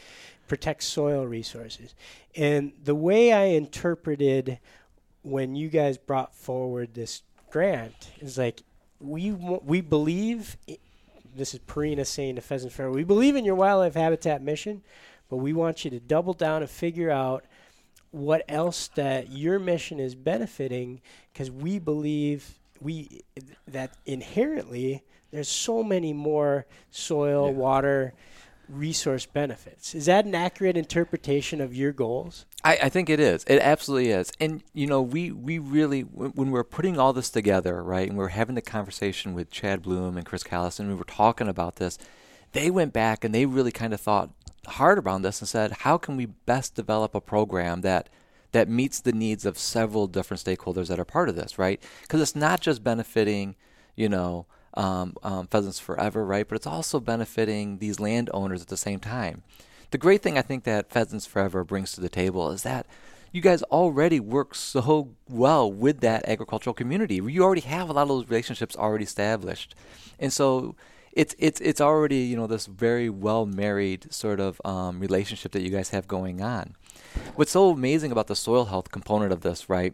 protects 0.48 0.86
soil 0.86 1.26
resources 1.26 1.96
and 2.36 2.74
the 2.84 2.96
way 2.96 3.32
i 3.32 3.44
interpreted 3.44 4.60
when 5.22 5.56
you 5.56 5.70
guys 5.70 5.98
brought 5.98 6.36
forward 6.36 6.94
this 6.94 7.22
grant 7.52 8.12
is 8.20 8.38
like 8.38 8.64
we 9.00 9.32
we 9.32 9.82
believe 9.82 10.58
this 11.36 11.54
is 11.54 11.60
Purina 11.62 12.06
saying 12.06 12.36
to 12.36 12.42
Pheasant 12.42 12.74
Forever, 12.74 12.92
we 12.92 13.04
believe 13.04 13.36
in 13.36 13.46
your 13.46 13.56
wildlife 13.56 13.94
habitat 13.94 14.42
mission, 14.42 14.82
but 15.30 15.38
we 15.38 15.54
want 15.54 15.86
you 15.86 15.92
to 15.92 16.00
double 16.00 16.34
down 16.34 16.62
and 16.62 16.70
figure 16.70 17.12
out 17.12 17.46
what 18.12 18.44
else 18.48 18.88
that 18.96 19.30
your 19.32 19.60
mission 19.60 20.00
is 20.00 20.16
benefiting 20.16 21.02
because 21.32 21.52
we 21.52 21.78
believe 21.78 22.58
we 22.82 23.22
that 23.68 23.92
inherently 24.06 25.04
there's 25.32 25.50
so 25.50 25.84
many 25.84 26.14
more 26.14 26.66
soil, 26.90 27.48
Yeah. 27.48 27.58
water, 27.58 28.14
resource 28.70 29.26
benefits. 29.26 29.96
Is 29.96 30.06
that 30.06 30.26
an 30.26 30.36
accurate 30.36 30.78
interpretation 30.78 31.62
of 31.62 31.76
your 31.76 31.92
goals? 31.92 32.46
I, 32.64 32.78
I 32.84 32.90
think 32.90 33.10
it 33.10 33.20
is. 33.20 33.44
It 33.48 33.60
absolutely 33.60 34.12
is. 34.12 34.32
And 34.40 34.64
you 34.74 34.88
know, 34.88 35.02
we 35.02 35.32
we 35.32 35.60
really 35.60 36.02
when, 36.02 36.32
when 36.32 36.52
we're 36.52 36.64
putting 36.64 37.00
all 37.00 37.14
this 37.14 37.30
together, 37.30 37.84
right, 37.84 38.08
and 38.08 38.18
we're 38.18 38.30
having 38.30 38.56
the 38.56 38.62
conversation 38.62 39.34
with 39.34 39.52
Chad 39.52 39.82
Bloom 39.82 40.18
and 40.18 40.26
Chris 40.26 40.44
Callis, 40.44 40.80
and 40.80 40.90
we 40.90 40.96
were 40.96 41.04
talking 41.04 41.48
about 41.48 41.78
this, 41.78 41.98
they 42.54 42.70
went 42.70 42.94
back 42.94 43.24
and 43.24 43.34
they 43.34 43.46
really 43.46 43.72
kind 43.72 43.94
of 43.94 44.02
thought 44.02 44.32
hard 44.68 45.00
around 45.00 45.22
this 45.22 45.40
and 45.40 45.48
said, 45.48 45.72
how 45.72 45.98
can 45.98 46.18
we 46.18 46.26
best 46.26 46.76
develop 46.76 47.16
a 47.16 47.22
program 47.22 47.82
that 47.82 48.10
that 48.52 48.70
meets 48.70 49.00
the 49.00 49.12
needs 49.12 49.46
of 49.46 49.58
several 49.58 50.08
different 50.08 50.44
stakeholders 50.44 50.88
that 50.88 51.00
are 51.00 51.06
part 51.06 51.30
of 51.30 51.36
this, 51.36 51.60
right? 51.60 51.82
Because 52.02 52.22
it's 52.22 52.36
not 52.36 52.62
just 52.62 52.84
benefiting, 52.84 53.56
you 53.96 54.08
know, 54.08 54.46
um, 54.78 55.16
um, 55.24 55.48
Pheasants 55.48 55.80
Forever, 55.80 56.26
right? 56.26 56.48
But 56.48 56.56
it's 56.56 56.68
also 56.68 57.00
benefiting 57.00 57.80
these 57.80 58.00
landowners 58.00 58.62
at 58.62 58.68
the 58.68 58.78
same 58.78 59.00
time. 59.00 59.44
The 59.92 59.98
great 59.98 60.22
thing 60.22 60.38
I 60.38 60.42
think 60.42 60.64
that 60.66 60.92
Pheasants 60.92 61.26
Forever 61.26 61.64
brings 61.64 61.92
to 61.94 62.02
the 62.02 62.10
table 62.10 62.52
is 62.52 62.64
that 62.64 62.86
you 63.32 63.42
guys 63.42 63.64
already 63.64 64.20
work 64.20 64.56
so 64.56 65.10
well 65.28 65.72
with 65.72 66.00
that 66.02 66.28
agricultural 66.28 66.74
community. 66.74 67.16
You 67.16 67.44
already 67.44 67.62
have 67.62 67.90
a 67.90 67.94
lot 67.94 68.04
of 68.04 68.08
those 68.10 68.30
relationships 68.30 68.76
already 68.76 69.04
established, 69.04 69.76
and 70.20 70.32
so 70.32 70.76
it's 71.12 71.36
it's 71.38 71.60
it's 71.62 71.82
already 71.82 72.20
you 72.20 72.36
know 72.38 72.48
this 72.48 72.68
very 72.68 73.10
well 73.10 73.46
married 73.46 74.12
sort 74.14 74.40
of 74.40 74.62
um, 74.64 75.00
relationship 75.00 75.52
that 75.54 75.62
you 75.62 75.70
guys 75.70 75.90
have 75.90 76.08
going 76.08 76.42
on. 76.42 76.76
What's 77.36 77.52
so 77.52 77.70
amazing 77.70 78.12
about 78.12 78.28
the 78.28 78.36
soil 78.36 78.66
health 78.66 78.92
component 78.92 79.32
of 79.32 79.42
this, 79.42 79.70
right, 79.70 79.94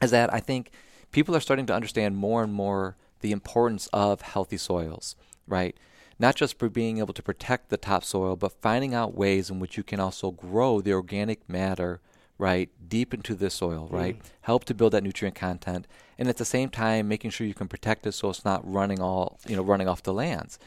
is 0.00 0.10
that 0.12 0.32
I 0.32 0.40
think 0.40 0.70
people 1.12 1.34
are 1.36 1.40
starting 1.40 1.66
to 1.66 1.74
understand 1.74 2.16
more 2.16 2.42
and 2.42 2.52
more 2.52 2.96
the 3.24 3.32
importance 3.32 3.88
of 3.90 4.20
healthy 4.20 4.58
soils, 4.58 5.16
right? 5.46 5.74
Not 6.18 6.36
just 6.36 6.58
for 6.58 6.68
being 6.68 6.98
able 6.98 7.14
to 7.14 7.22
protect 7.22 7.70
the 7.70 7.78
topsoil, 7.78 8.36
but 8.36 8.60
finding 8.60 8.92
out 8.92 9.16
ways 9.16 9.48
in 9.48 9.60
which 9.60 9.78
you 9.78 9.82
can 9.82 9.98
also 9.98 10.30
grow 10.30 10.82
the 10.82 10.92
organic 10.92 11.48
matter, 11.48 12.02
right, 12.36 12.68
deep 12.86 13.14
into 13.14 13.34
the 13.34 13.48
soil, 13.48 13.88
mm. 13.90 13.96
right? 13.96 14.16
Help 14.42 14.66
to 14.66 14.74
build 14.74 14.92
that 14.92 15.02
nutrient 15.02 15.34
content, 15.34 15.86
and 16.18 16.28
at 16.28 16.36
the 16.36 16.44
same 16.44 16.68
time 16.68 17.08
making 17.08 17.30
sure 17.30 17.46
you 17.46 17.54
can 17.54 17.66
protect 17.66 18.06
it 18.06 18.12
so 18.12 18.28
it's 18.28 18.44
not 18.44 18.70
running 18.70 19.00
all, 19.00 19.38
you 19.48 19.56
know, 19.56 19.62
running 19.62 19.88
off 19.88 20.02
the 20.02 20.12
lands. 20.12 20.58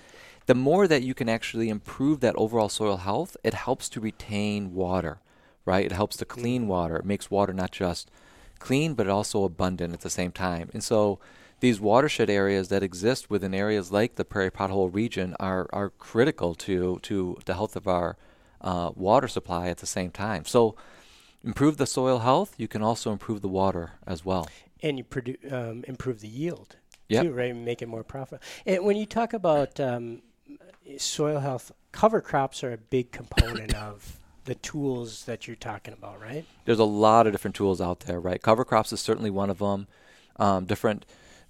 The 0.48 0.56
more 0.56 0.88
that 0.88 1.04
you 1.04 1.14
can 1.14 1.30
actually 1.30 1.70
improve 1.70 2.22
that 2.22 2.36
overall 2.38 2.70
soil 2.70 2.98
health, 2.98 3.38
it 3.44 3.54
helps 3.54 3.88
to 3.90 4.02
retain 4.02 4.74
water, 4.74 5.20
right? 5.64 5.86
It 5.86 5.92
helps 5.92 6.18
to 6.18 6.26
clean 6.26 6.64
mm. 6.64 6.70
water. 6.70 6.96
It 6.96 7.06
makes 7.06 7.30
water 7.30 7.54
not 7.54 7.72
just 7.72 8.10
clean, 8.58 8.96
but 8.96 9.08
also 9.08 9.44
abundant 9.44 9.94
at 9.94 10.02
the 10.02 10.10
same 10.10 10.32
time. 10.32 10.72
And 10.74 10.84
so 10.84 11.20
these 11.60 11.80
watershed 11.80 12.30
areas 12.30 12.68
that 12.70 12.84
exist 12.84 13.30
within 13.30 13.54
areas 13.54 13.92
like 13.92 14.16
the 14.16 14.26
Prairie 14.26 14.52
Pothole 14.52 14.94
region 14.94 15.36
are, 15.40 15.68
are 15.74 15.90
critical 15.90 16.54
to, 16.56 17.00
to 17.04 17.38
the 17.46 17.54
health 17.56 17.76
of 17.76 17.88
our 17.88 18.16
uh, 18.62 18.92
water 18.96 19.28
supply 19.28 19.68
at 19.70 19.78
the 19.78 19.86
same 19.88 20.12
time. 20.12 20.46
So 20.46 20.76
improve 21.44 21.78
the 21.78 21.88
soil 21.88 22.20
health, 22.20 22.54
you 22.58 22.68
can 22.68 22.82
also 22.84 23.12
improve 23.12 23.42
the 23.42 23.48
water 23.48 23.94
as 24.06 24.24
well. 24.26 24.48
and 24.84 24.98
you 24.98 25.04
produ- 25.04 25.52
um, 25.52 25.84
improve 25.88 26.20
the 26.22 26.28
yield 26.28 26.76
Yep. 27.10 27.24
too, 27.24 27.32
right? 27.32 27.56
Make 27.56 27.82
it 27.82 27.88
more 27.88 28.04
profitable. 28.04 28.44
And 28.66 28.84
when 28.84 28.98
you 28.98 29.06
talk 29.06 29.32
about 29.34 29.80
um, 29.80 30.22
soil 30.98 31.40
health, 31.40 31.72
cover 31.94 32.20
crops 32.22 32.64
are 32.64 32.74
a 32.74 32.78
big 32.78 33.12
component 33.12 33.74
of 33.90 34.20
the 34.46 34.56
tools 34.56 35.24
that 35.26 35.48
you're 35.48 35.56
talking 35.56 35.94
about, 35.94 36.22
right? 36.22 36.46
there's 36.66 36.80
a 36.80 36.84
lot 36.84 37.26
of 37.26 37.34
different 37.34 37.56
tools 37.56 37.80
out 37.82 38.02
there, 38.02 38.20
right? 38.20 38.42
Cover 38.42 38.64
crops 38.66 38.92
is 38.94 39.00
certainly 39.02 39.30
one 39.30 39.50
of 39.50 39.60
them. 39.60 39.88
Um, 40.38 40.66
different 40.66 41.06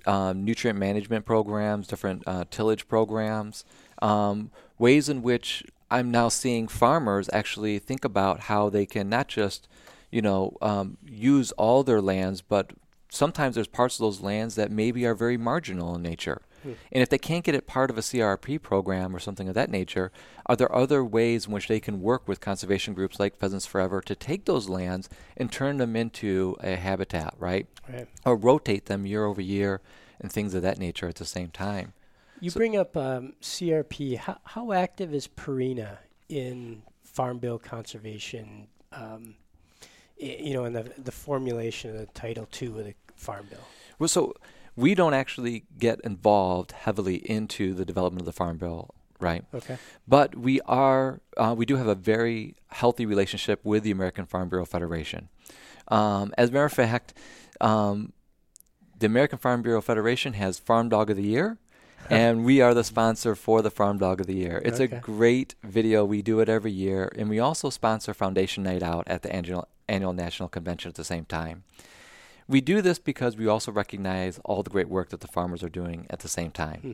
um, 0.08 0.44
nutrient 0.44 0.80
management 0.80 1.26
programs, 1.26 1.88
different 1.88 2.24
uh, 2.26 2.46
tillage 2.50 2.88
programs, 2.88 3.66
um, 4.02 4.52
ways 4.80 5.10
in 5.10 5.22
which 5.22 5.64
I'm 5.90 6.12
now 6.12 6.30
seeing 6.30 6.68
farmers 6.68 7.30
actually 7.32 7.80
think 7.80 8.04
about 8.04 8.42
how 8.42 8.70
they 8.70 8.86
can 8.86 9.10
not 9.10 9.28
just, 9.28 9.68
you 10.12 10.22
know, 10.22 10.58
um, 10.62 10.98
use 11.06 11.52
all 11.54 11.84
their 11.84 12.02
lands, 12.02 12.42
but 12.42 12.72
sometimes 13.10 13.56
there's 13.56 13.68
parts 13.68 13.96
of 13.96 14.04
those 14.04 14.22
lands 14.22 14.56
that 14.56 14.72
maybe 14.72 15.06
are 15.06 15.16
very 15.16 15.38
marginal 15.38 15.96
in 15.96 16.02
nature. 16.02 16.42
And 16.64 16.76
if 17.04 17.10
they 17.10 17.18
can't 17.18 17.44
get 17.44 17.56
it 17.56 17.68
part 17.68 17.90
of 17.90 17.98
a 17.98 18.02
CRP 18.02 18.62
program 18.62 19.16
or 19.16 19.20
something 19.20 19.48
of 19.48 19.56
that 19.56 19.70
nature, 19.70 20.12
are 20.46 20.56
there 20.56 20.74
other 20.76 21.04
ways 21.04 21.46
in 21.48 21.52
which 21.54 21.68
they 21.68 21.80
can 21.80 22.02
work 22.02 22.28
with 22.28 22.40
conservation 22.40 22.94
groups 22.94 23.20
like 23.20 23.38
Pheasants 23.38 23.66
Forever 23.66 24.02
to 24.02 24.16
take 24.16 24.46
those 24.46 24.68
lands 24.70 25.10
and 25.36 25.52
turn 25.52 25.78
them 25.78 25.96
into 25.96 26.56
a 26.62 26.76
habitat, 26.76 27.34
right? 27.38 27.68
Right. 27.92 28.08
Or 28.26 28.36
rotate 28.36 28.86
them 28.86 29.06
year 29.06 29.26
over 29.26 29.42
year 29.42 29.82
and 30.20 30.32
things 30.32 30.54
of 30.54 30.62
that 30.64 30.78
nature 30.80 31.08
at 31.08 31.16
the 31.16 31.26
same 31.26 31.50
time. 31.50 31.94
You 32.40 32.50
So- 32.50 32.60
bring 32.60 32.76
up 32.78 32.96
um, 32.98 33.34
CRP. 33.42 34.18
How, 34.18 34.38
how 34.44 34.72
active 34.72 35.14
is 35.14 35.28
Purina 35.28 35.98
in 36.30 36.84
Farm 37.04 37.40
Bill 37.40 37.58
conservation? 37.60 38.68
Um, 38.92 39.36
i- 40.22 40.38
you 40.40 40.54
know, 40.54 40.66
in 40.66 40.74
the 40.74 40.92
the 40.98 41.12
formulation 41.12 41.90
of 41.92 41.98
the 41.98 42.06
Title 42.08 42.48
II 42.62 42.68
of 42.70 42.76
the 42.86 42.94
Farm 43.16 43.48
Bill. 43.50 43.60
Well, 44.00 44.08
so 44.08 44.36
we 44.78 44.96
don't 44.96 45.14
actually 45.14 45.66
get 45.78 46.00
involved 46.02 46.72
heavily 46.72 47.16
into 47.30 47.74
the 47.74 47.84
development 47.84 48.22
of 48.22 48.26
the 48.26 48.32
Farm 48.32 48.58
Bill, 48.58 48.94
right? 49.20 49.44
Okay. 49.54 49.78
But 50.08 50.36
we 50.38 50.62
are 50.62 51.20
uh, 51.36 51.54
we 51.58 51.66
do 51.66 51.76
have 51.76 51.88
a 51.88 51.96
very 51.96 52.56
healthy 52.70 53.06
relationship 53.06 53.60
with 53.66 53.84
the 53.84 53.92
American 53.92 54.26
Farm 54.26 54.48
Bureau 54.50 54.66
Federation. 54.66 55.28
Um, 55.90 56.34
as 56.38 56.50
a 56.50 56.54
matter 56.54 56.66
of 56.66 56.74
fact, 56.74 57.14
um, 57.60 58.14
the 59.00 59.06
American 59.08 59.40
Farm 59.40 59.62
Bureau 59.62 59.82
Federation 59.82 60.34
has 60.34 60.60
Farm 60.60 60.90
Dog 60.90 61.10
of 61.10 61.18
the 61.18 61.24
Year, 61.24 61.58
and 62.10 62.46
we 62.46 62.62
are 62.62 62.74
the 62.74 62.84
sponsor 62.84 63.36
for 63.36 63.62
the 63.62 63.72
Farm 63.72 63.98
Dog 63.98 64.22
of 64.22 64.28
the 64.28 64.36
Year. 64.36 64.62
It's 64.64 64.80
Okay. 64.80 64.96
a 64.98 65.00
great 65.00 65.56
video. 65.64 66.06
We 66.06 66.22
do 66.22 66.40
it 66.40 66.50
every 66.50 66.72
year, 66.72 67.12
and 67.18 67.30
we 67.30 67.40
also 67.40 67.70
sponsor 67.70 68.14
Foundation 68.14 68.64
Night 68.64 68.84
Out 68.84 69.08
at 69.08 69.24
the 69.24 69.34
annual 69.36 69.68
annual 69.90 70.12
national 70.14 70.50
convention 70.50 70.90
at 70.90 70.96
the 70.96 71.04
same 71.06 71.24
time. 71.26 71.64
We 72.48 72.62
do 72.62 72.82
this 72.82 73.00
because 73.00 73.36
we 73.36 73.48
also 73.48 73.72
recognize 73.72 74.40
all 74.46 74.64
the 74.64 74.70
great 74.70 74.90
work 74.90 75.10
that 75.10 75.20
the 75.20 75.28
farmers 75.28 75.64
are 75.64 75.70
doing 75.70 76.08
at 76.10 76.20
the 76.20 76.30
same 76.30 76.52
time. 76.52 76.80
Hmm. 76.80 76.92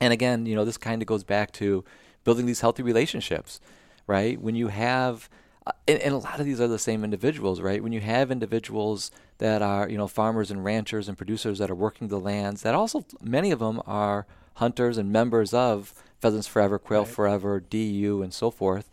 And 0.00 0.12
again, 0.12 0.46
you 0.46 0.54
know, 0.54 0.64
this 0.64 0.76
kind 0.78 1.02
of 1.02 1.06
goes 1.06 1.24
back 1.24 1.52
to 1.52 1.84
building 2.24 2.46
these 2.46 2.60
healthy 2.60 2.82
relationships, 2.82 3.60
right? 4.06 4.40
When 4.40 4.54
you 4.54 4.68
have, 4.68 5.28
uh, 5.66 5.72
and, 5.86 6.00
and 6.00 6.14
a 6.14 6.18
lot 6.18 6.40
of 6.40 6.46
these 6.46 6.60
are 6.60 6.68
the 6.68 6.78
same 6.78 7.04
individuals, 7.04 7.60
right? 7.60 7.82
When 7.82 7.92
you 7.92 8.00
have 8.00 8.30
individuals 8.30 9.10
that 9.38 9.62
are, 9.62 9.88
you 9.88 9.96
know, 9.96 10.08
farmers 10.08 10.50
and 10.50 10.64
ranchers 10.64 11.08
and 11.08 11.16
producers 11.16 11.58
that 11.58 11.70
are 11.70 11.74
working 11.74 12.08
the 12.08 12.20
lands, 12.20 12.62
that 12.62 12.74
also 12.74 13.04
many 13.22 13.50
of 13.50 13.58
them 13.58 13.80
are 13.86 14.26
hunters 14.54 14.98
and 14.98 15.12
members 15.12 15.54
of 15.54 15.94
Pheasants 16.20 16.46
Forever, 16.46 16.78
Quail 16.78 17.04
Right. 17.04 17.08
Forever, 17.08 17.60
DU, 17.60 18.22
and 18.22 18.32
so 18.32 18.50
forth. 18.50 18.90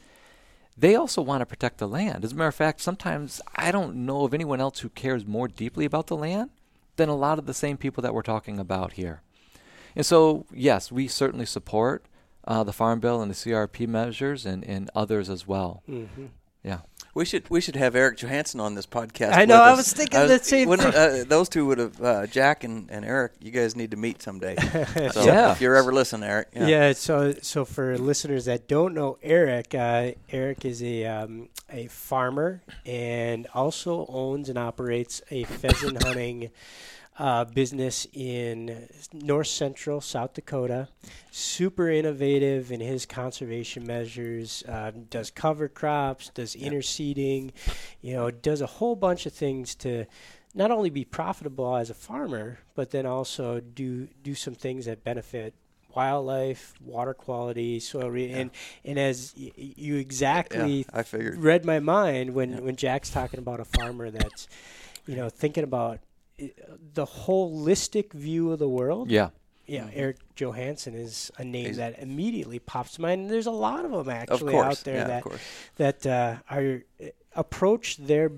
They 0.78 0.95
also 0.95 1.21
want 1.21 1.41
to 1.41 1.45
protect 1.45 1.78
the 1.78 1.88
land. 1.88 2.26
As 2.26 2.32
a 2.32 2.36
matter 2.36 2.47
of 2.47 2.55
fact, 2.55 2.82
sometimes 2.82 3.41
I 3.55 3.71
don't 3.71 4.05
know 4.05 4.24
of 4.26 4.34
anyone 4.34 4.59
else 4.59 4.80
who 4.80 4.89
cares 4.89 5.26
more 5.26 5.47
deeply 5.47 5.86
about 5.86 6.07
the 6.07 6.15
land 6.15 6.49
than 6.95 7.09
a 7.09 7.15
lot 7.15 7.39
of 7.39 7.45
the 7.45 7.53
same 7.53 7.78
people 7.78 8.01
that 8.01 8.13
we're 8.13 8.21
talking 8.21 8.59
about 8.59 8.93
here. 8.93 9.21
And 9.95 10.05
so, 10.05 10.45
yes, 10.51 10.91
we 10.91 11.07
certainly 11.07 11.45
support 11.45 12.05
uh, 12.47 12.63
the 12.63 12.74
Farm 12.74 12.99
Bill 12.99 13.21
and 13.21 13.30
the 13.30 13.36
CRP 13.36 13.88
measures 13.88 14.45
and, 14.45 14.63
and 14.63 14.89
others 14.95 15.30
as 15.30 15.47
well. 15.47 15.84
Mm-hmm. 15.89 16.26
Yeah. 16.63 16.80
We 17.16 17.26
should 17.26 17.47
we 17.49 17.61
should 17.61 17.76
have 17.76 17.95
Eric 17.95 18.18
Johansson 18.18 18.59
on 18.59 18.74
this 18.74 18.88
podcast. 18.88 19.34
I 19.34 19.45
know, 19.45 19.61
I 19.61 19.74
was 19.76 19.93
thinking 19.93 20.28
the 20.28 20.39
same 20.39 20.68
wouldn't- 20.68 20.95
Uh, 20.95 21.24
those 21.28 21.47
two 21.47 21.68
would 21.68 21.78
have 21.78 22.01
uh, 22.01 22.26
Jack 22.28 22.64
and, 22.64 22.89
and 22.89 23.05
Eric. 23.05 23.34
You 23.39 23.51
guys 23.51 23.76
need 23.76 23.91
to 23.91 23.97
meet 23.97 24.22
someday. 24.24 24.55
So 25.11 25.24
Yeah. 25.24 25.51
if 25.51 25.61
you're 25.61 25.76
ever 25.76 25.93
listening, 25.93 26.28
Eric. 26.28 26.47
Yeah. 26.55 26.93
so 26.93 27.34
so 27.41 27.66
for 27.66 27.97
listeners 27.99 28.45
that 28.45 28.68
don't 28.68 28.93
know 28.95 29.18
Eric, 29.22 29.76
uh, 29.76 30.11
Eric 30.32 30.66
is 30.66 30.82
a 30.82 31.05
um, 31.05 31.49
a 31.70 31.86
farmer 31.88 32.61
and 32.86 33.45
also 33.53 34.05
owns 34.09 34.49
and 34.49 34.57
operates 34.57 35.22
a 35.30 35.43
pheasant 35.43 36.01
hunting 36.03 36.49
uh, 37.20 37.45
business 37.45 38.07
in 38.14 38.88
north 39.14 39.47
central 39.47 40.01
South 40.01 40.34
Dakota. 40.34 40.88
Super 41.32 41.89
innovative 41.89 42.72
in 42.72 42.80
his 42.80 43.05
conservation 43.05 43.86
measures. 43.86 44.64
Um, 44.68 45.03
does 45.09 45.30
cover 45.32 45.68
crops, 45.68 46.30
does 46.34 46.55
Yeah. 46.55 46.70
interseeding, 46.70 47.51
you 48.01 48.14
know, 48.14 48.32
does 48.32 48.61
a 48.61 48.66
whole 48.68 48.95
bunch 48.95 49.26
of 49.26 49.34
things 49.34 49.76
to 49.76 50.05
not 50.55 50.72
only 50.72 50.89
be 50.89 51.05
profitable 51.05 51.76
as 51.76 51.89
a 51.89 51.93
farmer, 51.95 52.59
but 52.76 52.91
then 52.91 53.05
also 53.05 53.59
do 53.59 54.07
do 54.24 54.34
some 54.36 54.55
things 54.55 54.86
that 54.86 55.03
benefit 55.03 55.53
wildlife, 55.95 56.74
water 56.84 57.14
quality, 57.14 57.80
soil 57.80 58.09
re- 58.09 58.28
Yeah. 58.30 58.38
and 58.38 58.51
and 58.84 58.99
as 58.99 59.34
y- 59.38 59.51
you 59.55 59.95
Yeah, 59.95 59.99
exactly 60.01 60.86
I 60.91 61.03
figured. 61.03 61.38
read 61.38 61.66
my 61.66 61.80
mind 61.80 62.34
when 62.34 62.51
Yeah. 62.53 62.59
when 62.61 62.76
Jack's 62.76 63.09
talking 63.11 63.39
about 63.39 63.59
a 63.59 63.66
farmer 63.66 64.09
that's 64.09 64.47
you 65.05 65.16
know 65.16 65.30
thinking 65.30 65.64
about 65.64 65.99
the 66.93 67.05
holistic 67.05 68.13
view 68.13 68.51
of 68.51 68.59
the 68.59 68.69
world. 68.69 69.09
Yeah. 69.11 69.29
yeah, 69.65 69.85
Mhm. 69.85 69.91
Eric 69.93 70.17
Johansson 70.35 70.93
is 70.93 71.31
a 71.37 71.43
name 71.43 71.65
He's- 71.65 71.77
that 71.77 71.99
immediately 71.99 72.59
pops 72.59 72.93
to 72.95 73.01
mind. 73.01 73.21
And 73.21 73.29
there's 73.29 73.47
a 73.47 73.51
lot 73.51 73.85
of 73.85 73.91
them 73.91 73.99
Of 74.01 74.09
actually 74.09 74.53
course, 74.53 74.65
out 74.79 74.83
there 74.83 74.95
yeah, 74.97 75.07
that 75.07 75.17
of 75.17 75.23
course. 75.23 75.41
that 75.77 76.05
uh, 76.05 76.35
are 76.49 76.81
uh, 77.01 77.05
approach 77.35 77.97
their 77.97 78.31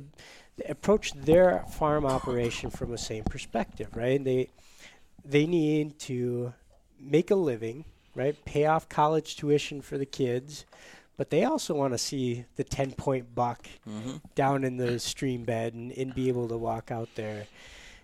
approach 0.70 1.12
their 1.14 1.66
farm 1.78 2.06
operation 2.06 2.70
from 2.70 2.92
the 2.92 2.98
same 2.98 3.24
perspective, 3.26 3.90
right? 3.96 4.24
They 4.24 4.50
they 5.24 5.46
need 5.46 5.98
to 6.00 6.54
make 7.00 7.30
a 7.32 7.36
living, 7.36 7.86
right? 8.16 8.36
Pay 8.46 8.66
off 8.66 8.88
college 8.88 9.36
tuition 9.36 9.82
for 9.82 9.98
the 9.98 10.06
kids, 10.06 10.66
but 11.18 11.30
they 11.30 11.44
also 11.44 11.74
want 11.74 11.94
to 11.94 11.98
see 11.98 12.46
the 12.56 12.64
ten 12.64 12.92
point 12.92 13.34
buck 13.36 13.68
hmm 13.84 14.18
down 14.36 14.64
in 14.64 14.78
the 14.78 15.00
stream 15.00 15.44
bed 15.44 15.74
and, 15.74 15.92
and 15.94 16.14
be 16.16 16.30
able 16.30 16.48
to 16.48 16.58
walk 16.58 16.92
out 16.92 17.10
there, 17.16 17.48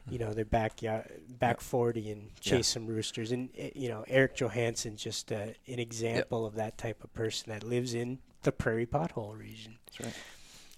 you 0.10 0.18
know, 0.20 0.34
their 0.34 0.45
backyard, 0.45 1.10
back 1.39 1.58
Yep. 1.58 1.62
40 1.62 2.12
and 2.12 2.36
chase 2.39 2.52
Yeah. 2.52 2.62
some 2.62 2.88
roosters. 2.88 3.32
And, 3.32 3.49
uh, 3.60 3.70
you 3.76 3.89
know, 3.89 4.04
Eric 4.08 4.36
Johansson's 4.36 5.02
just 5.02 5.32
uh, 5.32 5.47
an 5.68 5.80
example 5.80 6.45
of 6.45 6.56
that 6.56 6.78
type 6.78 7.04
of 7.04 7.14
person 7.14 7.52
that 7.52 7.64
lives 7.64 7.93
in 7.93 8.20
the 8.43 8.52
prairie 8.52 8.86
pothole 8.88 9.38
region. 9.38 9.78
That's 9.86 9.99
right. 10.02 10.14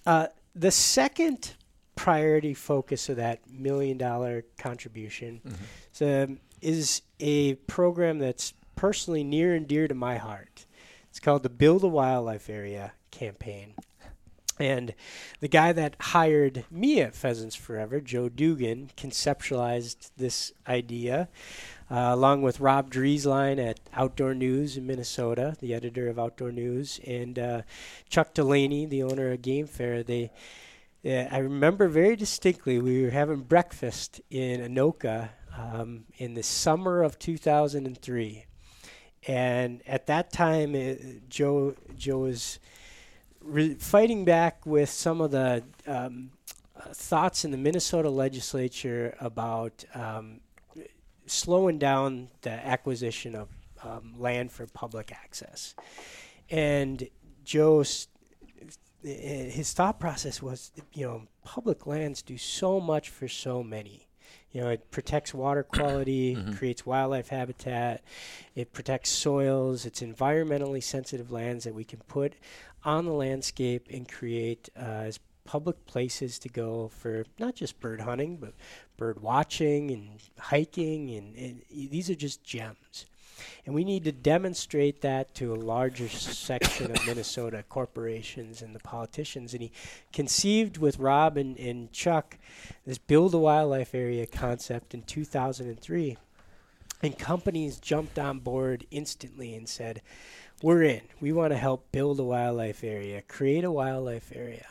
Uh, 0.05 0.27
the 0.55 0.71
second 0.71 1.53
priority 1.95 2.53
focus 2.53 3.07
of 3.09 3.15
that 3.17 3.49
million 3.49 3.97
dollar 3.97 4.43
contribution 4.57 5.41
Mhm. 5.45 5.55
so, 5.91 6.23
um, 6.23 6.39
is 6.61 7.01
a 7.19 7.55
program 7.55 8.19
that's 8.19 8.53
personally 8.75 9.23
near 9.23 9.53
and 9.55 9.67
dear 9.67 9.87
to 9.87 9.93
my 9.95 10.17
heart. 10.17 10.65
It's 11.09 11.19
called 11.19 11.43
the 11.43 11.49
Build 11.49 11.83
a 11.83 11.87
Wildlife 11.87 12.49
Area 12.49 12.93
campaign. 13.11 13.75
And 14.59 14.93
the 15.39 15.47
guy 15.47 15.71
that 15.73 15.95
hired 15.99 16.65
me 16.69 17.01
at 17.01 17.15
Pheasants 17.15 17.55
Forever, 17.55 17.99
Joe 17.99 18.29
Duggan, 18.29 18.91
conceptualized 18.95 20.11
this 20.15 20.51
idea 20.67 21.27
uh, 21.89 22.09
along 22.11 22.41
with 22.41 22.59
Rob 22.59 22.91
Drieslein 22.91 23.63
at 23.63 23.79
Outdoor 23.93 24.33
News 24.33 24.77
in 24.77 24.87
Minnesota, 24.87 25.55
the 25.59 25.73
editor 25.73 26.07
of 26.07 26.17
Outdoor 26.17 26.51
News, 26.51 26.99
and 27.05 27.37
uh, 27.37 27.61
Chuck 28.09 28.33
Delaney, 28.33 28.85
the 28.85 29.03
owner 29.03 29.31
of 29.31 29.41
Game 29.41 29.67
Fair. 29.67 30.01
They, 30.01 30.31
uh, 31.05 31.27
I 31.31 31.37
remember 31.37 31.87
very 31.87 32.15
distinctly, 32.15 32.79
we 32.79 33.03
were 33.03 33.11
having 33.11 33.41
breakfast 33.41 34.21
in 34.29 34.61
Anoka 34.61 35.29
um, 35.55 36.05
in 36.17 36.33
the 36.33 36.43
summer 36.43 37.03
of 37.03 37.19
2003. 37.19 38.45
And 39.27 39.81
at 39.87 40.07
that 40.07 40.31
time, 40.33 40.75
uh, 40.75 40.95
Joe 41.29 41.75
Joe 41.95 42.19
was 42.19 42.59
re- 43.43 43.75
fighting 43.75 44.25
back 44.25 44.65
with 44.65 44.89
some 44.89 45.21
of 45.21 45.31
the 45.31 45.63
um, 45.87 46.31
thoughts 46.91 47.45
in 47.45 47.51
the 47.51 47.57
Minnesota 47.57 48.09
legislature 48.09 49.15
about 49.19 49.83
um, 49.93 50.39
slowing 51.25 51.77
down 51.77 52.29
the 52.41 52.51
acquisition 52.51 53.35
of 53.35 53.49
um, 53.83 54.15
land 54.17 54.51
for 54.51 54.65
public 54.67 55.11
access. 55.11 55.75
And 56.49 57.07
Joe's 57.43 58.07
his 59.03 59.73
thought 59.73 59.99
process 59.99 60.41
was, 60.41 60.71
you 60.93 61.05
know, 61.05 61.23
public 61.43 61.85
lands 61.85 62.21
do 62.21 62.37
so 62.37 62.79
much 62.79 63.09
for 63.09 63.27
so 63.27 63.61
many. 63.61 64.07
You 64.53 64.61
know, 64.61 64.69
it 64.69 64.89
protects 64.91 65.33
water 65.33 65.63
quality, 65.77 66.35
Mhm. 66.35 66.57
creates 66.57 66.85
wildlife 66.85 67.27
habitat, 67.29 68.01
it 68.55 68.71
protects 68.71 69.09
soils. 69.09 69.85
It's 69.85 70.01
environmentally 70.01 70.81
sensitive 70.81 71.31
lands 71.31 71.65
that 71.65 71.73
we 71.73 71.83
can 71.83 71.99
put 72.07 72.35
on 72.85 73.05
the 73.05 73.11
landscape 73.13 73.87
and 73.91 74.07
create 74.07 74.69
uh, 74.77 74.79
as 75.09 75.19
public 75.45 75.85
places 75.85 76.39
to 76.39 76.47
go 76.49 76.87
for 76.87 77.25
not 77.37 77.55
just 77.55 77.79
bird 77.81 77.99
hunting, 78.01 78.37
but 78.37 78.53
bird 78.95 79.21
watching 79.21 79.91
and 79.91 80.21
hiking. 80.39 81.09
And, 81.11 81.35
and 81.35 81.61
these 81.69 82.09
are 82.09 82.15
just 82.15 82.43
gems. 82.45 83.05
And 83.65 83.73
we 83.73 83.83
need 83.83 84.03
to 84.03 84.11
demonstrate 84.11 85.01
that 85.01 85.33
to 85.35 85.53
a 85.53 85.55
larger 85.55 86.09
section 86.09 86.91
of 86.91 87.05
Minnesota 87.05 87.63
corporations 87.69 88.61
and 88.61 88.75
the 88.75 88.79
politicians. 88.79 89.53
And 89.53 89.61
he 89.61 89.71
conceived 90.11 90.77
with 90.77 90.99
Rob 90.99 91.37
and, 91.37 91.57
and 91.57 91.91
Chuck 91.91 92.37
this 92.85 92.97
build 92.97 93.33
a 93.33 93.39
wildlife 93.39 93.95
area 93.95 94.25
concept 94.25 94.93
in 94.93 95.03
2003. 95.03 96.17
And 97.01 97.17
companies 97.17 97.79
jumped 97.79 98.17
on 98.17 98.39
board 98.39 98.85
instantly 98.91 99.55
and 99.55 99.67
said, 99.67 100.01
We're 100.61 100.83
in. 100.83 101.01
We 101.19 101.33
want 101.33 101.51
to 101.51 101.57
help 101.57 101.91
build 101.91 102.19
a 102.19 102.23
wildlife 102.23 102.83
area, 102.83 103.21
create 103.21 103.63
a 103.63 103.71
wildlife 103.71 104.31
area. 104.33 104.65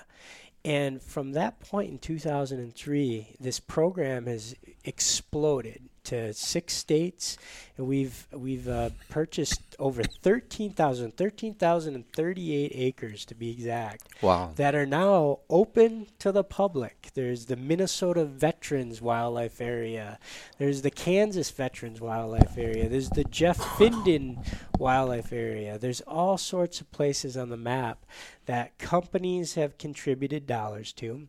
And 0.65 1.03
from 1.03 1.33
that 1.33 1.61
point 1.61 1.91
in 1.91 1.99
2003, 1.99 3.37
this 3.41 3.59
program 3.59 4.27
has 4.27 4.55
exploded 4.85 5.83
to 6.05 6.33
six 6.35 6.75
states, 6.75 7.37
and 7.77 7.87
we've 7.87 8.27
we've 8.33 8.69
uh, 8.69 8.91
purchased 9.09 9.61
over 9.79 10.03
13,000, 10.03 11.17
13,038 11.17 12.73
acres 12.75 13.25
to 13.25 13.35
be 13.35 13.51
exact, 13.51 14.09
Wow. 14.21 14.53
that 14.57 14.75
are 14.75 14.87
now 14.87 15.41
open 15.49 16.07
to 16.19 16.33
the 16.33 16.45
public. 16.45 17.11
There's 17.15 17.47
the 17.47 17.57
Minnesota 17.57 18.25
Veterans 18.25 19.01
Wildlife 19.01 19.61
Area. 19.61 20.19
There's 20.59 20.83
the 20.83 20.91
Kansas 20.91 21.51
Veterans 21.51 22.01
Wildlife 22.01 22.57
Area. 22.59 22.89
There's 22.89 23.11
the 23.11 23.25
Jeff 23.25 23.59
Finden 23.59 24.45
Wildlife 24.79 25.33
Area. 25.33 25.79
There's 25.79 26.01
all 26.03 26.37
sorts 26.39 26.81
of 26.81 26.91
places 26.91 27.37
on 27.37 27.49
the 27.49 27.57
map 27.57 28.05
that 28.47 28.79
companies 28.79 29.55
have 29.55 29.79
contributed 29.79 30.47
dollars 30.47 30.93
to, 30.95 31.29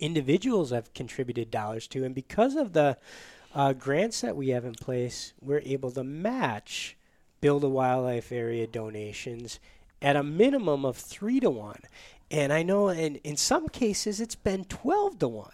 individuals 0.00 0.70
have 0.70 0.92
contributed 0.94 1.50
dollars 1.50 1.86
to, 1.88 2.04
and 2.04 2.14
because 2.14 2.56
of 2.56 2.72
the 2.72 2.96
uh, 3.54 3.72
grants 3.72 4.20
that 4.22 4.36
we 4.36 4.48
have 4.48 4.64
in 4.64 4.74
place, 4.74 5.32
we're 5.40 5.62
able 5.64 5.90
to 5.92 6.04
match 6.04 6.96
build 7.40 7.62
a 7.64 7.68
wildlife 7.68 8.32
area 8.32 8.66
donations 8.66 9.60
at 10.02 10.16
a 10.16 10.22
minimum 10.22 10.84
of 10.84 10.96
three 10.96 11.40
to 11.40 11.50
one. 11.50 11.80
And 12.30 12.52
I 12.52 12.62
know 12.62 12.88
in, 12.88 13.16
in 13.16 13.36
some 13.36 13.68
cases 13.68 14.20
it's 14.20 14.34
been 14.34 14.64
12 14.64 15.18
to 15.20 15.28
one. 15.28 15.52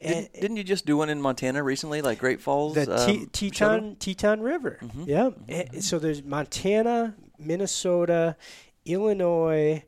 And 0.00 0.14
Didn't, 0.26 0.40
didn't 0.40 0.56
you 0.56 0.64
just 0.64 0.84
do 0.84 0.96
one 0.96 1.08
in 1.10 1.22
Montana 1.22 1.62
recently, 1.62 2.02
like 2.02 2.18
Great 2.18 2.40
Falls? 2.40 2.74
the 2.74 2.82
um, 2.82 2.88
Minnesota? 2.88 3.26
Teton 3.32 3.96
Teton 4.00 4.40
River. 4.42 4.78
Mhm. 4.82 5.06
Yeah. 5.06 5.30
Mhm. 5.30 5.34
Eh, 5.48 5.80
So 5.80 6.00
there's 6.00 6.24
Montana, 6.24 7.14
Minnesota, 7.38 8.36
Illinois, 8.84 9.84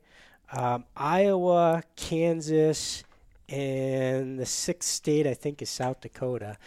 um, 0.53 0.85
Iowa, 0.95 1.83
Kansas, 1.97 3.03
and 3.49 4.39
the 4.39 4.45
sixth 4.45 4.89
state 4.89 5.27
I 5.27 5.33
think 5.33 5.61
is 5.61 5.69
South 5.69 6.01
Dakota 6.01 6.57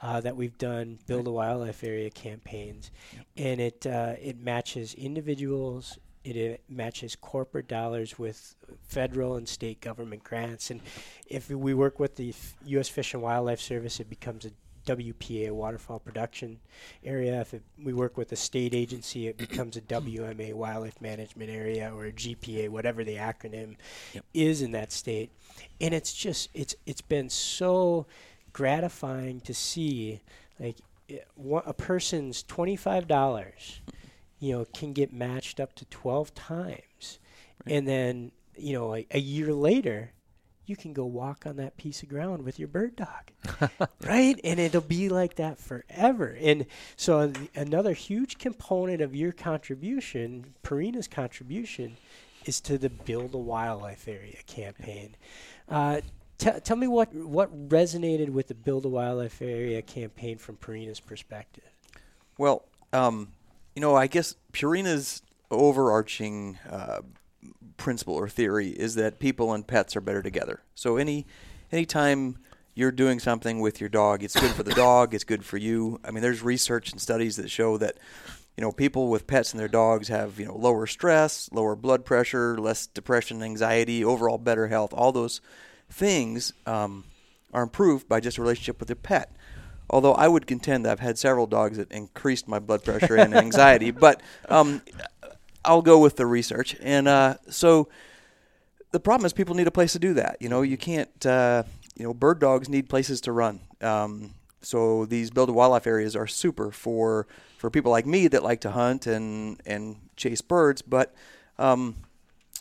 uh, 0.00 0.20
that 0.20 0.36
we've 0.36 0.56
done 0.58 0.98
build 1.06 1.26
a 1.26 1.30
wildlife 1.30 1.82
area 1.82 2.10
campaigns, 2.10 2.90
and 3.36 3.60
it 3.60 3.86
uh, 3.86 4.14
it 4.20 4.40
matches 4.40 4.94
individuals. 4.94 5.98
It, 6.24 6.36
it 6.36 6.62
matches 6.68 7.16
corporate 7.16 7.68
dollars 7.68 8.18
with 8.18 8.54
federal 8.82 9.36
and 9.36 9.48
state 9.48 9.80
government 9.80 10.24
grants, 10.24 10.70
and 10.70 10.80
if 11.26 11.48
we 11.50 11.74
work 11.74 11.98
with 11.98 12.16
the 12.16 12.30
F- 12.30 12.56
U.S. 12.66 12.88
Fish 12.88 13.14
and 13.14 13.22
Wildlife 13.22 13.60
Service, 13.60 13.98
it 14.00 14.10
becomes 14.10 14.44
a 14.44 14.50
WPA, 14.88 15.50
waterfowl 15.52 15.98
production 15.98 16.58
area. 17.04 17.40
If 17.40 17.54
it, 17.54 17.62
we 17.82 17.92
work 17.92 18.16
with 18.16 18.32
a 18.32 18.36
state 18.36 18.74
agency, 18.74 19.28
it 19.28 19.36
becomes 19.36 19.76
a 19.76 19.80
WMA, 19.82 20.54
wildlife 20.54 21.00
management 21.00 21.50
area, 21.50 21.92
or 21.94 22.06
a 22.06 22.12
GPA, 22.12 22.68
whatever 22.70 23.04
the 23.04 23.16
acronym 23.16 23.76
Yep. 24.14 24.24
is 24.34 24.62
in 24.62 24.72
that 24.72 24.90
state. 24.92 25.30
And 25.80 25.92
it's 25.94 26.12
just 26.14 26.48
it's 26.54 26.74
it's 26.86 27.02
been 27.02 27.28
so 27.28 28.06
gratifying 28.52 29.40
to 29.42 29.54
see 29.54 30.20
like 30.58 30.76
eh, 31.10 31.18
a 31.66 31.72
person's 31.74 32.42
twenty 32.42 32.76
five 32.76 33.06
dollars, 33.06 33.80
you 34.40 34.52
know, 34.52 34.64
can 34.72 34.92
get 34.92 35.12
matched 35.12 35.60
up 35.60 35.74
to 35.76 35.84
twelve 35.86 36.34
times, 36.34 37.18
Right. 37.66 37.74
and 37.76 37.86
then 37.88 38.32
you 38.56 38.72
know 38.72 38.94
a, 38.94 39.06
a 39.10 39.18
year 39.20 39.52
later. 39.52 40.12
You 40.68 40.76
can 40.76 40.92
go 40.92 41.04
walk 41.04 41.46
on 41.46 41.56
that 41.56 41.76
piece 41.76 42.02
of 42.02 42.08
ground 42.08 42.44
with 42.44 42.58
your 42.58 42.68
bird 42.68 42.96
dog 42.96 43.28
right? 44.04 44.38
And 44.44 44.60
it'll 44.60 44.80
be 44.80 45.08
like 45.08 45.36
that 45.36 45.58
forever. 45.58 46.36
And 46.40 46.66
so 46.96 47.32
another 47.54 47.92
huge 47.92 48.38
component 48.38 49.00
of 49.00 49.14
your 49.14 49.32
contribution, 49.32 50.54
Purina's 50.62 51.08
contribution, 51.08 51.96
is 52.44 52.60
to 52.62 52.78
the 52.78 52.90
Build 52.90 53.34
a 53.34 53.38
Wildlife 53.38 54.08
Area 54.08 54.38
campaign. 54.46 55.16
Uh, 55.68 56.00
t- 56.38 56.50
tell 56.62 56.76
me 56.76 56.86
what 56.86 57.14
what 57.14 57.68
resonated 57.68 58.30
with 58.30 58.48
the 58.48 58.54
Build 58.54 58.84
a 58.84 58.88
Wildlife 58.88 59.42
Area 59.42 59.82
campaign 59.82 60.38
from 60.38 60.56
Purina's 60.56 61.00
perspective. 61.00 61.64
Well, 62.36 62.64
um, 62.92 63.32
you 63.74 63.82
know, 63.82 63.94
I 63.94 64.06
guess 64.06 64.34
Purina's 64.52 65.22
overarching 65.50 66.58
uh, 66.70 67.00
principle 67.78 68.14
or 68.14 68.28
theory 68.28 68.68
is 68.68 68.96
that 68.96 69.18
people 69.18 69.54
and 69.54 69.66
pets 69.66 69.96
are 69.96 70.02
better 70.02 70.22
together. 70.22 70.60
So 70.74 70.98
any 70.98 71.26
anytime 71.72 72.38
you're 72.74 72.92
doing 72.92 73.18
something 73.18 73.60
with 73.60 73.80
your 73.80 73.88
dog, 73.88 74.22
it's 74.22 74.38
good 74.38 74.50
for 74.52 74.62
the 74.62 74.74
dog, 74.74 75.14
it's 75.14 75.24
good 75.24 75.44
for 75.44 75.56
you. 75.56 75.98
I 76.04 76.10
mean, 76.10 76.22
there's 76.22 76.42
research 76.42 76.92
and 76.92 77.00
studies 77.00 77.36
that 77.36 77.50
show 77.50 77.78
that 77.78 77.96
you 78.56 78.62
know 78.62 78.72
people 78.72 79.08
with 79.08 79.26
pets 79.26 79.52
and 79.52 79.60
their 79.60 79.68
dogs 79.68 80.08
have 80.08 80.38
you 80.38 80.46
know 80.46 80.56
lower 80.56 80.86
stress, 80.86 81.48
lower 81.52 81.74
blood 81.74 82.04
pressure, 82.04 82.58
less 82.58 82.86
depression, 82.86 83.42
anxiety, 83.42 84.04
overall 84.04 84.38
better 84.38 84.68
health. 84.68 84.92
All 84.92 85.12
those 85.12 85.40
things 85.88 86.52
um, 86.66 87.04
are 87.54 87.62
improved 87.62 88.08
by 88.08 88.20
just 88.20 88.36
a 88.36 88.42
relationship 88.42 88.78
with 88.80 88.90
your 88.90 88.96
pet. 88.96 89.34
Although 89.90 90.12
I 90.12 90.28
would 90.28 90.46
contend 90.46 90.84
that 90.84 90.92
I've 90.92 91.00
had 91.00 91.18
several 91.18 91.46
dogs 91.46 91.78
that 91.78 91.90
increased 91.90 92.46
my 92.46 92.58
blood 92.58 92.84
pressure 92.84 93.16
and 93.16 93.34
anxiety, 93.34 93.90
but 94.06 94.20
um, 94.48 94.82
I'll 95.64 95.82
go 95.82 95.98
with 95.98 96.16
the 96.16 96.26
research. 96.26 96.76
And 96.80 97.08
uh, 97.08 97.36
so 97.48 97.88
the 98.90 99.00
problem 99.00 99.26
is 99.26 99.32
people 99.32 99.54
need 99.54 99.66
a 99.66 99.72
place 99.72 99.92
to 99.92 99.98
do 99.98 100.14
that. 100.14 100.36
You 100.40 100.48
know, 100.48 100.62
you 100.62 100.76
can't. 100.76 101.26
Uh, 101.26 101.64
you 101.98 102.04
know, 102.04 102.14
bird 102.14 102.38
dogs 102.38 102.68
need 102.68 102.88
places 102.88 103.20
to 103.22 103.32
run. 103.32 103.60
Um, 103.80 104.34
so 104.62 105.04
these 105.04 105.30
build 105.30 105.50
wildlife 105.50 105.86
areas 105.86 106.16
are 106.16 106.26
super 106.26 106.70
for 106.70 107.26
for 107.58 107.70
people 107.70 107.90
like 107.90 108.06
me 108.06 108.28
that 108.28 108.42
like 108.42 108.60
to 108.62 108.70
hunt 108.70 109.06
and 109.06 109.60
and 109.66 109.96
chase 110.16 110.40
birds. 110.40 110.80
But 110.80 111.14
um, 111.58 111.96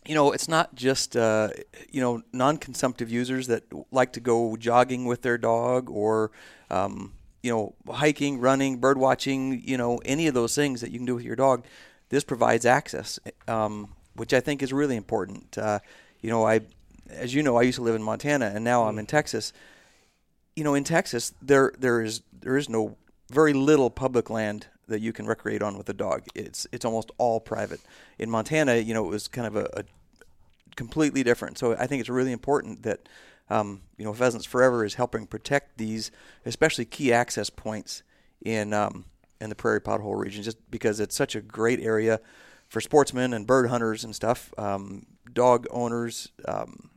you 0.06 0.16
know, 0.16 0.32
it's 0.32 0.48
not 0.48 0.74
just 0.76 1.16
uh, 1.16 1.50
you 1.89 2.02
know 2.02 2.24
non-consumptive 2.34 3.10
users 3.10 3.48
that 3.48 3.64
like 3.91 4.14
to 4.14 4.20
go 4.20 4.58
jogging 4.58 5.06
with 5.06 5.22
their 5.22 5.38
dog 5.38 5.89
or 5.89 6.32
um, 6.70 7.14
you 7.43 7.52
know 7.52 7.76
hiking, 7.91 8.39
running, 8.39 8.78
bird 8.78 8.98
watching. 8.98 9.62
You 9.64 9.78
know, 9.78 9.98
any 10.06 10.28
of 10.28 10.34
those 10.34 10.56
things 10.56 10.82
that 10.82 10.91
you 10.91 11.00
can 11.00 11.06
do 11.06 11.16
with 11.16 11.26
your 11.26 11.36
dog. 11.36 11.64
This 12.10 12.24
provides 12.24 12.66
access, 12.66 13.20
um, 13.47 13.93
which 14.16 14.34
I 14.34 14.39
think 14.39 14.64
is 14.64 14.72
really 14.72 14.95
important. 14.95 15.58
Uh, 15.58 15.80
you 16.22 16.30
know, 16.30 16.45
I, 16.45 16.62
as 17.10 17.34
you 17.34 17.43
know, 17.43 17.58
I 17.58 17.64
used 17.64 17.78
to 17.78 17.84
live 17.84 17.95
in 17.95 18.03
Montana, 18.03 18.51
and 18.53 18.64
now 18.64 18.88
I'm 18.88 18.99
in 18.99 19.05
Texas. 19.05 19.53
You 20.55 20.64
know, 20.64 20.74
in 20.74 20.84
Texas, 20.84 21.34
there 21.41 21.74
there 21.78 22.01
is 22.01 22.22
there 22.32 22.58
is 22.58 22.70
no 22.70 22.97
very 23.30 23.53
little 23.53 23.89
public 23.89 24.30
land 24.30 24.68
that 24.88 25.01
you 25.01 25.12
can 25.12 25.26
recreate 25.26 25.62
on 25.62 25.78
with 25.78 25.89
a 25.89 25.93
dog. 25.93 26.24
It's 26.34 26.66
it's 26.72 26.86
almost 26.86 27.12
all 27.18 27.39
private. 27.39 27.82
In 28.18 28.30
Montana, 28.30 28.78
you 28.78 28.93
know, 28.93 29.05
it 29.05 29.10
was 29.10 29.28
kind 29.28 29.47
of 29.47 29.55
a, 29.55 29.70
a 29.74 29.84
completely 30.76 31.24
different. 31.24 31.58
So 31.58 31.76
I 31.76 31.88
think 31.88 31.99
it's 31.99 32.10
really 32.10 32.32
important 32.32 32.84
that 32.84 33.10
um, 33.49 33.82
you 33.97 34.05
know 34.05 34.14
Pheasants 34.14 34.45
Forever 34.45 34.86
is 34.86 34.95
helping 34.95 35.28
protect 35.28 35.78
these, 35.78 36.12
especially 36.45 36.86
key 36.86 37.12
access 37.12 37.49
points 37.49 38.03
in 38.41 38.74
um, 38.74 39.05
in 39.40 39.50
the 39.50 39.56
prairie 39.56 39.82
pothole 39.82 40.18
region, 40.18 40.44
just 40.44 40.58
because 40.72 41.00
it's 41.00 41.16
such 41.16 41.36
a 41.36 41.42
great 41.42 41.80
area 41.80 42.20
for 42.68 42.82
sportsmen 42.82 43.34
and 43.34 43.48
bird 43.48 43.70
hunters 43.70 44.04
and 44.04 44.16
stuff, 44.16 44.54
um, 44.58 45.06
dog 45.34 45.68
owners. 45.70 46.32
Um, 46.46 46.90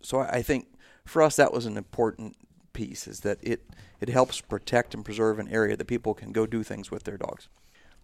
so 0.00 0.20
I 0.20 0.42
think 0.42 0.66
for 1.04 1.22
us 1.22 1.36
that 1.36 1.52
was 1.52 1.66
an 1.66 1.76
important 1.76 2.36
piece 2.72 3.08
is 3.08 3.20
that 3.20 3.38
it 3.42 3.64
it 4.00 4.08
helps 4.08 4.40
protect 4.40 4.94
and 4.94 5.04
preserve 5.04 5.38
an 5.38 5.48
area 5.48 5.76
that 5.76 5.86
people 5.86 6.14
can 6.14 6.32
go 6.32 6.46
do 6.46 6.62
things 6.62 6.90
with 6.90 7.02
their 7.02 7.16
dogs. 7.16 7.48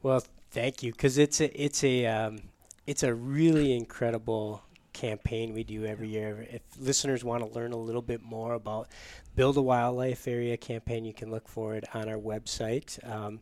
Well, 0.03 0.24
thank 0.51 0.82
you, 0.82 0.92
because 0.92 1.16
it's 1.16 1.40
a 1.40 1.62
it's 1.62 1.84
a 1.84 2.07
um, 2.07 2.40
it's 2.86 3.03
a 3.03 3.14
really 3.14 3.74
incredible 3.76 4.62
campaign 4.95 5.53
we 5.53 5.64
do 5.64 5.84
every 5.84 6.09
year. 6.09 6.47
If 6.51 6.62
listeners 6.80 7.22
want 7.22 7.45
to 7.45 7.55
learn 7.55 7.72
a 7.72 7.76
little 7.76 8.01
bit 8.01 8.22
more 8.22 8.55
about 8.55 8.88
Build 9.36 9.59
a 9.59 9.62
Wildlife 9.62 10.26
Area 10.26 10.57
campaign, 10.57 11.05
you 11.05 11.12
can 11.12 11.30
look 11.30 11.49
for 11.49 11.74
it 11.74 11.84
on 11.92 12.09
our 12.09 12.16
website. 12.16 12.99
Um, 13.09 13.40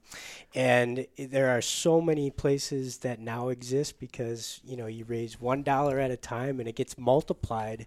and 0.54 1.06
there 1.16 1.50
are 1.56 1.60
so 1.62 2.00
many 2.00 2.30
places 2.30 2.98
that 2.98 3.20
now 3.20 3.50
exist 3.50 4.00
because 4.00 4.60
you 4.64 4.76
know 4.76 4.86
you 4.86 5.04
raise 5.04 5.40
one 5.40 5.62
dollar 5.62 6.00
at 6.00 6.10
a 6.10 6.16
time 6.16 6.58
and 6.58 6.68
it 6.68 6.74
gets 6.74 6.98
multiplied. 6.98 7.86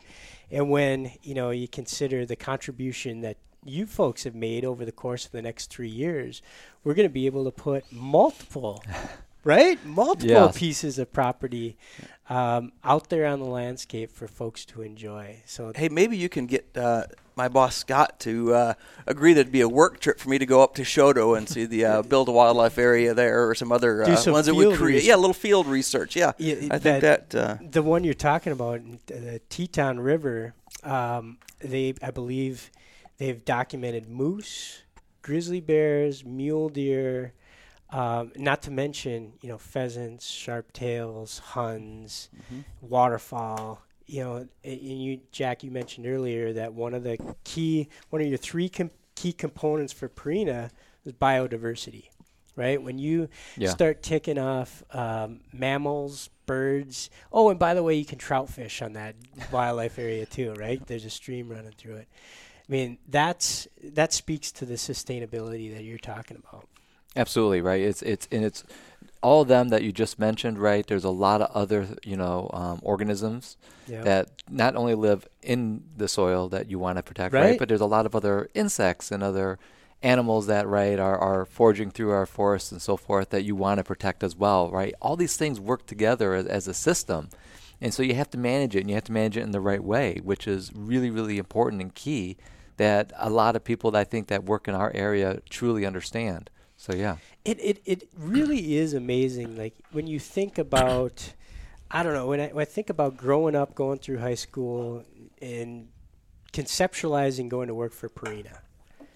And 0.49 0.69
when 0.69 1.11
you 1.23 1.33
know 1.33 1.49
you 1.49 1.67
consider 1.67 2.25
the 2.25 2.37
contribution 2.37 3.21
that 3.21 3.37
you 3.65 3.87
folks 3.87 4.23
have 4.23 4.35
made 4.35 4.63
over 4.63 4.85
the 4.85 4.91
course 4.91 5.25
of 5.25 5.31
the 5.31 5.41
next 5.41 5.71
three 5.71 5.89
years, 5.89 6.41
we're 6.83 6.93
going 6.93 7.07
to 7.07 7.13
be 7.13 7.25
able 7.25 7.43
to 7.45 7.51
put 7.51 7.91
multiple, 7.91 8.83
right? 9.45 9.83
Multiple 9.85 10.27
Yes. 10.27 10.57
pieces 10.57 10.99
of 10.99 11.13
property 11.13 11.77
um, 12.29 12.71
out 12.83 13.09
there 13.09 13.25
on 13.27 13.39
the 13.39 13.45
landscape 13.45 14.11
for 14.11 14.27
folks 14.27 14.65
to 14.65 14.81
enjoy. 14.81 15.37
So, 15.45 15.71
Hey, 15.75 15.87
maybe 15.89 16.17
you 16.17 16.27
can 16.27 16.47
get 16.47 16.65
uh, 16.75 17.03
my 17.35 17.47
boss 17.47 17.75
Scott 17.75 18.19
to 18.21 18.53
uh, 18.53 18.73
agree 19.05 19.33
that 19.33 19.41
it'd 19.41 19.51
be 19.53 19.61
a 19.61 19.69
work 19.69 19.99
trip 19.99 20.19
for 20.19 20.29
me 20.29 20.39
to 20.39 20.45
go 20.45 20.61
up 20.63 20.73
to 20.75 20.81
Choteau 20.81 21.37
and 21.37 21.47
see 21.47 21.65
the 21.65 21.85
uh, 21.85 22.01
build 22.11 22.27
a 22.27 22.31
wildlife 22.31 22.77
area 22.79 23.13
there 23.13 23.47
or 23.47 23.53
some 23.55 23.71
other 23.71 24.03
uh, 24.03 24.15
some 24.15 24.33
ones 24.33 24.47
that 24.47 24.55
we 24.55 24.63
field 24.65 24.75
create. 24.77 24.95
research. 24.95 25.07
Yeah, 25.07 25.15
a 25.15 25.17
little 25.17 25.33
field 25.33 25.67
research. 25.67 26.15
Yeah, 26.15 26.31
Yeah, 26.39 26.55
I 26.71 26.79
think 26.79 27.01
that. 27.01 27.35
uh, 27.35 27.57
the 27.61 27.83
one 27.83 28.03
you're 28.03 28.13
talking 28.15 28.51
about, 28.53 28.81
the 29.05 29.39
Teton 29.49 29.99
River, 29.99 30.53
um, 30.83 31.37
they, 31.59 31.93
I 32.01 32.09
believe, 32.11 32.71
they've 33.17 33.43
documented 33.45 34.09
moose, 34.09 34.81
grizzly 35.21 35.59
bears, 35.61 36.25
mule 36.25 36.69
deer, 36.69 37.33
um, 37.91 38.31
not 38.35 38.61
to 38.63 38.71
mention, 38.71 39.33
you 39.41 39.49
know, 39.49 39.57
pheasants, 39.57 40.27
sharp 40.29 40.73
tails, 40.73 41.39
huns, 41.39 42.29
Mm-hmm. 42.35 42.61
waterfowl. 42.81 43.81
You 44.07 44.23
know, 44.23 44.47
and 44.63 44.79
you, 44.81 45.19
Jack, 45.31 45.63
you 45.63 45.71
mentioned 45.71 46.05
earlier 46.05 46.53
that 46.53 46.73
one 46.73 46.93
of 46.93 47.03
the 47.03 47.17
key, 47.43 47.89
one 48.11 48.21
of 48.21 48.27
your 48.27 48.37
three 48.37 48.69
com- 48.69 48.91
key 49.15 49.33
components 49.33 49.91
for 49.93 50.07
Purina 50.07 50.69
is 51.05 51.13
biodiversity, 51.13 52.09
right? 52.55 52.79
When 52.81 52.99
you 52.99 53.29
Yeah. 53.57 53.69
start 53.69 54.03
ticking 54.03 54.37
off 54.37 54.83
um, 54.91 55.39
mammals, 55.51 56.29
birds. 56.45 57.09
Oh, 57.31 57.49
and 57.49 57.57
by 57.59 57.73
the 57.73 57.81
way, 57.81 57.95
you 57.95 58.05
can 58.05 58.19
trout 58.19 58.47
fish 58.49 58.83
on 58.83 58.93
that 58.93 59.15
wildlife 59.51 59.97
area 59.97 60.27
too, 60.27 60.53
right? 60.53 60.85
There's 60.85 61.05
a 61.05 61.09
stream 61.09 61.49
running 61.49 61.73
through 61.75 61.95
it. 61.95 62.07
I 62.67 62.71
mean, 62.71 62.99
that's 63.07 63.67
that 63.83 64.13
speaks 64.13 64.51
to 64.53 64.65
the 64.65 64.75
sustainability 64.75 65.73
that 65.73 65.83
you're 65.83 65.97
talking 65.97 66.37
about. 66.37 66.67
Absolutely 67.15 67.61
right. 67.61 67.81
It's 67.81 68.01
it's 68.01 68.27
and 68.31 68.43
it's 68.43 68.63
all 69.23 69.41
of 69.41 69.47
them 69.47 69.69
that 69.69 69.81
you 69.83 69.91
just 69.91 70.19
mentioned. 70.19 70.59
Right. 70.59 70.85
There's 70.85 71.03
a 71.03 71.09
lot 71.09 71.41
of 71.41 71.49
other 71.55 71.87
you 72.03 72.17
know 72.17 72.49
um, 72.53 72.79
organisms 72.83 73.57
Yeah. 73.87 74.01
that 74.03 74.29
not 74.49 74.75
only 74.75 74.95
live 74.95 75.27
in 75.41 75.83
the 75.97 76.07
soil 76.07 76.49
that 76.49 76.69
you 76.69 76.77
want 76.79 76.97
to 76.97 77.03
protect, 77.03 77.33
right. 77.33 77.41
Right. 77.41 77.59
But 77.59 77.69
there's 77.69 77.81
a 77.81 77.85
lot 77.85 78.05
of 78.05 78.15
other 78.15 78.49
insects 78.53 79.11
and 79.11 79.23
other 79.23 79.57
animals 80.03 80.45
that 80.47 80.67
right 80.67 80.99
are, 80.99 81.17
are 81.17 81.45
foraging 81.45 81.89
through 81.89 82.11
our 82.11 82.25
forests 82.27 82.71
and 82.71 82.81
so 82.81 82.95
forth 82.97 83.29
that 83.29 83.43
you 83.43 83.55
want 83.55 83.77
to 83.79 83.83
protect 83.83 84.23
as 84.23 84.35
well, 84.35 84.69
right? 84.69 84.93
All 85.01 85.15
these 85.15 85.35
things 85.37 85.59
work 85.59 85.85
together 85.87 86.33
as, 86.35 86.45
as 86.45 86.67
a 86.67 86.73
system. 86.73 87.29
And 87.81 87.93
so 87.93 88.03
you 88.03 88.13
have 88.15 88.29
to 88.31 88.37
manage 88.37 88.75
it 88.75 88.81
and 88.81 88.89
you 88.89 88.95
have 88.95 89.03
to 89.05 89.11
manage 89.11 89.37
it 89.37 89.41
in 89.41 89.51
the 89.51 89.59
right 89.61 89.83
way, 89.83 90.19
which 90.23 90.47
is 90.47 90.71
really, 90.75 91.09
really 91.09 91.37
important 91.39 91.81
and 91.81 91.95
key 91.95 92.37
that 92.77 93.13
a 93.17 93.29
lot 93.29 93.55
of 93.55 93.63
people 93.63 93.89
that 93.91 93.99
I 93.99 94.03
think 94.03 94.27
that 94.27 94.43
work 94.43 94.67
in 94.67 94.75
our 94.75 94.91
area 94.93 95.39
truly 95.49 95.85
understand. 95.85 96.49
So 96.85 96.93
yeah. 96.93 97.17
It, 97.43 97.57
it 97.59 97.81
it 97.85 98.09
really 98.15 98.77
is 98.77 98.93
amazing. 98.93 99.57
Like 99.57 99.73
when 99.91 100.05
you 100.05 100.19
think 100.19 100.59
about, 100.59 101.33
I 101.89 102.03
don't 102.03 102.13
know, 102.13 102.27
when 102.27 102.39
I, 102.39 102.47
when 102.49 102.61
I 102.61 102.65
think 102.65 102.91
about 102.91 103.17
growing 103.17 103.55
up, 103.55 103.73
going 103.73 103.97
through 103.97 104.19
high 104.19 104.35
school, 104.35 105.03
and 105.41 105.87
conceptualizing 106.53 107.49
going 107.49 107.69
to 107.69 107.73
work 107.73 107.91
for 107.91 108.07
Purina. 108.07 108.59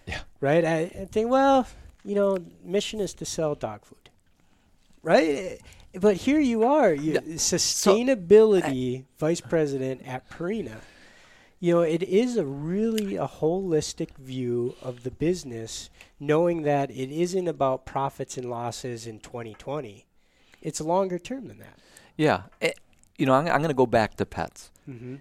Yeah. 0.08 0.22
Right. 0.42 0.66
I, 0.66 0.80
I 1.02 1.06
think, 1.12 1.30
well, 1.30 1.68
you 2.04 2.16
know, 2.16 2.40
mission 2.64 3.00
is 3.02 3.14
to 3.16 3.26
sell 3.26 3.54
dog 3.54 3.86
food. 3.86 4.10
Right. 5.04 5.60
But 5.94 6.16
here 6.18 6.40
you 6.40 6.64
are, 6.64 6.92
you 6.92 7.14
Yeah. 7.14 7.20
sustainability 7.38 9.06
vice 9.20 9.42
president 9.42 10.02
at 10.08 10.28
Purina. 10.32 10.78
You 11.60 11.74
know, 11.76 11.82
it 11.82 12.04
is 12.04 12.38
a 12.38 12.46
really 12.46 13.16
a 13.18 13.28
holistic 13.28 14.16
view 14.18 14.76
of 14.82 15.04
the 15.04 15.12
business, 15.12 15.90
knowing 16.20 16.62
that 16.64 16.90
it 16.90 17.12
isn't 17.12 17.48
about 17.48 17.86
profits 17.86 18.38
and 18.38 18.50
losses 18.50 19.06
in 19.06 19.20
2020. 19.20 20.06
It's 20.62 20.80
longer 20.80 21.20
term 21.20 21.48
than 21.48 21.60
that. 21.60 21.78
Yeah. 22.16 22.44
Eh, 22.62 22.72
you 23.18 23.26
know, 23.26 23.34
I'm, 23.34 23.48
I'm 23.48 23.58
going 23.60 23.68
to 23.70 23.74
go 23.74 23.86
back 23.86 24.16
to 24.16 24.26
pets. 24.26 24.72
Mm-hmm. 24.90 25.16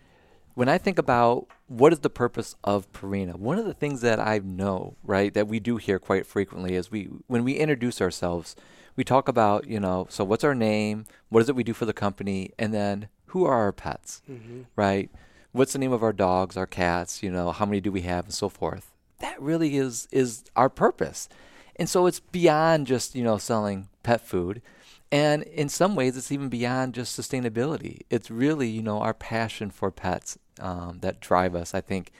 when 0.55 0.68
I 0.68 0.78
think 0.78 0.99
about 0.99 1.47
what 1.66 1.93
is 1.93 1.99
the 2.01 2.09
purpose 2.11 2.55
of 2.64 2.91
Purina, 2.93 3.36
one 3.36 3.59
of 3.59 3.66
the 3.66 3.74
things 3.74 4.01
that 4.01 4.18
I 4.18 4.39
know, 4.39 4.97
right, 5.05 5.32
that 5.34 5.47
we 5.47 5.61
do 5.61 5.76
hear 5.76 5.99
quite 5.99 6.24
frequently 6.26 6.74
is 6.74 6.91
we 6.91 7.09
when 7.26 7.45
we 7.45 7.55
introduce 7.55 8.01
ourselves, 8.01 8.57
we 8.97 9.05
talk 9.05 9.28
about, 9.28 9.66
you 9.68 9.78
know, 9.78 10.07
so 10.09 10.24
what's 10.24 10.45
our 10.45 10.55
name, 10.55 11.05
what 11.28 11.41
is 11.41 11.49
it 11.49 11.55
we 11.57 11.62
do 11.64 11.74
for 11.74 11.84
the 11.84 11.93
company, 11.93 12.53
and 12.59 12.72
then 12.72 13.09
who 13.26 13.45
are 13.45 13.55
our 13.55 13.72
pets, 13.72 14.22
Mm-hmm. 14.30 14.62
right? 14.74 15.11
What's 15.53 15.72
the 15.72 15.78
name 15.78 15.92
of 15.92 16.03
our 16.03 16.12
dogs, 16.12 16.57
our 16.57 16.66
cats, 16.66 17.22
you 17.22 17.30
know, 17.30 17.53
how 17.53 17.64
many 17.64 17.80
do 17.80 17.90
we 17.90 18.03
have 18.03 18.26
and 18.26 18.34
so 18.34 18.49
forth. 18.49 18.92
That 19.20 19.40
really 19.40 19.76
is 19.76 20.07
is 20.12 20.44
our 20.55 20.68
purpose. 20.68 21.28
And 21.76 21.88
so 21.88 22.07
it's 22.07 22.20
beyond 22.20 22.86
just, 22.86 23.14
you 23.14 23.22
know, 23.22 23.38
selling 23.38 23.88
pet 24.03 24.20
food. 24.20 24.62
And 25.11 25.44
in 25.44 25.68
some 25.68 25.94
ways, 25.94 26.16
it's 26.16 26.30
even 26.30 26.49
beyond 26.49 26.94
just 26.94 27.18
sustainability. 27.18 28.01
It's 28.11 28.30
really, 28.30 28.68
you 28.68 28.82
know, 28.82 28.99
our 29.01 29.14
passion 29.14 29.70
for 29.70 29.90
pets 29.90 30.38
um, 30.61 30.99
that 31.01 31.20
drive 31.20 31.55
us. 31.55 31.74
I 31.74 31.80
think, 31.80 32.12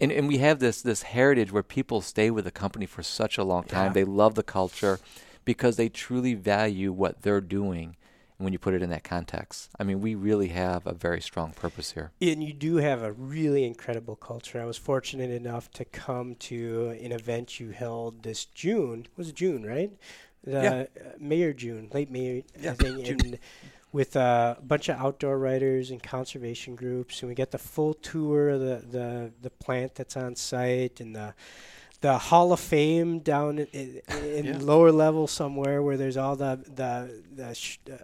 and 0.00 0.10
and 0.10 0.26
we 0.26 0.38
have 0.38 0.58
this 0.58 0.82
this 0.82 1.02
heritage 1.02 1.52
where 1.52 1.62
people 1.62 2.00
stay 2.00 2.30
with 2.30 2.44
the 2.44 2.50
company 2.50 2.86
for 2.86 3.02
such 3.02 3.38
a 3.38 3.44
long 3.44 3.64
time. 3.64 3.88
Yeah. 3.88 3.92
They 3.92 4.04
love 4.04 4.34
the 4.34 4.42
culture 4.42 4.98
because 5.44 5.76
they 5.76 5.88
truly 5.88 6.34
value 6.34 6.92
what 6.92 7.22
they're 7.22 7.40
doing. 7.40 7.96
When 8.38 8.52
you 8.52 8.58
put 8.58 8.74
it 8.74 8.82
in 8.82 8.90
that 8.90 9.04
context, 9.04 9.70
I 9.78 9.84
mean, 9.84 10.00
we 10.00 10.16
really 10.16 10.48
have 10.48 10.86
a 10.88 10.92
very 10.92 11.20
strong 11.20 11.52
purpose 11.52 11.92
here. 11.92 12.10
And 12.20 12.42
you 12.42 12.52
do 12.52 12.76
have 12.76 13.00
a 13.02 13.12
really 13.12 13.64
incredible 13.64 14.16
culture. 14.16 14.60
I 14.60 14.64
was 14.64 14.76
fortunate 14.76 15.30
enough 15.30 15.70
to 15.72 15.84
come 15.84 16.34
to 16.50 16.88
an 17.00 17.12
event 17.12 17.60
you 17.60 17.70
held 17.70 18.24
this 18.24 18.44
June. 18.46 19.00
It 19.06 19.16
was 19.16 19.30
June, 19.32 19.64
right? 19.64 19.92
Uh, 20.46 20.50
Yeah. 20.50 20.84
May 21.18 21.42
or 21.44 21.52
June, 21.52 21.88
late 21.94 22.10
May, 22.10 22.44
Yeah, 22.60 22.72
I 22.72 22.74
think. 22.74 23.04
June. 23.06 23.20
And 23.24 23.38
with 23.92 24.16
uh, 24.16 24.56
a 24.58 24.62
bunch 24.62 24.88
of 24.88 24.98
outdoor 24.98 25.38
writers 25.38 25.92
and 25.92 26.02
conservation 26.02 26.74
groups, 26.74 27.22
and 27.22 27.28
we 27.28 27.36
get 27.36 27.52
the 27.52 27.58
full 27.58 27.94
tour 27.94 28.48
of 28.48 28.60
the, 28.60 28.82
the, 28.90 29.32
the 29.42 29.50
plant 29.50 29.94
that's 29.94 30.16
on 30.16 30.34
site 30.34 31.00
and 31.00 31.14
the 31.14 31.34
the 32.00 32.18
Hall 32.18 32.52
of 32.52 32.60
Fame 32.60 33.20
down 33.20 33.58
in, 33.72 34.02
in 34.12 34.44
Yeah. 34.44 34.58
lower 34.60 34.92
level 34.92 35.26
somewhere 35.26 35.80
where 35.82 35.96
there's 35.96 36.16
all 36.18 36.36
the 36.36 36.58
the 36.74 37.22
the, 37.34 37.54
sh- 37.54 37.78
uh, 37.90 37.96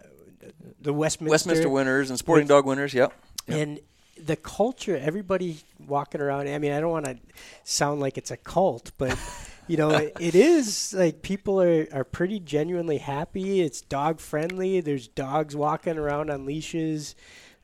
the 0.80 0.92
Westminster, 0.92 1.30
Westminster 1.30 1.68
winners 1.68 2.10
and 2.10 2.18
sporting 2.18 2.44
With- 2.44 2.48
dog 2.50 2.66
winners. 2.66 2.94
Yep. 2.94 3.12
Yep. 3.46 3.58
and 3.58 3.80
the 4.22 4.36
culture. 4.36 4.96
Everybody 4.96 5.58
walking 5.86 6.20
around. 6.20 6.48
I 6.48 6.58
mean, 6.58 6.72
I 6.72 6.80
don't 6.80 6.90
want 6.90 7.06
to 7.06 7.18
sound 7.64 8.00
like 8.00 8.18
it's 8.18 8.30
a 8.30 8.36
cult, 8.36 8.92
but. 8.98 9.18
You 9.68 9.76
know, 9.76 9.90
it, 9.90 10.16
it 10.18 10.34
is 10.34 10.92
like 10.94 11.22
people 11.22 11.62
are, 11.62 11.86
are 11.92 12.02
pretty 12.02 12.40
genuinely 12.40 12.98
happy. 12.98 13.60
It's 13.60 13.80
dog 13.82 14.18
friendly. 14.18 14.80
There's 14.80 15.06
dogs 15.06 15.54
walking 15.54 15.96
around 15.96 16.28
on 16.28 16.44
leashes 16.44 17.14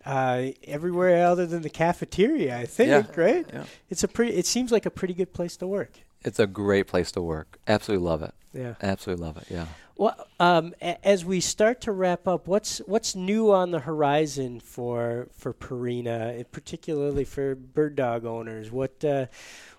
uh, 0.04 0.50
everywhere 0.62 1.26
other 1.26 1.46
than 1.46 1.62
the 1.62 1.68
cafeteria. 1.70 2.56
I 2.58 2.64
think, 2.66 2.90
Yeah. 2.90 3.20
right? 3.20 3.44
Yeah. 3.52 3.64
It's 3.90 4.04
a 4.04 4.08
pretty. 4.08 4.34
It 4.34 4.46
seems 4.46 4.70
like 4.70 4.86
a 4.86 4.90
pretty 4.90 5.14
good 5.14 5.32
place 5.32 5.56
to 5.56 5.66
work. 5.66 5.98
It's 6.22 6.38
a 6.38 6.46
great 6.46 6.86
place 6.86 7.10
to 7.12 7.22
work. 7.22 7.58
Absolutely 7.66 8.06
love 8.06 8.22
it. 8.22 8.34
Yeah. 8.52 8.74
Absolutely 8.80 9.24
love 9.26 9.36
it. 9.38 9.46
Yeah. 9.50 9.66
Well, 9.98 10.26
um, 10.38 10.74
a- 10.82 11.04
as 11.06 11.24
we 11.24 11.40
start 11.40 11.80
to 11.82 11.92
wrap 11.92 12.28
up, 12.28 12.46
what's 12.46 12.78
what's 12.80 13.14
new 13.16 13.50
on 13.50 13.70
the 13.70 13.80
horizon 13.80 14.60
for 14.60 15.28
for 15.32 15.54
Purina, 15.54 16.44
particularly 16.52 17.24
for 17.24 17.54
bird 17.54 17.96
dog 17.96 18.26
owners? 18.26 18.70
What 18.70 19.02
uh, 19.04 19.26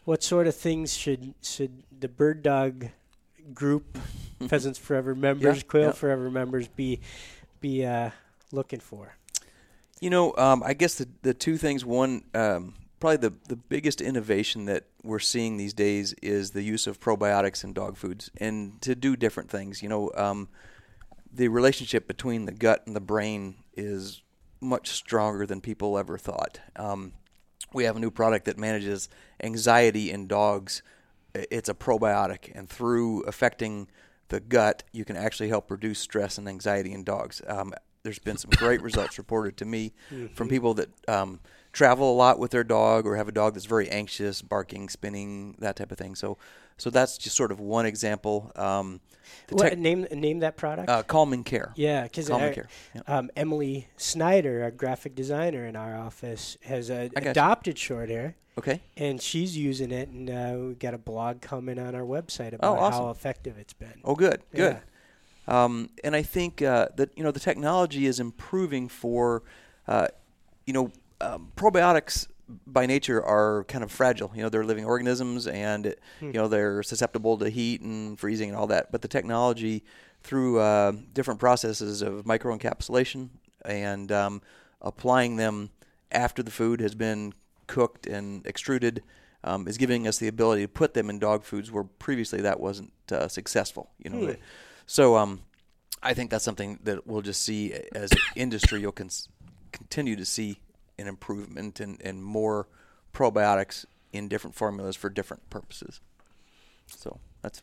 what 0.06 0.24
sort 0.24 0.48
of 0.48 0.56
things 0.56 0.96
should 0.98 1.36
should 1.44 1.84
the 2.00 2.08
bird 2.08 2.42
dog 2.42 2.88
group, 3.54 3.98
Pheasants 4.48 4.80
Forever 4.80 5.14
members, 5.14 5.58
Yeah, 5.58 5.64
Quail 5.64 5.86
yeah. 5.88 5.92
Forever 5.92 6.32
members, 6.32 6.68
be 6.68 7.00
be 7.60 7.86
uh, 7.86 8.10
looking 8.52 8.80
for? 8.80 9.16
You 10.00 10.10
know, 10.10 10.36
um, 10.36 10.64
I 10.66 10.74
guess 10.74 10.96
the 10.96 11.08
the 11.22 11.36
two 11.36 11.58
things. 11.58 11.86
One, 11.86 12.24
um, 12.34 12.74
probably 13.00 13.18
the 13.18 13.34
the 13.48 13.56
biggest 13.56 14.02
innovation 14.02 14.66
that 14.66 14.86
we're 15.04 15.20
seeing 15.20 15.58
these 15.58 15.74
days 15.74 16.14
is 16.22 16.52
the 16.52 16.64
use 16.64 16.88
of 16.88 17.00
probiotics 17.00 17.64
in 17.64 17.74
dog 17.74 17.98
foods, 17.98 18.30
and 18.38 18.82
to 18.82 18.96
do 18.96 19.16
different 19.16 19.50
things. 19.50 19.82
You 19.82 19.90
know, 19.90 20.12
um, 20.16 20.50
the 21.32 21.48
relationship 21.48 22.08
between 22.08 22.46
the 22.46 22.52
gut 22.52 22.84
and 22.86 22.96
the 22.96 23.02
brain 23.02 23.56
is 23.76 24.22
much 24.60 24.90
stronger 24.90 25.46
than 25.46 25.62
people 25.62 25.98
ever 25.98 26.18
thought. 26.18 26.60
Um, 26.76 27.14
we 27.74 27.84
have 27.84 27.96
a 27.96 28.00
new 28.00 28.12
product 28.12 28.46
that 28.46 28.58
manages 28.58 29.10
anxiety 29.44 30.10
in 30.10 30.28
dogs. 30.28 30.82
It's 31.34 31.70
a 31.70 31.74
probiotic, 31.74 32.52
and 32.56 32.68
through 32.68 33.22
affecting 33.24 33.88
the 34.30 34.40
gut, 34.40 34.84
you 34.92 35.06
can 35.06 35.16
actually 35.16 35.50
help 35.50 35.70
reduce 35.70 36.00
stress 36.00 36.38
and 36.38 36.50
anxiety 36.50 36.92
in 36.94 37.04
dogs. 37.04 37.42
Um, 37.48 37.74
there's 38.04 38.20
been 38.20 38.38
some 38.38 38.52
great 38.52 38.82
results 38.90 39.18
reported 39.18 39.58
to 39.58 39.66
me 39.66 39.94
from 40.34 40.48
people 40.48 40.74
that 40.76 40.90
um, 41.08 41.40
travel 41.78 42.12
a 42.12 42.16
lot 42.16 42.40
with 42.40 42.50
their 42.50 42.64
dog 42.64 43.06
or 43.06 43.16
have 43.18 43.28
a 43.28 43.32
dog 43.32 43.54
that's 43.54 43.68
very 43.68 43.88
anxious, 43.90 44.42
barking, 44.42 44.90
spinning, 44.90 45.56
that 45.60 45.76
type 45.76 45.92
of 45.92 45.98
thing. 46.00 46.16
So, 46.16 46.36
so 46.76 46.90
that's 46.90 47.20
just 47.20 47.36
sort 47.36 47.52
of 47.52 47.60
one 47.60 47.86
example. 47.86 48.52
Um, 48.56 49.00
What, 49.50 49.70
tech- 49.70 49.78
name 49.78 50.08
name 50.12 50.40
that 50.40 50.58
product? 50.58 50.90
uh, 50.90 51.04
calming 51.04 51.44
care. 51.44 51.74
yeah, 51.76 52.04
because 52.04 52.28
care. 52.30 52.68
Yeah. 52.96 53.02
um, 53.08 53.30
Emily 53.36 53.88
Snyder, 53.96 54.64
a 54.66 54.72
graphic 54.72 55.14
designer 55.14 55.68
in 55.68 55.76
our 55.76 55.96
office, 55.96 56.58
has 56.64 56.90
uh, 56.90 57.10
adopted 57.16 57.78
short 57.78 58.10
hair. 58.10 58.36
Okay. 58.58 58.82
and 58.98 59.22
she's 59.22 59.56
using 59.56 59.92
it, 59.92 60.10
and 60.10 60.32
uh, 60.32 60.56
we've 60.58 60.80
got 60.80 60.96
a 60.96 60.98
blog 60.98 61.42
coming 61.42 61.78
on 61.78 61.94
our 61.94 62.02
website 62.02 62.54
about 62.54 62.76
Oh, 62.76 62.80
awesome. 62.82 63.04
how 63.04 63.10
effective 63.12 63.56
it's 63.60 63.74
been. 63.74 64.02
Oh, 64.04 64.16
good, 64.16 64.42
good. 64.52 64.78
Yeah. 65.48 65.64
Um, 65.64 65.92
and 66.04 66.16
I 66.16 66.24
think 66.24 66.64
uh, 66.64 66.88
that 66.96 67.16
you 67.16 67.24
know 67.24 67.30
the 67.30 67.40
technology 67.40 68.08
is 68.08 68.20
improving 68.20 68.90
for, 68.90 69.44
uh, 69.88 70.08
you 70.66 70.74
know, 70.74 70.92
um, 71.22 71.52
probiotics 71.56 72.28
by 72.66 72.86
nature 72.86 73.24
are 73.24 73.66
kind 73.66 73.84
of 73.84 73.92
fragile. 73.92 74.32
You 74.34 74.44
know, 74.44 74.50
they're 74.50 74.64
living 74.64 74.86
organisms, 74.86 75.48
and 75.48 75.96
you 76.22 76.34
know 76.34 76.48
they're 76.48 76.84
susceptible 76.84 77.38
to 77.38 77.50
heat 77.50 77.82
and 77.82 78.20
freezing 78.20 78.50
and 78.50 78.58
all 78.58 78.68
that. 78.68 78.92
But 78.92 79.02
the 79.02 79.08
technology, 79.08 79.84
through 80.24 80.60
uh, 80.60 80.94
different 81.14 81.40
processes 81.40 82.02
of 82.02 82.26
microencapsulation 82.26 83.30
and 83.66 84.12
um, 84.12 84.42
applying 84.82 85.36
them 85.36 85.72
after 86.12 86.42
the 86.42 86.52
food 86.52 86.80
has 86.80 86.96
been 86.96 87.34
cooked 87.68 88.08
and 88.08 88.46
extruded, 88.48 89.04
um, 89.44 89.68
is 89.68 89.78
giving 89.78 90.08
us 90.08 90.18
the 90.18 90.28
ability 90.28 90.62
to 90.62 90.68
put 90.70 90.94
them 90.94 91.10
in 91.10 91.20
dog 91.20 91.44
foods 91.44 91.72
where 91.72 91.84
previously 91.84 92.42
that 92.42 92.60
wasn't 92.60 92.94
uh, 93.12 93.28
successful. 93.28 93.90
You 94.04 94.10
know, 94.10 94.36
so 94.86 95.18
um, 95.18 95.42
I 96.02 96.14
think 96.14 96.32
that's 96.32 96.46
something 96.46 96.80
that 96.84 97.06
we'll 97.06 97.22
just 97.22 97.44
see 97.44 97.74
as 97.94 98.12
an 98.12 98.20
industry. 98.36 98.80
You'll 98.80 98.94
cons- 98.94 99.28
continue 99.74 100.16
to 100.16 100.26
see 100.26 100.60
an 101.00 101.08
improvement 101.08 101.80
and, 101.80 102.02
and 102.02 102.24
more 102.24 102.68
probiotics 103.14 103.86
in 104.14 104.28
different 104.28 104.56
formulas 104.56 104.96
for 104.96 105.10
different 105.10 105.50
purposes. 105.50 106.00
So 106.88 107.20
that's 107.42 107.62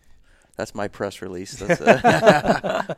that's 0.56 0.72
my 0.74 0.86
press 0.86 1.20
release. 1.20 1.52
That's, 1.56 1.80
uh, 1.80 2.94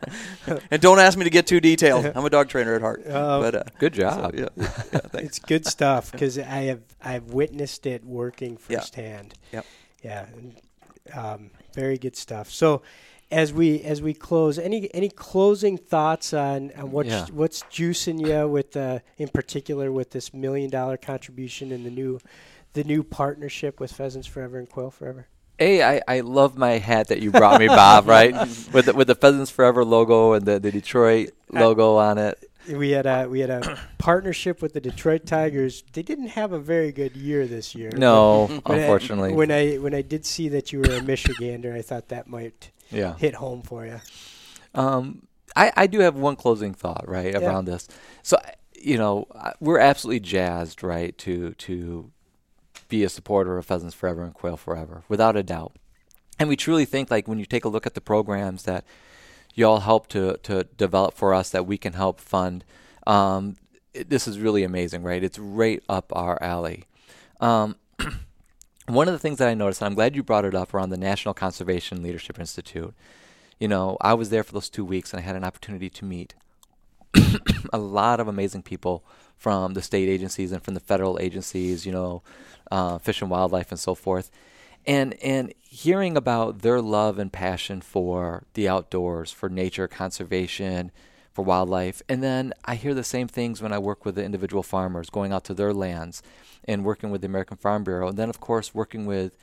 and 0.71 0.83
don't 0.83 0.99
ask 0.99 1.17
me 1.17 1.25
to 1.25 1.31
get 1.31 1.47
too 1.47 1.59
detailed. 1.61 2.05
I'm 2.15 2.25
a 2.25 2.29
dog 2.31 2.49
trainer 2.49 2.75
at 2.75 2.83
heart. 2.83 3.03
Oh. 3.09 3.41
but 3.41 3.55
uh, 3.55 3.63
Good 3.79 3.95
job. 3.95 4.35
yeah, 4.35 4.49
yeah. 4.57 5.01
It's 5.15 5.39
good 5.39 5.65
stuff 5.67 6.13
because 6.13 6.39
I 6.39 6.65
have 6.65 6.83
I've 7.01 7.25
witnessed 7.33 7.87
it 7.87 8.05
working 8.05 8.59
Yeah. 8.69 8.81
firsthand. 8.81 9.35
Yep. 9.53 9.67
Yeah, 10.03 10.27
and, 10.35 10.61
um, 11.15 11.51
very 11.75 11.97
good 11.99 12.17
stuff. 12.17 12.51
So, 12.51 12.83
as 13.31 13.53
we 13.53 13.81
as 13.83 14.01
we 14.01 14.15
close, 14.15 14.59
any 14.59 14.93
any 14.95 15.09
closing 15.09 15.77
thoughts 15.77 16.33
on, 16.33 16.71
on 16.77 16.91
what's 16.91 17.09
Yeah. 17.09 17.27
what's 17.33 17.63
juicing 17.65 18.25
you 18.27 18.49
with 18.49 18.77
uh, 18.77 19.01
in 19.19 19.29
particular 19.29 19.91
with 19.91 20.11
this 20.11 20.33
million 20.33 20.71
dollar 20.71 20.97
contribution 20.97 21.73
and 21.73 21.85
the 21.85 21.91
new 21.91 22.21
the 22.75 22.85
new 22.85 23.03
partnership 23.03 23.81
with 23.81 23.93
Pheasants 23.93 24.27
Forever 24.27 24.59
and 24.59 24.69
Quail 24.69 24.91
Forever? 24.91 25.27
A, 25.59 25.83
I, 25.83 26.03
I 26.07 26.21
love 26.21 26.59
my 26.59 26.73
hat 26.73 27.09
that 27.09 27.21
you 27.23 27.31
brought 27.31 27.59
me, 27.59 27.67
Bob. 27.67 28.07
right, 28.17 28.35
with 28.73 28.85
the, 28.87 28.93
with 28.93 29.07
the 29.07 29.15
Pheasants 29.15 29.51
Forever 29.51 29.85
logo 29.87 30.35
and 30.35 30.45
the, 30.45 30.61
the 30.61 30.71
Detroit 30.71 31.31
logo 31.51 31.97
on 31.97 32.19
it. 32.19 32.39
We 32.71 32.91
had 32.91 33.07
a 33.07 33.27
we 33.29 33.41
had 33.41 33.51
a 33.51 33.79
partnership 33.97 34.61
with 34.61 34.73
the 34.75 34.81
Detroit 34.81 35.25
Tigers. 35.25 35.83
They 35.93 36.03
didn't 36.03 36.29
have 36.29 36.53
a 36.53 36.59
very 36.59 36.93
good 36.93 37.17
year 37.17 37.47
this 37.47 37.75
year. 37.75 37.91
No, 37.97 38.47
When 38.47 38.61
I- 38.79 38.81
unfortunately. 38.83 39.33
when 39.33 39.51
I 39.51 39.77
when 39.77 39.95
I 39.95 40.03
did 40.03 40.27
see 40.27 40.49
that 40.51 40.73
you 40.73 40.81
were 40.81 40.95
a 40.97 41.01
Michigander, 41.01 41.75
I 41.75 41.81
thought 41.83 42.09
that 42.09 42.27
might 42.29 42.71
yeah. 42.91 43.17
hit 43.17 43.35
home 43.35 43.63
for 43.63 43.85
you. 43.87 44.01
Um, 44.75 45.27
I, 45.55 45.73
I 45.77 45.87
do 45.87 46.01
have 46.01 46.15
one 46.17 46.37
closing 46.37 46.75
thought, 46.75 47.09
right, 47.09 47.33
Yeah. 47.33 47.41
around 47.41 47.65
this. 47.65 47.89
So, 48.23 48.37
you 48.79 48.99
know, 48.99 49.27
we're 49.61 49.79
absolutely 49.79 50.21
jazzed, 50.21 50.83
right, 50.83 51.17
to 51.19 51.53
to 51.55 52.11
be 52.89 53.03
a 53.03 53.09
supporter 53.09 53.57
of 53.59 53.67
Pheasants 53.67 53.95
Forever 53.95 54.23
and 54.23 54.35
Quail 54.35 54.57
Forever, 54.57 55.03
without 55.09 55.37
a 55.37 55.43
doubt. 55.43 55.73
And 56.39 56.49
we 56.49 56.57
truly 56.57 56.85
think, 56.85 57.11
like, 57.11 57.27
when 57.27 57.39
you 57.39 57.47
take 57.47 57.65
a 57.65 57.69
look 57.69 57.87
at 57.87 57.95
the 57.95 58.01
programs 58.01 58.65
that 58.65 58.85
y'all 59.55 59.81
help 59.81 60.09
to 60.09 60.37
to 60.43 60.65
develop 60.77 61.15
for 61.15 61.33
us, 61.33 61.51
that 61.51 61.67
we 61.67 61.79
can 61.79 61.95
help 61.95 62.21
fund. 62.21 62.65
Um, 63.07 63.57
it, 63.95 64.11
this 64.11 64.29
is 64.29 64.39
really 64.39 64.63
amazing, 64.63 65.03
right? 65.03 65.25
It's 65.25 65.39
right 65.39 65.83
up 65.89 66.13
our 66.15 66.41
alley. 66.43 66.85
Um, 67.41 67.77
one 68.89 69.09
of 69.09 69.13
the 69.13 69.19
things 69.19 69.39
that 69.39 69.49
I 69.49 69.55
noticed, 69.55 69.81
and 69.81 69.87
I'm 69.87 69.95
glad 69.95 70.15
you 70.15 70.23
brought 70.23 70.45
it 70.45 70.55
up, 70.55 70.73
around 70.73 70.91
the 70.91 70.97
National 70.97 71.35
Conservation 71.35 72.03
Leadership 72.03 72.39
Institute. 72.39 72.95
You 73.59 73.69
know, 73.69 73.97
I 74.01 74.15
was 74.15 74.31
there 74.31 74.45
for 74.45 74.53
those 74.53 74.69
two 74.69 74.85
weeks, 74.85 75.13
and 75.13 75.21
I 75.21 75.25
had 75.25 75.37
an 75.37 75.45
opportunity 75.45 75.91
to 75.91 76.05
meet 76.05 76.35
a 77.73 77.79
lot 77.79 78.21
of 78.21 78.29
amazing 78.29 78.63
people 78.63 79.05
from 79.37 79.75
the 79.75 79.83
state 79.83 80.09
agencies 80.09 80.53
and 80.53 80.63
from 80.63 80.75
the 80.75 80.81
federal 80.81 81.19
agencies. 81.19 81.87
You 81.87 81.93
know, 81.93 82.23
uh, 82.71 82.99
Fish 82.99 83.21
and 83.21 83.31
Wildlife 83.31 83.71
and 83.71 83.81
so 83.81 83.95
forth, 83.95 84.31
and 84.87 85.15
and 85.23 85.53
hearing 85.63 86.17
about 86.17 86.61
their 86.61 86.81
love 86.81 87.19
and 87.19 87.33
passion 87.33 87.81
for 87.81 88.45
the 88.55 88.69
outdoors, 88.69 89.33
for 89.33 89.49
nature 89.49 89.89
conservation, 89.89 90.91
for 91.37 91.43
wildlife, 91.43 92.03
and 92.09 92.23
then 92.23 92.53
I 92.65 92.75
hear 92.75 92.95
the 92.95 93.05
same 93.05 93.29
things 93.29 93.61
when 93.63 93.73
I 93.73 93.79
work 93.79 94.05
with 94.05 94.15
the 94.17 94.25
individual 94.25 94.63
farmers, 94.63 95.11
going 95.11 95.33
out 95.33 95.45
to 95.45 95.55
their 95.55 95.73
lands 95.73 96.23
and 96.65 96.85
working 96.85 97.11
with 97.11 97.21
the 97.21 97.27
American 97.27 97.59
Farm 97.59 97.85
Bureau, 97.85 98.09
and 98.09 98.19
then 98.19 98.31
of 98.31 98.41
course 98.41 98.75
working 98.75 99.05
with 99.07 99.37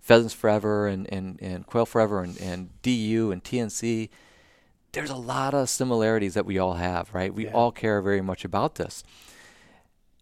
Pheasants 0.00 0.34
Forever 0.34 0.88
and, 0.88 1.10
and, 1.12 1.40
and 1.40 1.64
Quail 1.66 1.86
Forever 1.86 2.22
and, 2.22 2.38
and 2.40 2.70
DU 2.82 3.30
and 3.32 3.42
TNC. 3.42 4.08
There's 4.92 5.10
a 5.10 5.16
lot 5.16 5.54
of 5.54 5.68
similarities 5.68 6.34
that 6.34 6.46
we 6.46 6.58
all 6.58 6.74
have, 6.74 7.14
right? 7.14 7.32
We 7.32 7.44
Yeah. 7.46 7.52
all 7.52 7.70
care 7.72 8.02
very 8.02 8.20
much 8.20 8.44
about 8.44 8.74
this. 8.74 9.04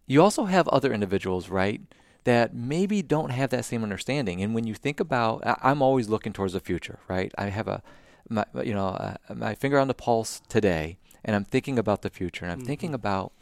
You 0.07 0.21
also 0.21 0.45
have 0.45 0.67
other 0.67 0.93
individuals, 0.93 1.49
right, 1.49 1.81
that 2.23 2.53
maybe 2.53 3.01
don't 3.01 3.31
have 3.31 3.49
that 3.49 3.65
same 3.65 3.83
understanding. 3.83 4.41
And 4.41 4.53
when 4.53 4.65
you 4.67 4.75
think 4.75 4.99
about, 4.99 5.41
I'm 5.63 5.81
always 5.81 6.07
looking 6.07 6.33
towards 6.33 6.53
the 6.53 6.59
future, 6.59 6.99
right? 7.07 7.31
I 7.37 7.45
have 7.49 7.67
a, 7.67 7.81
my, 8.29 8.45
you 8.63 8.73
know, 8.73 8.89
uh, 8.89 9.15
my 9.33 9.55
finger 9.55 9.79
on 9.79 9.87
the 9.87 9.93
pulse 9.93 10.41
today, 10.49 10.97
and 11.25 11.35
I'm 11.35 11.43
thinking 11.43 11.77
about 11.77 12.03
the 12.03 12.09
future, 12.09 12.45
and 12.45 12.51
I'm 12.51 12.59
mm-hmm. 12.59 12.67
thinking 12.67 12.93
about 12.93 13.33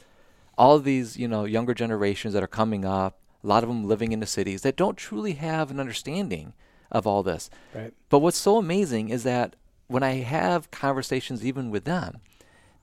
all 0.57 0.79
these, 0.79 1.17
you 1.17 1.27
know, 1.27 1.45
younger 1.45 1.73
generations 1.73 2.33
that 2.33 2.41
are 2.41 2.47
coming 2.47 2.85
up. 2.85 3.19
A 3.43 3.47
lot 3.47 3.61
of 3.61 3.69
them 3.69 3.85
living 3.85 4.13
in 4.13 4.21
the 4.21 4.25
cities 4.25 4.61
that 4.61 4.77
don't 4.77 4.97
truly 4.97 5.33
have 5.33 5.69
an 5.69 5.79
understanding 5.79 6.53
of 6.89 7.05
all 7.05 7.23
this. 7.23 7.49
Right. 7.75 7.93
But 8.09 8.19
what's 8.19 8.37
so 8.37 8.57
amazing 8.57 9.09
is 9.09 9.23
that 9.23 9.57
when 9.87 10.01
I 10.01 10.13
have 10.13 10.71
conversations 10.71 11.45
even 11.45 11.69
with 11.69 11.83
them, 11.83 12.21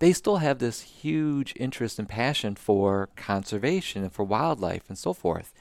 they 0.01 0.13
still 0.13 0.39
have 0.39 0.59
this 0.59 0.83
huge 0.83 1.55
interest 1.57 1.99
and 1.99 2.09
passion 2.09 2.57
for 2.57 3.09
conservation 3.17 4.03
and 4.03 4.13
for 4.13 4.25
wildlife 4.25 4.83
and 4.89 4.99
so 4.99 5.15
forth. 5.15 5.55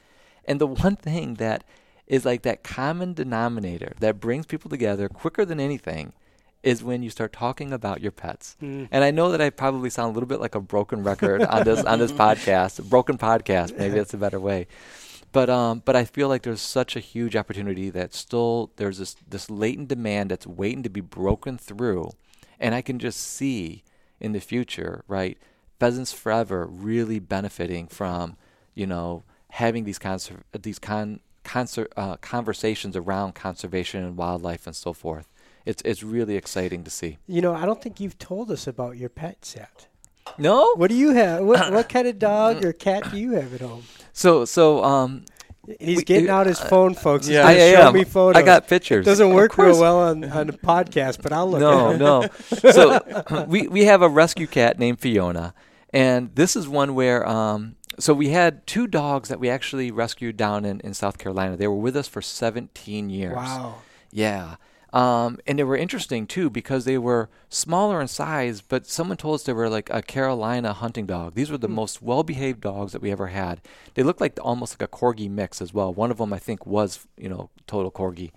And 0.44 0.60
the 0.60 0.68
one 0.86 0.98
thing 0.98 1.36
that 1.36 1.64
is 2.08 2.26
like 2.26 2.42
that 2.42 2.64
common 2.64 3.14
denominator 3.14 3.94
that 4.00 4.20
brings 4.20 4.48
people 4.48 4.70
together 4.70 5.08
quicker 5.08 5.46
than 5.46 5.60
anything 5.60 6.12
is 6.62 6.84
when 6.84 7.04
you 7.04 7.10
start 7.10 7.32
talking 7.32 7.72
about 7.72 8.02
your 8.02 8.12
pets. 8.12 8.58
Mm. 8.62 8.90
And 8.92 9.04
I 9.04 9.12
know 9.12 9.32
that 9.32 9.42
I 9.42 9.50
probably 9.50 9.90
sound 9.90 10.12
a 10.12 10.14
little 10.14 10.28
bit 10.28 10.42
like 10.42 10.56
a 10.56 10.60
broken 10.60 11.04
record 11.04 11.42
on 11.42 11.64
this 11.64 11.84
on 11.84 12.00
this 12.00 12.12
podcast, 12.24 12.80
a 12.80 12.84
broken 12.84 13.18
podcast. 13.18 13.78
Maybe 13.78 13.96
that's 13.96 14.14
a 14.14 14.18
better 14.18 14.40
way. 14.40 14.68
But 15.32 15.50
um, 15.50 15.84
but 15.86 15.96
I 15.96 16.06
feel 16.06 16.28
like 16.28 16.42
there's 16.42 16.62
such 16.62 16.96
a 16.96 17.00
huge 17.00 17.36
opportunity 17.36 17.90
that 17.92 18.14
still 18.14 18.72
there's 18.78 18.98
this 18.98 19.16
this 19.28 19.50
latent 19.50 19.88
demand 19.88 20.32
that's 20.32 20.48
waiting 20.48 20.84
to 20.84 20.90
be 20.90 21.02
broken 21.02 21.58
through, 21.58 22.12
and 22.60 22.74
I 22.74 22.82
can 22.82 23.00
just 23.00 23.20
see 23.20 23.84
in 24.20 24.34
the 24.34 24.40
future, 24.40 25.04
right? 25.08 25.38
Pheasants 25.80 26.12
Forever 26.12 26.66
really 26.66 27.20
benefiting 27.20 27.88
from, 27.88 28.36
you 28.76 28.86
know, 28.86 29.24
having 29.52 29.86
these 29.86 30.00
conser- 30.00 30.44
these 30.60 30.80
con- 30.80 31.22
conser- 31.46 31.88
uh, 31.96 32.18
conversations 32.18 32.98
around 32.98 33.34
conservation 33.34 34.04
and 34.04 34.18
wildlife 34.18 34.68
and 34.68 34.76
so 34.76 34.94
forth. 34.94 35.28
It's 35.70 35.82
it's 35.86 36.02
really 36.04 36.36
exciting 36.36 36.84
to 36.84 36.90
see. 36.90 37.18
You 37.28 37.42
know, 37.42 37.54
I 37.54 37.66
don't 37.68 37.82
think 37.82 38.00
you've 38.00 38.18
told 38.18 38.50
us 38.52 38.68
about 38.68 38.98
your 38.98 39.10
pets 39.10 39.56
yet. 39.56 39.88
No, 40.38 40.74
What 40.76 40.90
do 40.90 40.96
you 40.96 41.12
have? 41.12 41.44
What, 41.44 41.72
what 41.78 41.90
kind 41.90 42.08
of 42.08 42.20
dog 42.20 42.64
or 42.64 42.72
cat 42.74 43.12
do 43.12 43.18
you 43.18 43.32
have 43.34 43.54
at 43.54 43.62
home? 43.62 43.84
so 44.14 44.46
so 44.46 44.84
um, 44.84 45.26
He's 45.80 45.98
We- 45.98 46.04
getting 46.04 46.30
uh, 46.30 46.36
out 46.38 46.48
his 46.48 46.60
phone, 46.60 46.96
folks. 46.96 47.28
He's 47.28 47.36
yeah. 47.36 47.44
gonna 47.44 47.60
I, 47.60 47.68
I 47.68 47.72
show 47.74 47.88
am. 47.90 47.94
me 47.94 48.04
photos. 48.04 48.42
I 48.42 48.46
got 48.46 48.68
pictures. 48.68 49.06
It 49.06 49.10
Doesn't 49.10 49.34
work 49.34 49.58
real 49.58 49.80
well 49.80 50.00
on, 50.00 50.24
on 50.24 50.48
the 50.48 50.54
podcast, 50.54 51.22
but 51.22 51.32
I'll 51.32 51.50
look 51.52 51.60
no, 51.60 51.90
at 51.90 51.96
it. 51.96 52.00
no. 52.00 52.28
So 52.72 53.46
we 53.48 53.68
we 53.68 53.86
have 53.86 54.02
a 54.02 54.10
rescue 54.10 54.48
cat 54.48 54.80
named 54.80 55.00
Fiona, 55.00 55.54
and 55.94 56.34
this 56.36 56.56
is 56.56 56.68
one 56.68 56.96
where 56.96 57.28
um. 57.28 57.76
So 58.00 58.14
we 58.14 58.30
had 58.30 58.66
two 58.66 58.88
dogs 58.88 59.28
that 59.30 59.40
we 59.42 59.50
actually 59.50 59.92
rescued 59.92 60.38
down 60.38 60.64
in, 60.64 60.80
in 60.80 60.94
South 60.94 61.18
Carolina. 61.18 61.58
They 61.58 61.68
were 61.68 61.76
with 61.76 61.98
us 61.98 62.08
for 62.08 62.22
17 62.22 63.10
years. 63.10 63.36
Wow. 63.36 63.76
Yeah. 64.12 64.56
Um, 64.92 65.38
and 65.46 65.60
they 65.60 65.64
were 65.64 65.78
interesting 65.78 66.26
too 66.26 66.50
because 66.50 66.86
they 66.86 66.98
were 66.98 67.30
smaller 67.48 68.02
in 68.02 68.08
size, 68.08 68.62
but 68.62 68.88
someone 68.88 69.18
told 69.18 69.36
us 69.36 69.44
they 69.44 69.54
were 69.54 69.70
like 69.70 69.90
a 69.92 70.02
Carolina 70.02 70.74
hunting 70.74 71.06
dog. 71.06 71.36
These 71.36 71.52
were 71.52 71.60
the 71.60 71.68
most 71.68 72.02
well 72.02 72.24
behaved 72.24 72.62
dogs 72.62 72.92
that 72.94 73.02
we 73.02 73.12
ever 73.12 73.28
had. 73.28 73.62
They 73.94 74.02
looked 74.02 74.22
like 74.22 74.40
almost 74.42 74.74
like 74.80 74.90
a 74.92 74.92
corgi 74.92 75.30
mix 75.30 75.62
as 75.62 75.74
well. 75.74 75.94
One 75.94 76.10
of 76.10 76.18
them, 76.18 76.34
I 76.34 76.40
think, 76.40 76.66
was, 76.66 77.08
you 77.18 77.30
know, 77.30 77.52
total 77.68 77.92
corgi. 77.92 78.32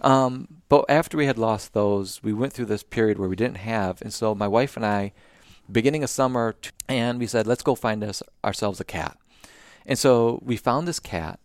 Um, 0.00 0.48
but 0.68 0.84
after 0.88 1.16
we 1.16 1.26
had 1.26 1.38
lost 1.38 1.74
those, 1.74 2.22
we 2.22 2.32
went 2.32 2.52
through 2.52 2.66
this 2.66 2.82
period 2.82 3.18
where 3.18 3.28
we 3.28 3.36
didn't 3.36 3.58
have. 3.58 4.00
And 4.02 4.12
so 4.12 4.34
my 4.34 4.48
wife 4.48 4.76
and 4.76 4.86
I, 4.86 5.12
beginning 5.70 6.02
of 6.04 6.10
summer, 6.10 6.54
t- 6.60 6.70
and 6.88 7.18
we 7.18 7.26
said, 7.26 7.46
let's 7.46 7.62
go 7.62 7.74
find 7.74 8.02
us 8.04 8.22
ourselves 8.44 8.80
a 8.80 8.84
cat. 8.84 9.16
And 9.86 9.98
so 9.98 10.40
we 10.44 10.56
found 10.56 10.86
this 10.86 11.00
cat 11.00 11.40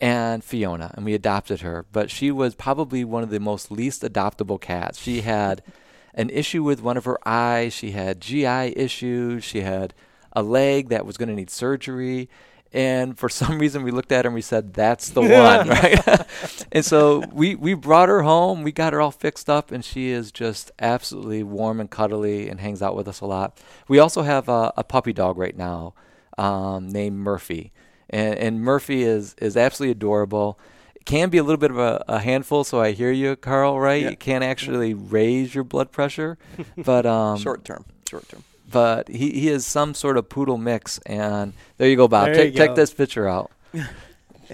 and 0.00 0.42
Fiona, 0.42 0.92
and 0.94 1.04
we 1.04 1.14
adopted 1.14 1.60
her. 1.60 1.86
But 1.92 2.10
she 2.10 2.30
was 2.30 2.54
probably 2.54 3.04
one 3.04 3.22
of 3.22 3.30
the 3.30 3.40
most 3.40 3.70
least 3.70 4.02
adoptable 4.02 4.60
cats. 4.60 5.00
She 5.00 5.22
had 5.22 5.62
an 6.14 6.30
issue 6.30 6.62
with 6.62 6.82
one 6.82 6.96
of 6.96 7.04
her 7.04 7.18
eyes. 7.26 7.72
She 7.72 7.92
had 7.92 8.20
GI 8.20 8.76
issues. 8.76 9.44
She 9.44 9.60
had 9.60 9.94
a 10.32 10.42
leg 10.42 10.88
that 10.88 11.06
was 11.06 11.16
going 11.16 11.28
to 11.28 11.34
need 11.34 11.50
surgery. 11.50 12.28
And 12.72 13.16
for 13.16 13.28
some 13.30 13.58
reason, 13.58 13.84
we 13.84 13.92
looked 13.92 14.12
at 14.12 14.24
her 14.24 14.28
and 14.28 14.34
we 14.34 14.42
said, 14.42 14.74
"That's 14.74 15.10
the 15.10 15.22
one, 15.22 15.30
right?" 15.68 16.26
and 16.72 16.84
so 16.84 17.24
we 17.32 17.54
we 17.54 17.74
brought 17.74 18.08
her 18.08 18.22
home. 18.22 18.62
We 18.62 18.72
got 18.72 18.92
her 18.92 19.00
all 19.00 19.12
fixed 19.12 19.48
up, 19.48 19.70
and 19.70 19.84
she 19.84 20.10
is 20.10 20.32
just 20.32 20.72
absolutely 20.80 21.44
warm 21.44 21.80
and 21.80 21.90
cuddly 21.90 22.48
and 22.48 22.60
hangs 22.60 22.82
out 22.82 22.96
with 22.96 23.06
us 23.06 23.20
a 23.20 23.26
lot. 23.26 23.58
We 23.86 24.00
also 24.00 24.22
have 24.22 24.48
a, 24.48 24.72
a 24.76 24.82
puppy 24.82 25.12
dog 25.12 25.38
right 25.38 25.56
now 25.56 25.94
um, 26.36 26.88
named 26.88 27.16
Murphy, 27.16 27.72
and, 28.10 28.34
and 28.34 28.60
Murphy 28.62 29.02
is 29.02 29.34
is 29.40 29.56
absolutely 29.56 29.92
adorable. 29.92 30.58
It 30.94 31.04
can 31.04 31.28
be 31.30 31.38
a 31.38 31.42
little 31.42 31.58
bit 31.58 31.70
of 31.70 31.78
a, 31.78 32.04
a 32.08 32.18
handful, 32.20 32.64
so 32.64 32.80
I 32.80 32.92
hear 32.92 33.10
you, 33.12 33.36
Carl. 33.36 33.78
Right? 33.78 34.02
Yeah. 34.02 34.10
It 34.10 34.20
can 34.20 34.42
actually 34.42 34.94
raise 34.94 35.54
your 35.54 35.64
blood 35.64 35.92
pressure, 35.92 36.38
but 36.76 37.04
um, 37.06 37.38
short 37.38 37.64
term, 37.64 37.84
short 38.08 38.28
term. 38.28 38.42
but 38.70 39.08
he, 39.08 39.30
he 39.32 39.48
is 39.48 39.66
some 39.66 39.94
sort 39.94 40.16
of 40.16 40.28
poodle 40.28 40.56
mix. 40.58 40.98
And 41.06 41.52
there 41.78 41.88
you 41.88 41.96
go, 41.96 42.08
Bob. 42.08 42.26
There 42.26 42.34
Check, 42.36 42.52
you 42.52 42.58
check 42.58 42.74
this 42.74 42.92
picture 42.94 43.28
out. 43.28 43.50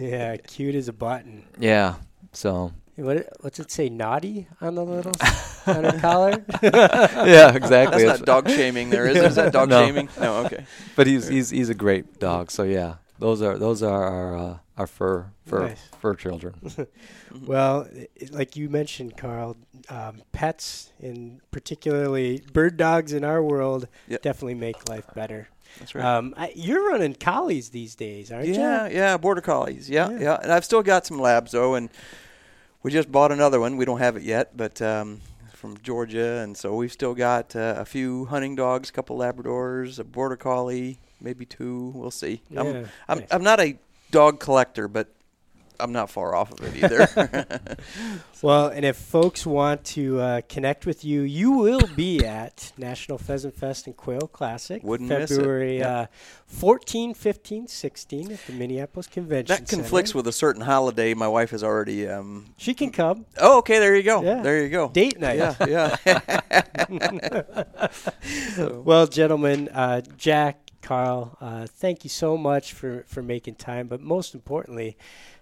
Yeah, 0.01 0.37
cute 0.37 0.77
as 0.77 0.87
a 0.89 0.93
button. 0.93 1.43
Yeah. 1.59 1.97
So 2.33 2.73
What 2.95 3.29
what's 3.41 3.59
it 3.59 3.73
say? 3.73 3.89
Naughty 3.89 4.47
on 4.61 4.77
the 4.77 4.85
little 4.85 5.13
s- 5.21 5.67
on 5.67 5.83
her 5.85 5.99
collar. 5.99 6.31
yeah, 6.63 7.53
exactly. 7.55 8.05
That's 8.05 8.21
not 8.21 8.25
dog 8.27 8.49
shaming, 8.49 8.91
there 8.91 9.07
is. 9.09 9.17
Is 9.17 9.35
that 9.35 9.53
dog 9.53 9.69
No. 9.69 9.85
shaming? 9.85 10.09
No. 10.21 10.45
Okay. 10.47 10.65
But 10.95 11.09
he's 11.09 11.27
he's 11.27 11.51
he's 11.51 11.71
a 11.71 11.75
great 11.75 12.21
dog. 12.21 12.53
So 12.53 12.63
yeah, 12.63 12.95
those 13.21 13.41
are 13.43 13.57
those 13.59 13.83
are 13.83 14.05
our 14.05 14.37
uh, 14.37 14.59
our 14.77 14.87
fur 14.87 15.27
fur 15.47 15.69
Nice. 15.69 15.89
fur 16.01 16.15
children. 16.15 16.55
Well, 17.47 17.87
i- 17.97 18.09
like 18.33 18.57
you 18.57 18.69
mentioned, 18.69 19.17
Carl, 19.17 19.57
um, 19.89 20.23
pets 20.33 20.91
and 21.01 21.41
particularly 21.53 22.43
bird 22.53 22.77
dogs 22.77 23.13
in 23.13 23.23
our 23.25 23.43
world 23.43 23.87
Yep. 24.09 24.23
definitely 24.23 24.55
make 24.55 24.89
life 24.89 25.07
better. 25.15 25.49
That's 25.79 25.95
right. 25.95 26.05
Um, 26.05 26.35
I, 26.37 26.53
you're 26.57 26.89
running 26.91 27.15
collies 27.15 27.69
these 27.71 27.95
days, 27.95 28.33
aren't 28.33 28.49
yeah, 28.49 28.55
you? 28.55 28.61
Yeah, 28.61 28.89
yeah, 29.13 29.17
border 29.17 29.41
collies. 29.41 29.89
Yeah, 29.89 30.11
Yeah. 30.11 30.19
yeah, 30.21 30.39
And 30.43 30.53
I've 30.53 30.65
still 30.65 30.83
got 30.83 31.07
some 31.07 31.21
labs 31.21 31.53
though, 31.53 31.75
and 31.77 31.89
we 32.83 32.91
just 32.91 33.13
bought 33.13 33.31
another 33.31 33.61
one. 33.61 33.77
We 33.77 33.85
don't 33.85 34.01
have 34.01 34.17
it 34.17 34.23
yet, 34.25 34.57
but 34.57 34.83
um, 34.83 35.21
from 35.61 35.77
Georgia, 35.83 36.41
and 36.43 36.57
so 36.57 36.75
we've 36.75 36.91
still 36.91 37.15
got 37.15 37.55
uh, 37.55 37.75
a 37.77 37.85
few 37.85 38.25
hunting 38.25 38.57
dogs, 38.57 38.89
a 38.89 38.93
couple 38.93 39.19
Labradors, 39.19 39.99
a 39.99 40.05
border 40.05 40.37
collie, 40.37 40.99
maybe 41.21 41.45
two. 41.45 41.93
We'll 41.95 42.11
see. 42.11 42.41
I'm, 42.57 42.67
Yeah, 42.67 42.87
I'm. 43.09 43.25
I'm 43.31 43.45
not 43.45 43.61
a 43.61 43.79
dog 44.11 44.41
collector, 44.41 44.89
but 44.89 45.09
I'm 45.81 45.93
not 45.93 46.11
far 46.11 46.35
off 46.35 46.53
of 46.53 46.61
it 46.63 46.83
either. 46.85 47.47
Well, 48.43 48.69
and 48.69 48.87
if 48.87 48.97
folks 48.97 49.45
want 49.45 49.85
to 49.85 50.19
uh, 50.19 50.41
connect 50.49 50.87
with 50.87 51.05
you, 51.05 51.21
you 51.21 51.51
will 51.51 51.87
be 51.95 52.25
at 52.25 52.73
National 52.79 53.19
Pheasant 53.19 53.55
Fest 53.55 53.87
and 53.87 53.95
Quail 53.95 54.29
Classic, 54.33 54.83
Wouldn't 54.83 55.11
miss 55.11 55.31
it. 55.31 55.37
February 55.37 55.77
Yep. 55.81 55.87
uh, 55.87 56.07
14, 56.47 57.13
15, 57.13 57.69
16 57.69 58.33
at 58.33 58.39
the 58.47 58.55
Minneapolis 58.55 59.09
Convention 59.09 59.55
that 59.55 59.69
conflicts 59.69 60.13
Center. 60.13 60.21
with 60.21 60.27
a 60.29 60.33
certain 60.33 60.63
holiday. 60.63 61.13
My 61.13 61.29
wife 61.29 61.51
has 61.51 61.63
already. 61.63 62.09
Um, 62.09 62.47
She 62.57 62.73
can 62.73 62.91
come. 62.93 63.27
oh, 63.37 63.59
okay. 63.59 63.79
There 63.79 63.95
you 63.95 64.03
go. 64.05 64.23
Yeah. 64.23 64.41
There 64.41 64.63
you 64.63 64.71
go. 64.71 64.89
Date 64.89 65.21
night. 65.21 65.37
Yeah, 65.37 65.97
yeah. 66.09 66.45
Well, 68.59 69.07
gentlemen, 69.07 69.69
uh, 69.69 70.01
Jack, 70.17 70.71
Carl, 70.83 71.37
uh, 71.41 71.67
thank 71.67 72.05
you 72.05 72.11
so 72.11 72.37
much 72.37 72.73
for, 72.73 73.05
for 73.07 73.23
making 73.23 73.57
time. 73.57 73.87
But 73.87 74.01
most 74.01 74.35
importantly, 74.35 74.97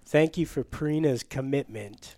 thank 0.08 0.36
you 0.36 0.46
for 0.46 0.64
Purina's 0.64 1.22
commitment 1.22 2.16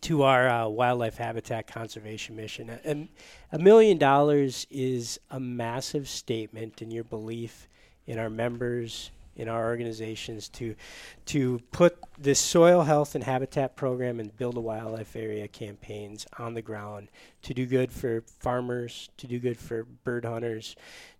to 0.00 0.22
our 0.22 0.48
uh, 0.48 0.68
wildlife 0.68 1.16
habitat 1.18 1.66
conservation 1.66 2.34
mission. 2.34 2.70
A- 2.70 2.80
And 2.84 3.08
a 3.52 3.58
million 3.58 3.98
dollars 3.98 4.66
is 4.70 5.20
a 5.30 5.38
massive 5.38 6.08
statement 6.08 6.80
in 6.82 6.90
your 6.90 7.04
belief 7.04 7.68
in 8.06 8.18
our 8.18 8.30
members, 8.30 9.10
in 9.36 9.48
our 9.48 9.64
organizations 9.66 10.48
to 10.48 10.74
to 11.26 11.60
put 11.70 11.96
this 12.18 12.38
soil 12.40 12.82
health 12.82 13.14
and 13.14 13.24
habitat 13.24 13.76
program 13.76 14.18
and 14.20 14.36
build 14.36 14.56
a 14.56 14.60
wildlife 14.60 15.14
area 15.16 15.46
campaigns 15.48 16.26
on 16.38 16.54
the 16.54 16.62
ground 16.62 17.08
to 17.42 17.54
do 17.54 17.64
good 17.66 17.90
for 17.92 18.22
farmers, 18.40 19.08
to 19.18 19.26
do 19.26 19.38
good 19.38 19.56
for 19.58 19.84
bird 20.04 20.24
hunters, 20.24 20.74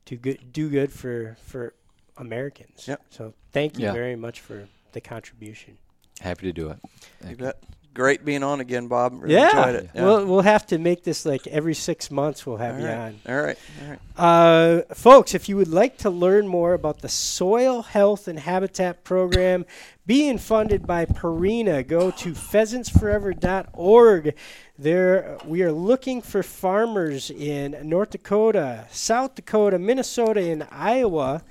to 0.06 0.16
good, 0.16 0.52
do 0.52 0.68
good 0.68 0.90
for 0.92 1.36
for 1.44 1.74
Americans. 2.16 2.86
Yep. 2.88 3.02
So 3.10 3.34
thank 3.52 3.78
you 3.78 3.84
Yeah. 3.86 3.92
very 3.92 4.16
much 4.16 4.40
for 4.40 4.66
the 4.92 5.00
contribution. 5.00 5.78
Happy 6.20 6.46
to 6.46 6.52
do 6.52 6.70
it. 6.70 6.78
Thank 7.20 7.38
you. 7.38 7.46
bet. 7.46 7.62
Great 7.94 8.24
being 8.24 8.42
on 8.42 8.60
again, 8.60 8.88
Bob. 8.88 9.22
Really 9.22 9.34
yeah. 9.34 9.50
enjoyed 9.50 9.74
it. 9.84 9.90
Yeah. 9.94 10.04
We'll 10.04 10.24
we'll 10.24 10.40
have 10.40 10.66
to 10.68 10.78
make 10.78 11.04
this 11.04 11.26
like 11.26 11.46
every 11.46 11.74
six 11.74 12.10
months. 12.10 12.46
We'll 12.46 12.56
have 12.56 12.76
All 12.76 12.80
you 12.80 12.86
right. 12.86 12.96
on. 12.96 13.20
All 13.28 13.42
right. 13.42 13.58
All 13.82 13.88
right. 13.90 13.98
Uh, 14.16 14.80
folks, 14.94 15.34
if 15.34 15.46
you 15.46 15.58
would 15.58 15.68
like 15.68 15.98
to 15.98 16.08
learn 16.08 16.48
more 16.48 16.72
about 16.72 17.02
the 17.02 17.10
Soil 17.10 17.82
Health 17.82 18.28
and 18.28 18.38
Habitat 18.38 19.04
Program 19.04 19.66
being 20.06 20.38
funded 20.38 20.86
by 20.86 21.04
Purina, 21.04 21.86
go 21.86 22.10
to 22.12 22.32
pheasantsforever.org. 22.32 24.34
There, 24.78 25.36
we 25.44 25.62
are 25.62 25.72
looking 25.72 26.22
for 26.22 26.42
farmers 26.42 27.30
in 27.30 27.76
North 27.84 28.08
Dakota, 28.10 28.86
South 28.90 29.34
Dakota, 29.34 29.78
Minnesota, 29.78 30.40
and 30.40 30.66
Iowa 30.70 31.42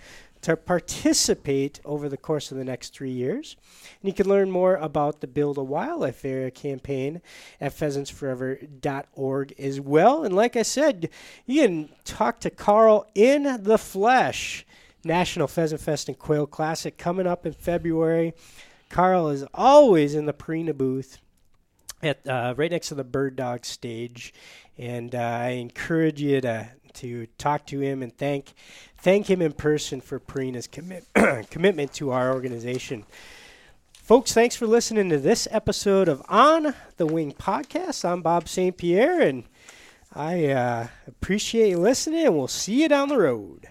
to 0.42 0.58
participate 0.58 1.80
over 1.86 2.10
the 2.10 2.18
course 2.18 2.52
of 2.52 2.58
the 2.58 2.66
next 2.66 2.94
three 2.94 3.12
years. 3.12 3.56
And 4.02 4.08
you 4.08 4.14
can 4.14 4.28
learn 4.28 4.50
more 4.50 4.76
about 4.76 5.22
the 5.22 5.28
Build 5.28 5.58
a 5.58 5.64
Wildlife 5.64 6.26
Area 6.26 6.52
campaign 6.52 7.22
at 7.60 7.74
pheasantsforever.org 7.74 9.54
as 9.60 9.80
well. 9.80 10.24
And 10.24 10.36
like 10.36 10.56
I 10.56 10.64
said, 10.64 11.10
you 11.46 11.62
can 11.64 11.90
talk 12.06 12.40
to 12.42 12.50
Carl 12.50 13.08
in 13.14 13.64
the 13.64 13.78
flesh. 13.78 14.66
National 15.04 15.48
Pheasant 15.48 15.82
Fest 15.82 16.08
and 16.10 16.20
Quail 16.20 16.46
Classic 16.46 16.96
coming 16.96 17.26
up 17.26 17.46
in 17.46 17.54
February. 17.54 18.34
Carl 18.90 19.30
is 19.30 19.44
always 19.54 20.14
in 20.14 20.26
the 20.26 20.34
Purina 20.34 20.78
booth 20.78 21.18
at 22.04 22.28
uh, 22.28 22.54
right 22.58 22.72
next 22.72 22.90
to 22.90 22.96
the 22.96 23.04
bird 23.04 23.36
dog 23.36 23.66
stage, 23.66 24.34
and 24.78 25.14
uh, 25.14 25.20
I 25.20 25.50
encourage 25.50 26.22
you 26.22 26.42
to 26.42 26.70
to 26.94 27.28
talk 27.38 27.66
to 27.68 27.80
him 27.80 28.04
and 28.04 28.16
thank 28.16 28.54
thank 28.98 29.30
him 29.30 29.42
in 29.42 29.54
person 29.54 30.02
for 30.02 30.20
Purina's 30.20 30.68
commit 30.68 31.06
commitment 31.50 31.94
to 31.94 32.12
our 32.12 32.34
organization. 32.34 33.06
Folks, 33.94 34.34
thanks 34.34 34.56
for 34.56 34.68
listening 34.68 35.10
to 35.10 35.18
this 35.18 35.48
episode 35.52 36.10
of 36.10 36.22
On 36.28 36.74
the 36.98 37.06
Wing 37.06 37.32
podcast. 37.32 38.04
I'm 38.04 38.22
Bob 38.22 38.50
St. 38.50 38.76
Pierre, 38.76 39.22
and 39.22 39.46
I 40.14 40.48
uh, 40.48 40.88
appreciate 41.08 41.70
you 41.70 41.78
listening, 41.78 42.26
and 42.26 42.36
we'll 42.36 42.50
see 42.50 42.82
you 42.82 42.90
down 42.90 43.08
the 43.08 43.18
road. 43.18 43.70